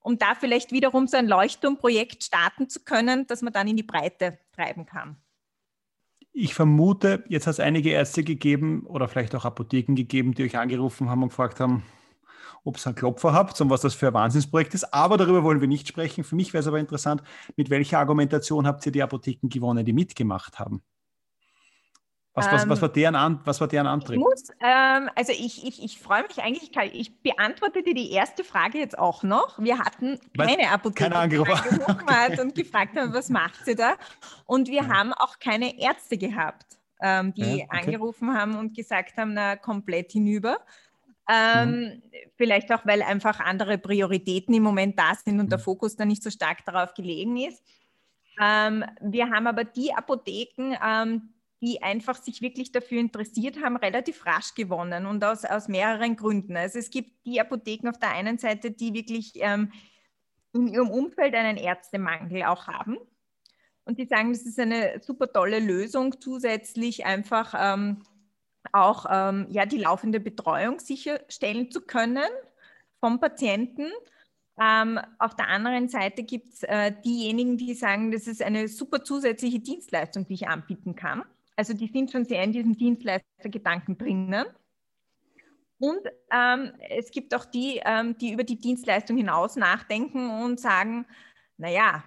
um 0.00 0.18
da 0.18 0.34
vielleicht 0.34 0.72
wiederum 0.72 1.06
so 1.06 1.16
ein 1.16 1.28
Leuchtturmprojekt 1.28 2.24
starten 2.24 2.68
zu 2.68 2.80
können, 2.84 3.26
das 3.26 3.42
man 3.42 3.52
dann 3.52 3.68
in 3.68 3.76
die 3.76 3.82
Breite 3.82 4.38
treiben 4.52 4.86
kann. 4.86 5.16
Ich 6.32 6.54
vermute, 6.54 7.24
jetzt 7.28 7.46
hat 7.46 7.54
es 7.54 7.60
einige 7.60 7.90
Ärzte 7.90 8.22
gegeben 8.22 8.86
oder 8.86 9.08
vielleicht 9.08 9.34
auch 9.34 9.44
Apotheken 9.44 9.94
gegeben, 9.94 10.32
die 10.32 10.44
euch 10.44 10.56
angerufen 10.56 11.10
haben 11.10 11.22
und 11.22 11.30
gefragt 11.30 11.60
haben, 11.60 11.82
ob 12.62 12.78
ihr 12.78 12.86
einen 12.86 12.94
Klopfer 12.94 13.32
habt 13.32 13.60
und 13.60 13.68
was 13.68 13.80
das 13.80 13.94
für 13.94 14.08
ein 14.08 14.14
Wahnsinnsprojekt 14.14 14.74
ist. 14.74 14.94
Aber 14.94 15.16
darüber 15.16 15.42
wollen 15.42 15.60
wir 15.60 15.68
nicht 15.68 15.88
sprechen. 15.88 16.24
Für 16.24 16.36
mich 16.36 16.52
wäre 16.52 16.60
es 16.60 16.68
aber 16.68 16.78
interessant, 16.78 17.22
mit 17.56 17.68
welcher 17.68 17.98
Argumentation 17.98 18.66
habt 18.66 18.86
ihr 18.86 18.92
die 18.92 19.02
Apotheken 19.02 19.48
gewonnen, 19.48 19.84
die 19.84 19.92
mitgemacht 19.92 20.58
haben? 20.58 20.82
Was, 22.46 22.52
was, 22.52 22.68
was, 22.68 22.78
ähm, 22.78 22.82
war 22.82 22.88
deren 22.88 23.14
An, 23.14 23.40
was 23.44 23.60
war 23.60 23.68
deren 23.68 23.86
Antrieb? 23.86 24.16
Ich 24.16 24.22
muss, 24.22 24.50
ähm, 24.60 25.10
also 25.14 25.32
ich, 25.32 25.66
ich, 25.66 25.82
ich 25.82 25.98
freue 25.98 26.22
mich 26.22 26.42
eigentlich, 26.42 26.70
ich 26.92 27.22
beantworte 27.22 27.82
dir 27.82 27.94
die 27.94 28.10
erste 28.12 28.44
Frage 28.44 28.78
jetzt 28.78 28.98
auch 28.98 29.22
noch. 29.22 29.58
Wir 29.58 29.78
hatten 29.78 30.18
keine 30.36 30.70
Apotheke 30.70 31.14
angerufen 31.14 31.80
okay. 31.86 32.40
und 32.40 32.54
gefragt 32.54 32.96
haben, 32.96 33.12
was 33.12 33.28
macht 33.28 33.64
sie 33.64 33.74
da? 33.74 33.94
Und 34.46 34.68
wir 34.68 34.82
ja. 34.82 34.88
haben 34.88 35.12
auch 35.12 35.38
keine 35.38 35.78
Ärzte 35.78 36.16
gehabt, 36.16 36.78
ähm, 37.00 37.34
die 37.34 37.58
ja, 37.58 37.64
okay. 37.64 37.66
angerufen 37.70 38.34
haben 38.34 38.56
und 38.56 38.74
gesagt 38.74 39.16
haben, 39.16 39.34
na, 39.34 39.56
komplett 39.56 40.12
hinüber. 40.12 40.58
Ähm, 41.28 41.70
mhm. 41.70 42.02
Vielleicht 42.36 42.72
auch, 42.72 42.84
weil 42.86 43.02
einfach 43.02 43.40
andere 43.40 43.78
Prioritäten 43.78 44.54
im 44.54 44.62
Moment 44.62 44.98
da 44.98 45.14
sind 45.14 45.38
und 45.38 45.46
mhm. 45.46 45.50
der 45.50 45.58
Fokus 45.58 45.94
da 45.96 46.04
nicht 46.04 46.22
so 46.22 46.30
stark 46.30 46.64
darauf 46.64 46.94
gelegen 46.94 47.36
ist. 47.36 47.62
Ähm, 48.40 48.84
wir 49.00 49.28
haben 49.30 49.46
aber 49.46 49.64
die 49.64 49.92
Apotheken, 49.92 50.74
ähm, 50.84 51.34
die 51.60 51.82
einfach 51.82 52.16
sich 52.16 52.40
wirklich 52.40 52.72
dafür 52.72 53.00
interessiert 53.00 53.62
haben, 53.62 53.76
relativ 53.76 54.24
rasch 54.24 54.54
gewonnen 54.54 55.06
und 55.06 55.22
aus, 55.24 55.44
aus 55.44 55.68
mehreren 55.68 56.16
Gründen. 56.16 56.56
Also 56.56 56.78
es 56.78 56.90
gibt 56.90 57.26
die 57.26 57.40
Apotheken 57.40 57.90
auf 57.90 57.98
der 57.98 58.12
einen 58.12 58.38
Seite, 58.38 58.70
die 58.70 58.94
wirklich 58.94 59.32
ähm, 59.36 59.72
in 60.52 60.68
ihrem 60.68 60.90
Umfeld 60.90 61.34
einen 61.34 61.58
Ärztemangel 61.58 62.44
auch 62.44 62.66
haben. 62.66 62.96
Und 63.84 63.98
die 63.98 64.06
sagen, 64.06 64.32
das 64.32 64.42
ist 64.42 64.58
eine 64.58 65.00
super 65.02 65.32
tolle 65.32 65.58
Lösung, 65.58 66.20
zusätzlich 66.20 67.04
einfach 67.04 67.54
ähm, 67.56 68.02
auch 68.72 69.06
ähm, 69.10 69.46
ja, 69.50 69.66
die 69.66 69.78
laufende 69.78 70.20
Betreuung 70.20 70.78
sicherstellen 70.78 71.70
zu 71.70 71.82
können 71.82 72.28
vom 73.00 73.20
Patienten. 73.20 73.90
Ähm, 74.60 75.00
auf 75.18 75.34
der 75.34 75.48
anderen 75.48 75.88
Seite 75.88 76.22
gibt 76.22 76.52
es 76.52 76.62
äh, 76.62 76.92
diejenigen, 77.04 77.56
die 77.56 77.74
sagen, 77.74 78.12
das 78.12 78.26
ist 78.26 78.42
eine 78.42 78.68
super 78.68 79.02
zusätzliche 79.02 79.58
Dienstleistung, 79.58 80.26
die 80.26 80.34
ich 80.34 80.48
anbieten 80.48 80.94
kann. 80.94 81.24
Also 81.60 81.74
die 81.74 81.88
sind 81.88 82.10
schon 82.10 82.24
sehr 82.24 82.42
in 82.42 82.52
diesem 82.52 82.74
Dienstleistergedanken 82.74 83.98
drinnen. 83.98 84.46
Und 85.78 86.00
ähm, 86.32 86.72
es 86.88 87.10
gibt 87.10 87.34
auch 87.34 87.44
die, 87.44 87.82
ähm, 87.84 88.16
die 88.16 88.32
über 88.32 88.44
die 88.44 88.58
Dienstleistung 88.58 89.18
hinaus 89.18 89.56
nachdenken 89.56 90.30
und 90.42 90.58
sagen, 90.58 91.04
naja, 91.58 92.02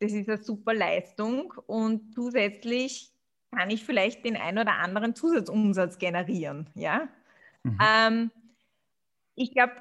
das 0.00 0.10
ist 0.10 0.28
eine 0.28 0.42
super 0.42 0.74
Leistung 0.74 1.54
und 1.68 2.14
zusätzlich 2.14 3.12
kann 3.54 3.70
ich 3.70 3.84
vielleicht 3.84 4.24
den 4.24 4.36
ein 4.36 4.58
oder 4.58 4.72
anderen 4.72 5.14
Zusatzumsatz 5.14 5.98
generieren. 5.98 6.68
Ja? 6.74 7.06
Mhm. 7.62 7.78
Ähm, 7.80 8.30
ich 9.36 9.52
glaube, 9.52 9.74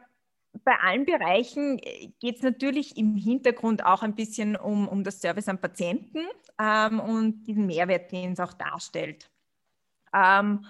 bei 0.64 0.78
allen 0.82 1.06
Bereichen 1.06 1.80
äh, 1.80 2.12
geht 2.20 2.38
es 2.38 2.41
natürlich 2.41 2.97
im 2.97 3.16
Hintergrund 3.16 3.86
auch 3.86 4.03
ein 4.03 4.16
bisschen 4.16 4.56
um, 4.56 4.88
um 4.88 5.03
das 5.03 5.22
Service 5.22 5.47
am 5.47 5.60
Patienten 5.60 6.26
ähm, 6.60 6.99
und 6.99 7.43
diesen 7.43 7.66
Mehrwert, 7.66 8.12
den 8.12 8.34
es 8.34 8.39
auch 8.39 8.53
darstellt. 8.53 9.30
Ähm, 10.14 10.66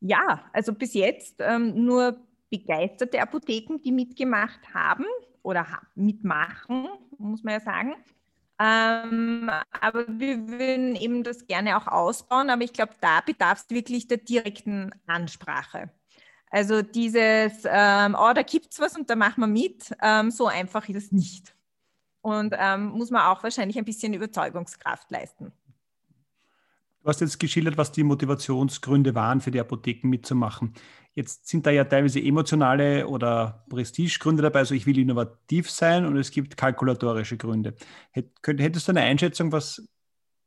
ja, 0.00 0.44
also 0.52 0.72
bis 0.72 0.94
jetzt 0.94 1.36
ähm, 1.40 1.84
nur 1.84 2.18
begeisterte 2.50 3.20
Apotheken, 3.20 3.78
die 3.84 3.92
mitgemacht 3.92 4.60
haben 4.72 5.04
oder 5.42 5.66
mitmachen, 5.94 6.88
muss 7.18 7.42
man 7.42 7.54
ja 7.54 7.60
sagen. 7.60 7.94
Ähm, 8.60 9.50
aber 9.80 10.06
wir 10.08 10.48
würden 10.48 10.96
eben 10.96 11.22
das 11.22 11.46
gerne 11.46 11.76
auch 11.76 11.86
ausbauen, 11.86 12.50
aber 12.50 12.62
ich 12.62 12.72
glaube, 12.72 12.92
da 13.00 13.20
bedarf 13.20 13.60
es 13.60 13.70
wirklich 13.70 14.08
der 14.08 14.18
direkten 14.18 14.92
Ansprache. 15.06 15.90
Also 16.50 16.82
dieses, 16.82 17.64
ähm, 17.64 18.16
oh, 18.18 18.32
da 18.34 18.42
gibt 18.42 18.72
es 18.72 18.80
was 18.80 18.96
und 18.96 19.10
da 19.10 19.16
machen 19.16 19.40
wir 19.40 19.46
mit, 19.46 19.94
ähm, 20.02 20.30
so 20.30 20.46
einfach 20.46 20.88
ist 20.88 20.96
es 20.96 21.12
nicht. 21.12 21.54
Und 22.20 22.54
ähm, 22.58 22.88
muss 22.90 23.10
man 23.10 23.22
auch 23.22 23.42
wahrscheinlich 23.42 23.78
ein 23.78 23.84
bisschen 23.84 24.14
Überzeugungskraft 24.14 25.10
leisten. 25.10 25.52
Du 27.02 27.08
hast 27.08 27.20
jetzt 27.20 27.38
geschildert, 27.38 27.78
was 27.78 27.92
die 27.92 28.02
Motivationsgründe 28.02 29.14
waren, 29.14 29.40
für 29.40 29.50
die 29.50 29.60
Apotheken 29.60 30.08
mitzumachen. 30.08 30.74
Jetzt 31.14 31.48
sind 31.48 31.64
da 31.64 31.70
ja 31.70 31.84
teilweise 31.84 32.20
emotionale 32.20 33.06
oder 33.06 33.64
Prestigegründe 33.70 34.42
dabei, 34.42 34.60
also 34.60 34.74
ich 34.74 34.86
will 34.86 34.98
innovativ 34.98 35.70
sein 35.70 36.04
und 36.04 36.16
es 36.16 36.30
gibt 36.30 36.56
kalkulatorische 36.56 37.36
Gründe. 37.36 37.74
Hättest 38.12 38.88
du 38.88 38.92
eine 38.92 39.02
Einschätzung, 39.02 39.52
was 39.52 39.88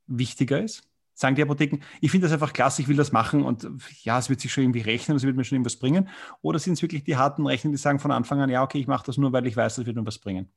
wichtiger 0.07 0.61
ist? 0.61 0.90
Sagen 1.13 1.35
die 1.35 1.43
Apotheken, 1.43 1.79
ich 1.99 2.11
finde 2.11 2.25
das 2.25 2.33
einfach 2.33 2.53
klasse, 2.53 2.81
ich 2.81 2.87
will 2.87 2.97
das 2.97 3.11
machen 3.11 3.43
und 3.43 3.67
ja, 4.03 4.17
es 4.17 4.29
wird 4.29 4.41
sich 4.41 4.51
schon 4.51 4.63
irgendwie 4.63 4.81
rechnen, 4.81 5.17
es 5.17 5.23
wird 5.23 5.35
mir 5.35 5.43
schon 5.43 5.57
irgendwas 5.57 5.77
bringen. 5.77 6.09
Oder 6.41 6.59
sind 6.59 6.73
es 6.73 6.81
wirklich 6.81 7.03
die 7.03 7.17
harten 7.17 7.45
Rechner, 7.45 7.71
die 7.71 7.77
sagen 7.77 7.99
von 7.99 8.11
Anfang 8.11 8.39
an, 8.41 8.49
ja, 8.49 8.63
okay, 8.63 8.79
ich 8.79 8.87
mache 8.87 9.05
das 9.05 9.17
nur, 9.17 9.31
weil 9.33 9.45
ich 9.47 9.55
weiß, 9.55 9.75
das 9.75 9.85
wird 9.85 9.95
mir 9.95 10.05
was 10.05 10.19
bringen? 10.19 10.49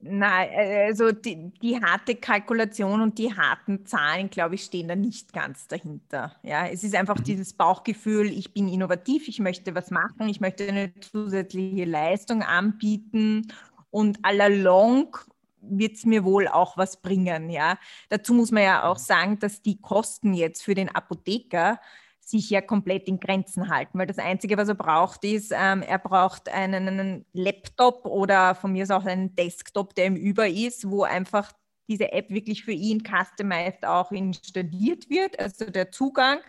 Nein, 0.00 0.48
also 0.86 1.10
die, 1.10 1.50
die, 1.60 1.82
harte 1.82 2.14
Kalkulation 2.14 3.00
und 3.00 3.18
die 3.18 3.34
harten 3.34 3.84
Zahlen, 3.84 4.30
glaube 4.30 4.54
ich, 4.54 4.62
stehen 4.62 4.86
da 4.86 4.94
nicht 4.94 5.32
ganz 5.32 5.66
dahinter. 5.66 6.36
Ja, 6.44 6.68
es 6.68 6.84
ist 6.84 6.94
einfach 6.94 7.18
mhm. 7.18 7.24
dieses 7.24 7.52
Bauchgefühl, 7.52 8.28
ich 8.28 8.54
bin 8.54 8.68
innovativ, 8.68 9.26
ich 9.26 9.40
möchte 9.40 9.74
was 9.74 9.90
machen, 9.90 10.28
ich 10.28 10.40
möchte 10.40 10.68
eine 10.68 10.92
zusätzliche 11.00 11.84
Leistung 11.84 12.42
anbieten 12.44 13.52
und 13.90 14.20
allalong 14.22 15.16
wird 15.60 15.96
es 15.96 16.04
mir 16.04 16.24
wohl 16.24 16.48
auch 16.48 16.76
was 16.76 17.00
bringen. 17.00 17.50
Ja? 17.50 17.78
Dazu 18.08 18.34
muss 18.34 18.50
man 18.50 18.62
ja 18.62 18.84
auch 18.84 18.98
sagen, 18.98 19.38
dass 19.38 19.62
die 19.62 19.80
Kosten 19.80 20.34
jetzt 20.34 20.62
für 20.62 20.74
den 20.74 20.88
Apotheker 20.94 21.80
sich 22.20 22.50
ja 22.50 22.60
komplett 22.60 23.08
in 23.08 23.20
Grenzen 23.20 23.70
halten, 23.70 23.98
weil 23.98 24.06
das 24.06 24.18
Einzige, 24.18 24.56
was 24.58 24.68
er 24.68 24.74
braucht, 24.74 25.24
ist, 25.24 25.52
ähm, 25.56 25.82
er 25.82 25.98
braucht 25.98 26.48
einen, 26.50 26.86
einen, 26.86 27.26
Laptop 27.32 28.04
oder 28.04 28.54
von 28.54 28.72
mir 28.72 28.82
ist 28.82 28.92
auch 28.92 29.06
einen 29.06 29.34
Desktop, 29.34 29.94
der 29.94 30.06
ihm 30.06 30.16
über 30.16 30.46
ist, 30.46 30.90
wo 30.90 31.04
einfach 31.04 31.52
diese 31.88 32.12
App 32.12 32.28
wirklich 32.28 32.64
für 32.64 32.72
ihn 32.72 33.02
customized 33.02 33.86
auch 33.86 34.12
installiert 34.12 35.08
wird, 35.08 35.38
also 35.40 35.64
der 35.64 35.90
Zugang. 35.90 36.40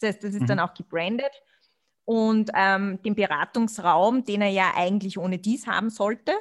Das 0.00 0.08
heißt, 0.08 0.24
das 0.24 0.34
ist 0.34 0.42
mhm. 0.42 0.46
dann 0.46 0.60
auch 0.60 0.74
gebrandet. 0.74 1.30
Und 2.04 2.50
ähm, 2.54 3.00
den 3.02 3.14
Beratungsraum, 3.14 4.24
den 4.24 4.40
er 4.40 4.48
ja 4.48 4.72
eigentlich 4.74 5.18
ohne 5.18 5.38
dies 5.38 5.66
haben 5.66 5.90
sollte, 5.90 6.32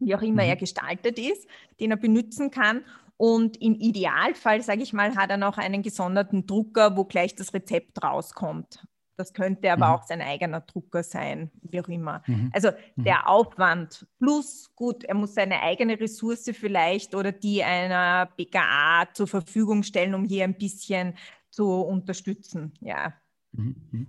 wie 0.00 0.14
auch 0.14 0.22
immer 0.22 0.42
mhm. 0.42 0.50
er 0.50 0.56
gestaltet 0.56 1.18
ist, 1.18 1.46
den 1.78 1.92
er 1.92 1.96
benutzen 1.96 2.50
kann. 2.50 2.84
Und 3.16 3.60
im 3.60 3.74
Idealfall, 3.74 4.62
sage 4.62 4.82
ich 4.82 4.92
mal, 4.92 5.14
hat 5.14 5.30
er 5.30 5.36
noch 5.36 5.58
einen 5.58 5.82
gesonderten 5.82 6.46
Drucker, 6.46 6.96
wo 6.96 7.04
gleich 7.04 7.34
das 7.34 7.52
Rezept 7.52 8.02
rauskommt. 8.02 8.82
Das 9.20 9.34
könnte 9.34 9.70
aber 9.70 9.88
mhm. 9.88 9.92
auch 9.92 10.02
sein 10.04 10.22
eigener 10.22 10.62
Drucker 10.62 11.02
sein, 11.02 11.50
wie 11.60 11.78
auch 11.78 11.88
immer. 11.88 12.22
Mhm. 12.26 12.50
Also 12.54 12.70
mhm. 12.96 13.04
der 13.04 13.28
Aufwand 13.28 14.06
plus, 14.18 14.74
gut, 14.74 15.04
er 15.04 15.14
muss 15.14 15.34
seine 15.34 15.60
eigene 15.60 16.00
Ressource 16.00 16.50
vielleicht 16.54 17.14
oder 17.14 17.30
die 17.30 17.62
einer 17.62 18.30
BKA 18.34 19.12
zur 19.12 19.26
Verfügung 19.26 19.82
stellen, 19.82 20.14
um 20.14 20.24
hier 20.24 20.44
ein 20.44 20.56
bisschen 20.56 21.18
zu 21.50 21.70
unterstützen. 21.70 22.72
Ja. 22.80 23.12
Mhm. 23.52 23.76
Mhm. 23.90 24.06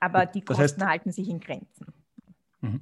Aber 0.00 0.24
die 0.24 0.40
Kosten 0.40 0.62
das 0.62 0.72
heißt, 0.72 0.86
halten 0.86 1.12
sich 1.12 1.28
in 1.28 1.40
Grenzen. 1.40 1.92
Mhm. 2.64 2.80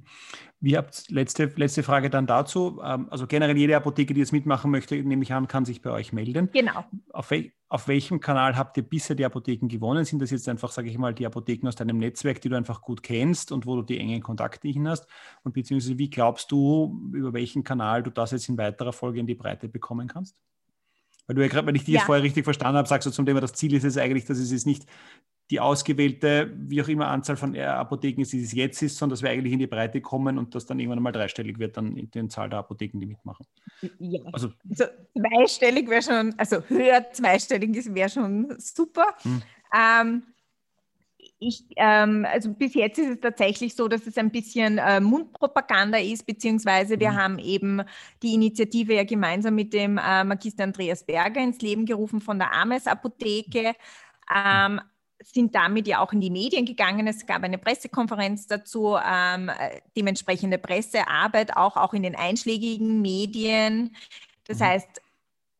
Wie 0.59 0.77
habt 0.77 1.09
letzte, 1.09 1.45
letzte 1.55 1.83
Frage 1.83 2.09
dann 2.09 2.25
dazu? 2.25 2.81
Ähm, 2.83 3.07
also 3.09 3.27
generell 3.27 3.57
jede 3.57 3.75
Apotheke, 3.75 4.13
die 4.13 4.21
jetzt 4.21 4.31
mitmachen 4.31 4.71
möchte, 4.71 4.95
nehme 4.95 5.23
ich 5.23 5.33
an, 5.33 5.47
kann 5.47 5.65
sich 5.65 5.81
bei 5.81 5.91
euch 5.91 6.13
melden. 6.13 6.49
Genau. 6.53 6.85
Auf, 7.11 7.31
wel, 7.31 7.51
auf 7.67 7.87
welchem 7.87 8.19
Kanal 8.19 8.57
habt 8.57 8.77
ihr 8.77 8.83
bisher 8.83 9.15
die 9.15 9.25
Apotheken 9.25 9.67
gewonnen? 9.67 10.05
Sind 10.05 10.21
das 10.21 10.31
jetzt 10.31 10.47
einfach, 10.47 10.71
sage 10.71 10.89
ich 10.89 10.97
mal, 10.97 11.13
die 11.13 11.25
Apotheken 11.25 11.67
aus 11.67 11.75
deinem 11.75 11.97
Netzwerk, 11.97 12.39
die 12.41 12.49
du 12.49 12.55
einfach 12.55 12.81
gut 12.81 13.03
kennst 13.03 13.51
und 13.51 13.65
wo 13.65 13.75
du 13.75 13.81
die 13.81 13.99
engen 13.99 14.21
Kontakte 14.21 14.67
hin 14.69 14.87
hast? 14.87 15.07
Und 15.43 15.53
beziehungsweise 15.53 15.97
wie 15.97 16.09
glaubst 16.09 16.51
du, 16.51 17.11
über 17.13 17.33
welchen 17.33 17.63
Kanal 17.63 18.03
du 18.03 18.09
das 18.09 18.31
jetzt 18.31 18.47
in 18.47 18.57
weiterer 18.57 18.93
Folge 18.93 19.19
in 19.19 19.27
die 19.27 19.35
Breite 19.35 19.67
bekommen 19.67 20.07
kannst? 20.07 20.39
Weil 21.27 21.35
du 21.35 21.41
ja 21.41 21.47
gerade, 21.47 21.67
wenn 21.67 21.75
ich 21.75 21.85
dich 21.85 21.93
ja. 21.93 21.99
jetzt 21.99 22.05
vorher 22.05 22.23
richtig 22.23 22.43
verstanden 22.43 22.77
habe, 22.77 22.87
sagst 22.87 23.05
du 23.05 23.11
zum 23.11 23.25
Thema, 23.25 23.39
das 23.39 23.53
Ziel 23.53 23.73
ist 23.73 23.85
es 23.85 23.97
eigentlich, 23.97 24.25
dass 24.25 24.37
es 24.37 24.51
jetzt 24.51 24.65
nicht 24.65 24.85
die 25.51 25.59
ausgewählte, 25.59 26.51
wie 26.55 26.81
auch 26.81 26.87
immer, 26.87 27.07
Anzahl 27.07 27.35
von 27.35 27.55
Apotheken, 27.57 28.23
die 28.23 28.41
es 28.41 28.53
jetzt 28.53 28.81
ist, 28.81 28.97
sondern 28.97 29.13
dass 29.13 29.23
wir 29.23 29.29
eigentlich 29.29 29.53
in 29.53 29.59
die 29.59 29.67
Breite 29.67 30.01
kommen 30.01 30.37
und 30.37 30.55
das 30.55 30.65
dann 30.65 30.79
irgendwann 30.79 30.99
einmal 30.99 31.11
dreistellig 31.11 31.59
wird, 31.59 31.77
dann 31.77 31.97
in 31.97 32.09
den 32.11 32.29
Zahl 32.29 32.49
der 32.49 32.59
Apotheken, 32.59 32.99
die 32.99 33.07
mitmachen. 33.07 33.45
Ja, 33.99 34.21
also, 34.31 34.51
also 34.69 34.85
zweistellig 35.15 35.89
wäre 35.89 36.01
schon, 36.01 36.33
also 36.37 36.63
höher 36.69 37.05
zweistellig 37.11 37.93
wäre 37.93 38.09
schon 38.09 38.55
super. 38.57 39.15
Hm. 39.23 39.41
Ähm, 39.77 40.23
ich, 41.39 41.65
ähm, 41.75 42.25
also 42.31 42.53
bis 42.53 42.73
jetzt 42.73 42.97
ist 42.99 43.09
es 43.09 43.19
tatsächlich 43.19 43.75
so, 43.75 43.89
dass 43.89 44.07
es 44.07 44.17
ein 44.17 44.31
bisschen 44.31 44.77
äh, 44.77 45.01
Mundpropaganda 45.01 45.97
ist, 45.97 46.25
beziehungsweise 46.25 46.99
wir 46.99 47.11
mhm. 47.11 47.15
haben 47.15 47.39
eben 47.39 47.81
die 48.21 48.33
Initiative 48.33 48.95
ja 48.95 49.03
gemeinsam 49.03 49.55
mit 49.55 49.73
dem 49.73 49.97
äh, 49.97 50.23
Magister 50.23 50.63
Andreas 50.63 51.03
Berger 51.03 51.41
ins 51.41 51.59
Leben 51.61 51.85
gerufen 51.85 52.21
von 52.21 52.39
der 52.39 52.53
Ames 52.53 52.87
Apotheke. 52.87 53.73
Ähm, 54.33 54.79
sind 55.23 55.55
damit 55.55 55.87
ja 55.87 55.99
auch 55.99 56.13
in 56.13 56.21
die 56.21 56.29
Medien 56.29 56.65
gegangen. 56.65 57.07
Es 57.07 57.25
gab 57.25 57.43
eine 57.43 57.57
Pressekonferenz 57.57 58.47
dazu, 58.47 58.95
ähm, 58.97 59.49
dementsprechende 59.95 60.57
Pressearbeit 60.57 61.55
auch, 61.55 61.77
auch 61.77 61.93
in 61.93 62.03
den 62.03 62.15
einschlägigen 62.15 63.01
Medien. 63.01 63.95
Das 64.47 64.59
mhm. 64.59 64.63
heißt, 64.63 65.01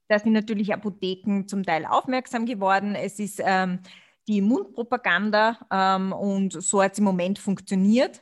da 0.08 0.20
sind 0.20 0.34
natürlich 0.34 0.74
Apotheken 0.74 1.46
zum 1.48 1.64
Teil 1.64 1.86
aufmerksam 1.86 2.46
geworden. 2.46 2.96
Es 2.96 3.20
ist 3.20 3.42
ähm, 3.44 3.80
die 4.28 4.42
Mundpropaganda 4.42 5.58
ähm, 5.72 6.14
und 6.14 6.62
so 6.62 6.82
hat 6.82 6.94
es 6.94 7.00
im 7.00 7.06
Moment 7.06 7.40
funktioniert. 7.40 8.22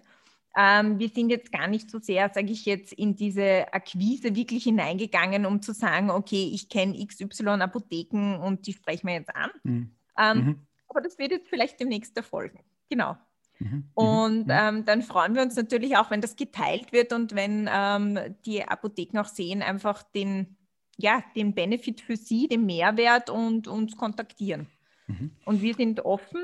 Ähm, 0.56 1.00
wir 1.00 1.10
sind 1.10 1.30
jetzt 1.30 1.52
gar 1.52 1.68
nicht 1.68 1.90
so 1.90 2.00
sehr, 2.00 2.30
sage 2.34 2.52
ich 2.52 2.66
jetzt, 2.66 2.92
in 2.94 3.16
diese 3.16 3.74
Akquise 3.74 4.36
wirklich 4.36 4.66
hineingegangen, 4.66 5.46
um 5.46 5.62
zu 5.62 5.74
sagen, 5.74 6.12
okay, 6.12 6.52
ich 6.54 6.68
kenne 6.68 7.06
XY 7.06 7.62
Apotheken 7.62 8.36
und 8.36 8.68
die 8.68 8.74
sprechen 8.74 9.08
wir 9.08 9.16
jetzt 9.16 9.34
an. 9.34 9.52
Mhm. 9.64 9.92
Ähm, 10.18 10.38
mhm. 10.38 10.60
Aber 10.92 11.00
das 11.00 11.18
wird 11.18 11.32
jetzt 11.32 11.48
vielleicht 11.48 11.80
demnächst 11.80 12.18
erfolgen. 12.18 12.60
Genau. 12.90 13.16
Mhm. 13.60 13.86
Und 13.94 14.48
mhm. 14.48 14.54
ähm, 14.54 14.86
dann 14.86 15.02
freuen 15.04 15.36
wir 15.36 15.42
uns 15.42 15.56
natürlich 15.56 15.96
auch, 15.96 16.12
wenn 16.12 16.20
das 16.20 16.36
geteilt 16.36 16.92
wird 16.92 17.14
und 17.14 17.34
wenn 17.34 17.70
ähm, 17.72 18.20
die 18.46 18.62
Apotheken 18.64 19.22
auch 19.22 19.28
sehen, 19.28 19.62
einfach 19.62 20.04
den, 20.04 20.58
ja, 20.98 21.24
den 21.34 21.54
Benefit 21.54 22.02
für 22.02 22.18
sie, 22.18 22.50
den 22.50 22.66
Mehrwert 22.66 23.30
und 23.30 23.70
uns 23.70 23.96
kontaktieren. 23.96 24.68
Mhm. 25.08 25.32
Und 25.46 25.62
wir 25.62 25.76
sind 25.76 26.04
offen 26.04 26.42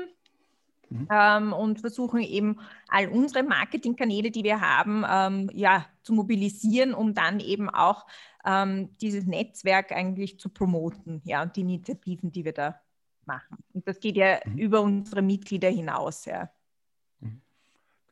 mhm. 0.88 1.08
ähm, 1.12 1.52
und 1.52 1.80
versuchen 1.80 2.20
eben 2.20 2.58
all 2.88 3.08
unsere 3.08 3.42
Marketingkanäle, 3.42 4.30
die 4.30 4.44
wir 4.44 4.62
haben, 4.62 5.04
ähm, 5.06 5.50
ja, 5.52 5.84
zu 6.02 6.14
mobilisieren, 6.14 6.94
um 6.94 7.12
dann 7.12 7.40
eben 7.40 7.68
auch 7.68 8.06
ähm, 8.46 8.96
dieses 9.02 9.26
Netzwerk 9.26 9.92
eigentlich 9.92 10.40
zu 10.40 10.48
promoten, 10.48 11.20
ja, 11.24 11.42
und 11.42 11.54
die 11.54 11.60
Initiativen, 11.60 12.32
die 12.32 12.46
wir 12.46 12.54
da 12.54 12.80
machen. 13.28 13.58
Und 13.72 13.86
das 13.86 14.00
geht 14.00 14.16
ja 14.16 14.40
mhm. 14.44 14.58
über 14.58 14.80
unsere 14.80 15.22
Mitglieder 15.22 15.68
hinaus, 15.68 16.24
ja. 16.24 16.50
Mhm. 17.20 17.40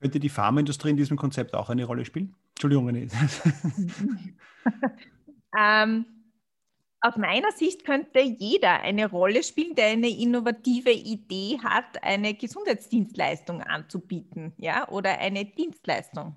Könnte 0.01 0.21
die 0.21 0.29
Pharmaindustrie 0.29 0.91
in 0.91 0.97
diesem 0.97 1.17
Konzept 1.17 1.55
auch 1.55 1.71
eine 1.71 1.85
Rolle 1.85 2.05
spielen? 2.05 2.37
Entschuldigung, 2.51 2.89
René. 2.89 3.11
ähm, 5.59 6.07
aus 7.01 7.17
meiner 7.17 7.53
Sicht 7.53 7.85
könnte 7.85 8.21
jeder 8.21 8.81
eine 8.81 9.11
Rolle 9.11 9.43
spielen, 9.43 9.75
der 9.75 9.89
eine 9.89 10.09
innovative 10.09 10.91
Idee 10.91 11.59
hat, 11.63 12.03
eine 12.03 12.35
Gesundheitsdienstleistung 12.35 13.63
anzubieten, 13.63 14.55
ja, 14.57 14.89
oder 14.89 15.19
eine 15.19 15.45
Dienstleistung. 15.45 16.37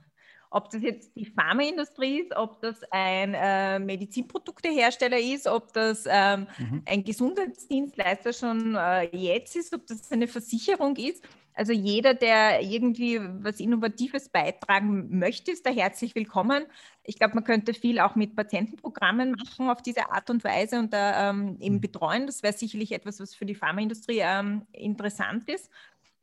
Ob 0.52 0.70
das 0.72 0.82
jetzt 0.82 1.16
die 1.16 1.26
Pharmaindustrie 1.26 2.22
ist, 2.22 2.36
ob 2.36 2.60
das 2.62 2.82
ein 2.92 3.36
äh, 3.36 3.78
Medizinproduktehersteller 3.78 5.20
ist, 5.20 5.48
ob 5.48 5.72
das 5.74 6.06
ähm, 6.10 6.48
mhm. 6.58 6.82
ein 6.86 7.04
Gesundheitsdienstleister 7.04 8.34
schon 8.34 8.76
äh, 8.76 9.16
jetzt 9.16 9.56
ist, 9.56 9.74
ob 9.76 9.86
das 9.86 10.12
eine 10.12 10.28
Versicherung 10.28 10.96
ist. 10.96 11.24
Also 11.54 11.74
jeder, 11.74 12.14
der 12.14 12.62
irgendwie 12.62 13.20
was 13.20 13.60
Innovatives 13.60 14.30
beitragen 14.30 15.20
möchte, 15.20 15.52
ist 15.52 15.66
da 15.66 15.72
herzlich 15.72 16.16
willkommen. 16.16 16.64
Ich 17.04 17.20
glaube, 17.20 17.36
man 17.36 17.44
könnte 17.44 17.74
viel 17.74 18.00
auch 18.00 18.16
mit 18.16 18.36
Patientenprogrammen 18.36 19.32
machen 19.32 19.70
auf 19.70 19.82
diese 19.82 20.10
Art 20.10 20.30
und 20.30 20.44
Weise 20.44 20.80
und 20.80 20.94
da 20.94 21.30
ähm, 21.30 21.58
eben 21.60 21.76
mhm. 21.76 21.82
betreuen. 21.82 22.26
Das 22.28 22.44
wäre 22.44 22.54
sicherlich 22.54 22.92
etwas, 22.94 23.20
was 23.20 23.36
für 23.36 23.46
die 23.46 23.56
Pharmaindustrie 23.56 24.22
ähm, 24.22 24.66
interessant 24.72 25.50
ist, 25.50 25.70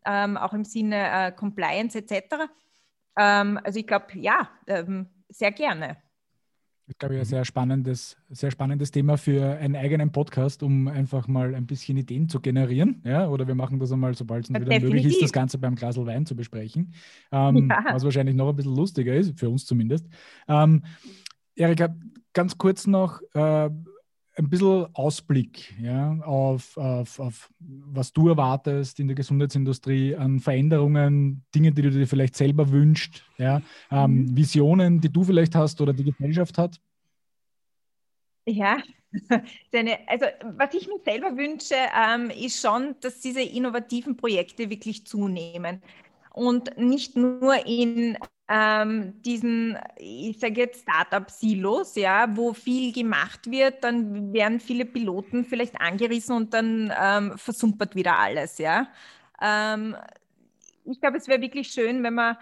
ähm, 0.04 0.36
auch 0.36 0.52
im 0.52 0.64
Sinne 0.64 1.28
äh, 1.28 1.32
Compliance 1.32 1.98
etc. 1.98 2.46
Ähm, 3.16 3.58
also 3.62 3.78
ich 3.78 3.86
glaube, 3.86 4.06
ja, 4.14 4.48
ähm, 4.66 5.06
sehr 5.28 5.52
gerne. 5.52 5.96
Ich 6.88 6.96
glaube, 6.98 7.18
ein 7.18 7.24
sehr 7.24 7.44
spannendes, 7.44 8.16
sehr 8.28 8.52
spannendes 8.52 8.92
Thema 8.92 9.18
für 9.18 9.56
einen 9.56 9.74
eigenen 9.74 10.12
Podcast, 10.12 10.62
um 10.62 10.86
einfach 10.86 11.26
mal 11.26 11.56
ein 11.56 11.66
bisschen 11.66 11.96
Ideen 11.96 12.28
zu 12.28 12.40
generieren. 12.40 13.02
Ja? 13.04 13.28
Oder 13.28 13.48
wir 13.48 13.56
machen 13.56 13.80
das 13.80 13.90
einmal, 13.90 14.14
sobald 14.14 14.44
es 14.44 14.50
wieder 14.50 14.60
Definitiv. 14.60 14.90
möglich 14.90 15.06
ist, 15.06 15.22
das 15.22 15.32
Ganze 15.32 15.58
beim 15.58 15.74
Glas 15.74 15.96
Wein 15.96 16.26
zu 16.26 16.36
besprechen. 16.36 16.94
Ähm, 17.32 17.68
ja. 17.68 17.84
Was 17.90 18.04
wahrscheinlich 18.04 18.36
noch 18.36 18.48
ein 18.48 18.54
bisschen 18.54 18.76
lustiger 18.76 19.14
ist, 19.16 19.36
für 19.36 19.48
uns 19.48 19.66
zumindest. 19.66 20.06
Ähm, 20.46 20.84
Erika, 21.56 21.92
ganz 22.32 22.56
kurz 22.56 22.86
noch, 22.86 23.20
äh, 23.34 23.70
ein 24.36 24.48
bisschen 24.50 24.86
Ausblick 24.94 25.74
ja, 25.80 26.12
auf, 26.22 26.76
auf, 26.76 27.18
auf, 27.18 27.50
was 27.58 28.12
du 28.12 28.28
erwartest 28.28 29.00
in 29.00 29.08
der 29.08 29.14
Gesundheitsindustrie 29.14 30.14
an 30.14 30.40
Veränderungen, 30.40 31.44
Dinge, 31.54 31.72
die 31.72 31.82
du 31.82 31.90
dir 31.90 32.06
vielleicht 32.06 32.36
selber 32.36 32.70
wünschst, 32.70 33.24
ja, 33.38 33.62
ähm, 33.90 34.26
mhm. 34.26 34.36
Visionen, 34.36 35.00
die 35.00 35.12
du 35.12 35.24
vielleicht 35.24 35.54
hast 35.54 35.80
oder 35.80 35.92
die 35.92 36.04
Gesellschaft 36.04 36.58
hat? 36.58 36.80
Ja, 38.46 38.78
also 40.06 40.26
was 40.56 40.74
ich 40.74 40.86
mir 40.86 41.00
selber 41.04 41.36
wünsche, 41.36 41.74
ähm, 41.74 42.30
ist 42.30 42.60
schon, 42.60 42.94
dass 43.00 43.20
diese 43.20 43.42
innovativen 43.42 44.16
Projekte 44.16 44.68
wirklich 44.68 45.06
zunehmen 45.06 45.82
und 46.36 46.76
nicht 46.76 47.16
nur 47.16 47.64
in 47.64 48.18
ähm, 48.46 49.22
diesen, 49.22 49.78
ich 49.96 50.38
sage 50.38 50.60
jetzt 50.60 50.82
Startup-Silos, 50.82 51.96
ja, 51.96 52.28
wo 52.36 52.52
viel 52.52 52.92
gemacht 52.92 53.50
wird, 53.50 53.82
dann 53.82 54.34
werden 54.34 54.60
viele 54.60 54.84
Piloten 54.84 55.46
vielleicht 55.46 55.80
angerissen 55.80 56.36
und 56.36 56.52
dann 56.52 56.92
ähm, 57.00 57.38
versumpert 57.38 57.94
wieder 57.96 58.18
alles, 58.18 58.58
ja. 58.58 58.86
Ähm, 59.40 59.96
ich 60.84 61.00
glaube, 61.00 61.16
es 61.16 61.26
wäre 61.26 61.40
wirklich 61.40 61.68
schön, 61.68 62.02
wenn 62.02 62.14
man, 62.14 62.36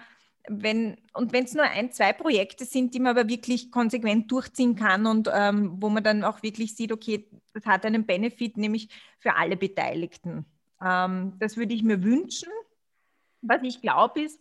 wenn, 0.48 0.96
und 1.12 1.32
wenn 1.32 1.44
es 1.44 1.54
nur 1.54 1.64
ein, 1.64 1.92
zwei 1.92 2.12
Projekte 2.12 2.64
sind, 2.64 2.94
die 2.94 3.00
man 3.00 3.16
aber 3.16 3.28
wirklich 3.28 3.70
konsequent 3.70 4.30
durchziehen 4.30 4.74
kann 4.74 5.06
und 5.06 5.30
ähm, 5.32 5.76
wo 5.80 5.88
man 5.88 6.02
dann 6.02 6.24
auch 6.24 6.42
wirklich 6.42 6.74
sieht, 6.74 6.90
okay, 6.90 7.28
das 7.52 7.64
hat 7.64 7.86
einen 7.86 8.06
Benefit, 8.06 8.56
nämlich 8.56 8.88
für 9.20 9.36
alle 9.36 9.56
Beteiligten. 9.56 10.46
Ähm, 10.84 11.34
das 11.38 11.56
würde 11.56 11.74
ich 11.74 11.84
mir 11.84 12.02
wünschen. 12.02 12.50
Was 13.46 13.62
ich 13.62 13.80
glaube, 13.80 14.22
ist, 14.22 14.40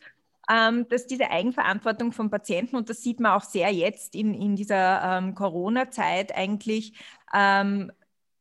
ähm, 0.50 0.88
dass 0.90 1.08
diese 1.08 1.30
Eigenverantwortung 1.30 2.12
von 2.12 2.30
Patienten, 2.30 2.76
und 2.76 2.90
das 2.90 3.02
sieht 3.02 3.20
man 3.20 3.34
auch 3.34 3.44
sehr 3.44 3.72
jetzt 3.72 4.16
in, 4.16 4.34
in 4.34 4.56
dieser 4.56 5.18
ähm, 5.18 5.36
Corona-Zeit 5.36 6.36
eigentlich, 6.36 6.94
ähm, 7.34 7.92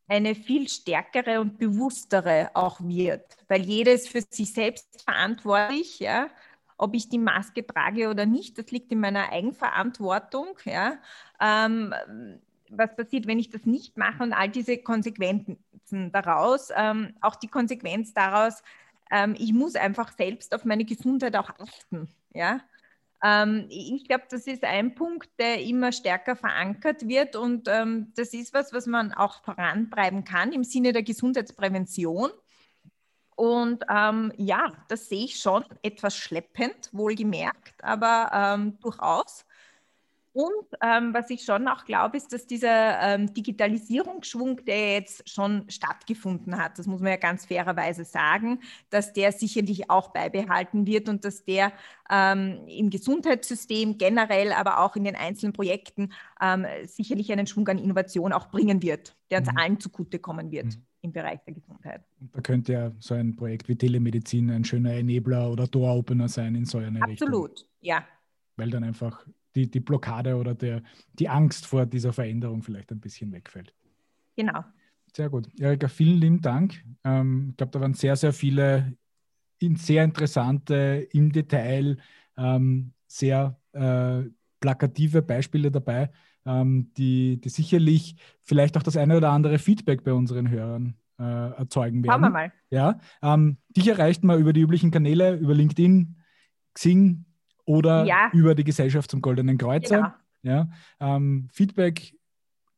eine 0.09 0.35
viel 0.35 0.69
stärkere 0.69 1.41
und 1.41 1.59
bewusstere 1.59 2.51
auch 2.55 2.81
wird, 2.81 3.25
weil 3.49 3.63
jeder 3.63 3.93
ist 3.93 4.09
für 4.09 4.21
sich 4.21 4.53
selbst 4.53 5.03
verantwortlich, 5.05 6.01
ja. 6.01 6.29
Ob 6.77 6.95
ich 6.95 7.09
die 7.09 7.19
Maske 7.19 7.65
trage 7.65 8.11
oder 8.11 8.27
nicht, 8.27 8.59
das 8.59 8.71
liegt 8.73 8.91
in 8.91 8.99
meiner 8.99 9.31
Eigenverantwortung. 9.31 10.59
Ja. 10.65 10.99
Ähm, 11.41 11.95
was 12.69 12.97
passiert, 12.97 13.27
wenn 13.27 13.39
ich 13.39 13.51
das 13.51 13.65
nicht 13.65 13.97
mache 13.97 14.23
und 14.23 14.33
all 14.33 14.49
diese 14.49 14.79
Konsequenzen 14.79 15.59
daraus, 16.13 16.71
ähm, 16.75 17.15
auch 17.21 17.37
die 17.37 17.49
Konsequenz 17.49 18.13
daraus, 18.15 18.63
ähm, 19.13 19.37
ich 19.39 19.53
muss 19.53 19.77
einfach 19.77 20.13
selbst 20.17 20.55
auf 20.55 20.65
meine 20.65 20.85
Gesundheit 20.85 21.37
auch 21.37 21.51
achten. 21.51 22.09
Ja? 22.33 22.61
Ähm, 23.23 23.67
ich 23.69 24.09
glaube, 24.09 24.25
das 24.29 24.47
ist 24.47 24.65
ein 24.65 24.95
Punkt, 24.95 25.29
der 25.39 25.63
immer 25.63 25.93
stärker 25.93 26.35
verankert 26.35 27.07
wird 27.07 27.37
und 27.37 27.69
ähm, 27.69 28.13
das 28.17 28.33
ist 28.33 28.53
was, 28.55 28.73
was 28.73 28.87
man 28.87 29.13
auch 29.13 29.45
vorantreiben 29.45 30.25
kann 30.25 30.53
im 30.53 30.65
Sinne 30.65 30.93
der 30.93 31.03
Gesundheitsprävention. 31.03 32.31
Und 33.37 33.85
ähm, 33.89 34.33
ja, 34.37 34.73
das 34.89 35.09
sehe 35.09 35.25
ich 35.25 35.37
schon 35.37 35.65
etwas 35.83 36.17
schleppend, 36.17 36.91
wohlgemerkt, 36.93 37.83
aber 37.83 38.31
ähm, 38.33 38.79
durchaus. 38.81 39.45
Und 40.33 40.67
ähm, 40.83 41.13
was 41.13 41.29
ich 41.29 41.45
schon 41.45 41.69
auch 41.69 41.85
glaube, 41.85 42.17
ist, 42.17 42.33
dass 42.33 42.47
dieser 42.47 43.01
ähm, 43.01 43.35
Digitalisierungsschwung, 43.35 44.65
der 44.65 44.95
jetzt 44.95 45.29
schon 45.29 45.69
stattgefunden 45.69 46.57
hat, 46.57 46.79
das 46.79 46.87
muss 46.87 47.03
man 47.03 47.11
ja 47.11 47.17
ganz 47.17 47.45
fairerweise 47.45 48.05
sagen, 48.05 48.61
dass 48.89 49.13
der 49.13 49.33
sicherlich 49.33 49.91
auch 49.91 50.09
beibehalten 50.09 50.87
wird 50.87 51.11
und 51.11 51.27
dass 51.27 51.45
der 51.45 51.73
ähm, 52.11 52.67
im 52.67 52.89
Gesundheitssystem 52.89 53.99
generell, 53.99 54.53
aber 54.53 54.81
auch 54.81 54.97
in 54.97 55.05
den 55.05 55.17
einzelnen 55.17 55.53
Projekten 55.53 56.13
ähm, 56.41 56.65
sicherlich 56.87 57.31
einen 57.31 57.47
Schwung 57.47 57.69
an 57.69 57.77
Innovation 57.77 58.33
auch 58.33 58.49
bringen 58.49 58.83
wird, 58.83 59.15
der 59.31 59.41
uns 59.41 59.51
mhm. 59.51 59.59
allen 59.59 59.81
zugutekommen 59.81 60.51
wird. 60.51 60.67
Mhm 60.67 60.87
im 61.03 61.13
Bereich 61.13 61.41
der 61.45 61.55
Gesundheit. 61.55 62.05
Da 62.33 62.41
könnte 62.41 62.73
ja 62.73 62.93
so 63.01 63.15
ein 63.15 63.35
Projekt 63.35 63.69
wie 63.69 63.75
Telemedizin 63.75 64.51
ein 64.51 64.65
schöner 64.65 64.93
Enabler 64.93 65.51
oder 65.51 65.67
Door-Opener 65.67 66.29
sein 66.29 66.55
in 66.55 66.65
so 66.65 66.79
einer 66.79 67.03
Absolut, 67.03 67.11
Richtung. 67.11 67.29
Absolut, 67.29 67.67
ja. 67.81 68.05
Weil 68.57 68.71
dann 68.71 68.85
einfach 68.85 69.27
die, 69.55 69.71
die 69.71 69.81
Blockade 69.81 70.37
oder 70.37 70.55
der, 70.55 70.83
die 71.15 71.29
Angst 71.29 71.67
vor 71.67 71.87
dieser 71.87 72.13
Veränderung 72.13 72.63
vielleicht 72.63 72.91
ein 72.93 73.01
bisschen 73.01 73.33
wegfällt. 73.33 73.75
Genau. 74.37 74.65
Sehr 75.15 75.29
gut. 75.29 75.49
Erika, 75.61 75.89
vielen 75.89 76.19
lieben 76.19 76.41
Dank. 76.41 76.83
Ähm, 77.05 77.49
ich 77.51 77.57
glaube, 77.57 77.73
da 77.73 77.81
waren 77.81 77.95
sehr, 77.95 78.17
sehr 78.17 78.33
viele 78.33 78.97
in 79.59 79.77
sehr 79.77 80.05
interessante, 80.05 81.07
im 81.13 81.31
Detail 81.31 81.99
ähm, 82.37 82.93
sehr 83.07 83.59
äh, 83.73 84.23
plakative 84.61 85.23
Beispiele 85.23 85.71
dabei, 85.71 86.11
ähm, 86.47 86.91
die, 86.97 87.41
die 87.41 87.49
sicherlich 87.49 88.17
vielleicht 88.43 88.77
auch 88.77 88.83
das 88.83 88.97
eine 88.97 89.17
oder 89.17 89.31
andere 89.31 89.59
Feedback 89.59 90.03
bei 90.03 90.13
unseren 90.13 90.51
Hörern 90.51 90.95
äh, 91.19 91.23
erzeugen 91.23 92.03
werden. 92.03 92.13
Schauen 92.13 92.23
wir 92.23 92.31
mal. 92.31 92.53
Ja, 92.71 92.99
ähm, 93.23 93.59
dich 93.69 93.89
erreicht 93.89 94.25
man 94.25 94.41
über 94.41 94.53
die 94.53 94.63
üblichen 94.63 94.91
Kanäle, 94.91 95.37
über 95.37 95.55
LinkedIn, 95.55 96.17
Xing 96.75 97.25
oder 97.65 98.05
ja. 98.05 98.31
über 98.33 98.55
die 98.55 98.65
Gesellschaft 98.65 99.11
zum 99.11 99.21
Goldenen 99.23 99.59
Kreuzer. 99.59 99.97
Genau. 99.97 100.13
Ja, 100.45 100.69
ähm, 101.01 101.49
Feedback 101.53 102.15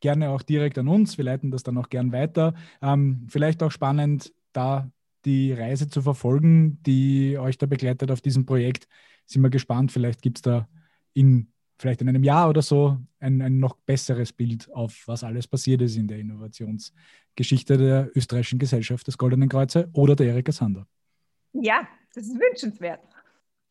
gerne 0.01 0.31
auch 0.31 0.43
direkt 0.43 0.77
an 0.79 0.89
uns. 0.89 1.17
Wir 1.17 1.25
leiten 1.25 1.51
das 1.51 1.63
dann 1.63 1.79
auch 1.79 1.89
gern 1.89 2.13
weiter. 2.13 2.55
Ähm, 2.83 3.27
vielleicht 3.31 3.63
auch 3.63 3.71
spannend, 3.71 4.35
da 4.53 4.91
die 5.25 5.53
Reise 5.53 5.89
zu 5.89 6.03
verfolgen, 6.03 6.83
die 6.83 7.39
euch 7.39 7.57
da 7.57 7.65
begleitet 7.65 8.11
auf 8.11 8.21
diesem 8.21 8.45
Projekt. 8.45 8.87
Sind 9.27 9.41
wir 9.41 9.49
gespannt. 9.49 9.93
Vielleicht 9.93 10.21
gibt 10.21 10.39
es 10.39 10.43
da 10.43 10.69
in 11.15 11.49
vielleicht 11.79 12.01
in 12.03 12.09
einem 12.09 12.25
Jahr 12.25 12.49
oder 12.49 12.63
so 12.63 12.99
ein, 13.19 13.43
ein 13.43 13.59
noch 13.59 13.77
besseres 13.77 14.33
Bild 14.33 14.71
auf, 14.73 15.03
was 15.07 15.25
alles 15.25 15.47
passiert 15.47 15.83
ist 15.83 15.97
in 15.97 16.07
der 16.07 16.19
Innovationsgeschichte 16.19 17.77
der 17.77 18.11
österreichischen 18.15 18.59
Gesellschaft 18.59 19.07
des 19.07 19.19
Goldenen 19.19 19.49
Kreuze 19.49 19.89
oder 19.93 20.15
der 20.15 20.29
Erika 20.29 20.53
Sander. 20.53 20.87
Ja, 21.53 21.87
das 22.15 22.27
ist 22.27 22.39
wünschenswert. 22.39 23.01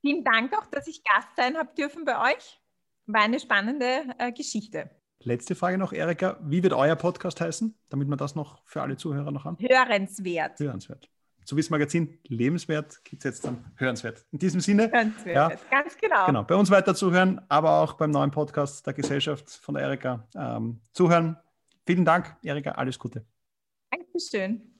Vielen 0.03 0.23
Dank 0.23 0.53
auch, 0.53 0.65
dass 0.67 0.87
ich 0.87 1.03
Gast 1.03 1.29
sein 1.35 1.57
habe 1.57 1.73
dürfen 1.75 2.05
bei 2.05 2.33
euch. 2.33 2.59
War 3.05 3.21
eine 3.21 3.39
spannende 3.39 4.03
äh, 4.17 4.31
Geschichte. 4.31 4.89
Letzte 5.21 5.55
Frage 5.55 5.77
noch, 5.77 5.93
Erika. 5.93 6.37
Wie 6.43 6.61
wird 6.61 6.73
euer 6.73 6.97
Podcast 6.97 7.39
heißen, 7.39 7.73
damit 7.89 8.09
wir 8.09 8.17
das 8.17 8.35
noch 8.35 8.61
für 8.65 8.81
alle 8.81 8.97
Zuhörer 8.97 9.31
noch 9.31 9.45
haben? 9.45 9.57
Hörenswert. 9.59 10.59
Hörenswert 10.59 11.09
so 11.45 11.55
wie 11.55 11.61
das 11.61 11.69
Magazin 11.69 12.19
lebenswert, 12.27 13.03
gibt 13.03 13.21
es 13.21 13.23
jetzt 13.25 13.45
dann 13.45 13.65
hörenswert. 13.75 14.25
In 14.31 14.39
diesem 14.39 14.61
Sinne, 14.61 14.91
hörenswert. 14.91 15.35
Ja, 15.35 15.57
ganz 15.69 15.97
genau. 15.97 16.25
genau. 16.25 16.43
Bei 16.43 16.55
uns 16.55 16.69
weiter 16.71 16.95
zuhören, 16.95 17.41
aber 17.49 17.81
auch 17.81 17.93
beim 17.93 18.11
neuen 18.11 18.31
Podcast 18.31 18.85
der 18.85 18.93
Gesellschaft 18.93 19.49
von 19.49 19.75
der 19.75 19.83
Erika 19.83 20.27
ähm, 20.35 20.79
zuhören. 20.91 21.37
Vielen 21.85 22.05
Dank, 22.05 22.35
Erika, 22.43 22.71
alles 22.71 22.97
Gute. 22.97 23.25
Dankeschön. 23.91 24.72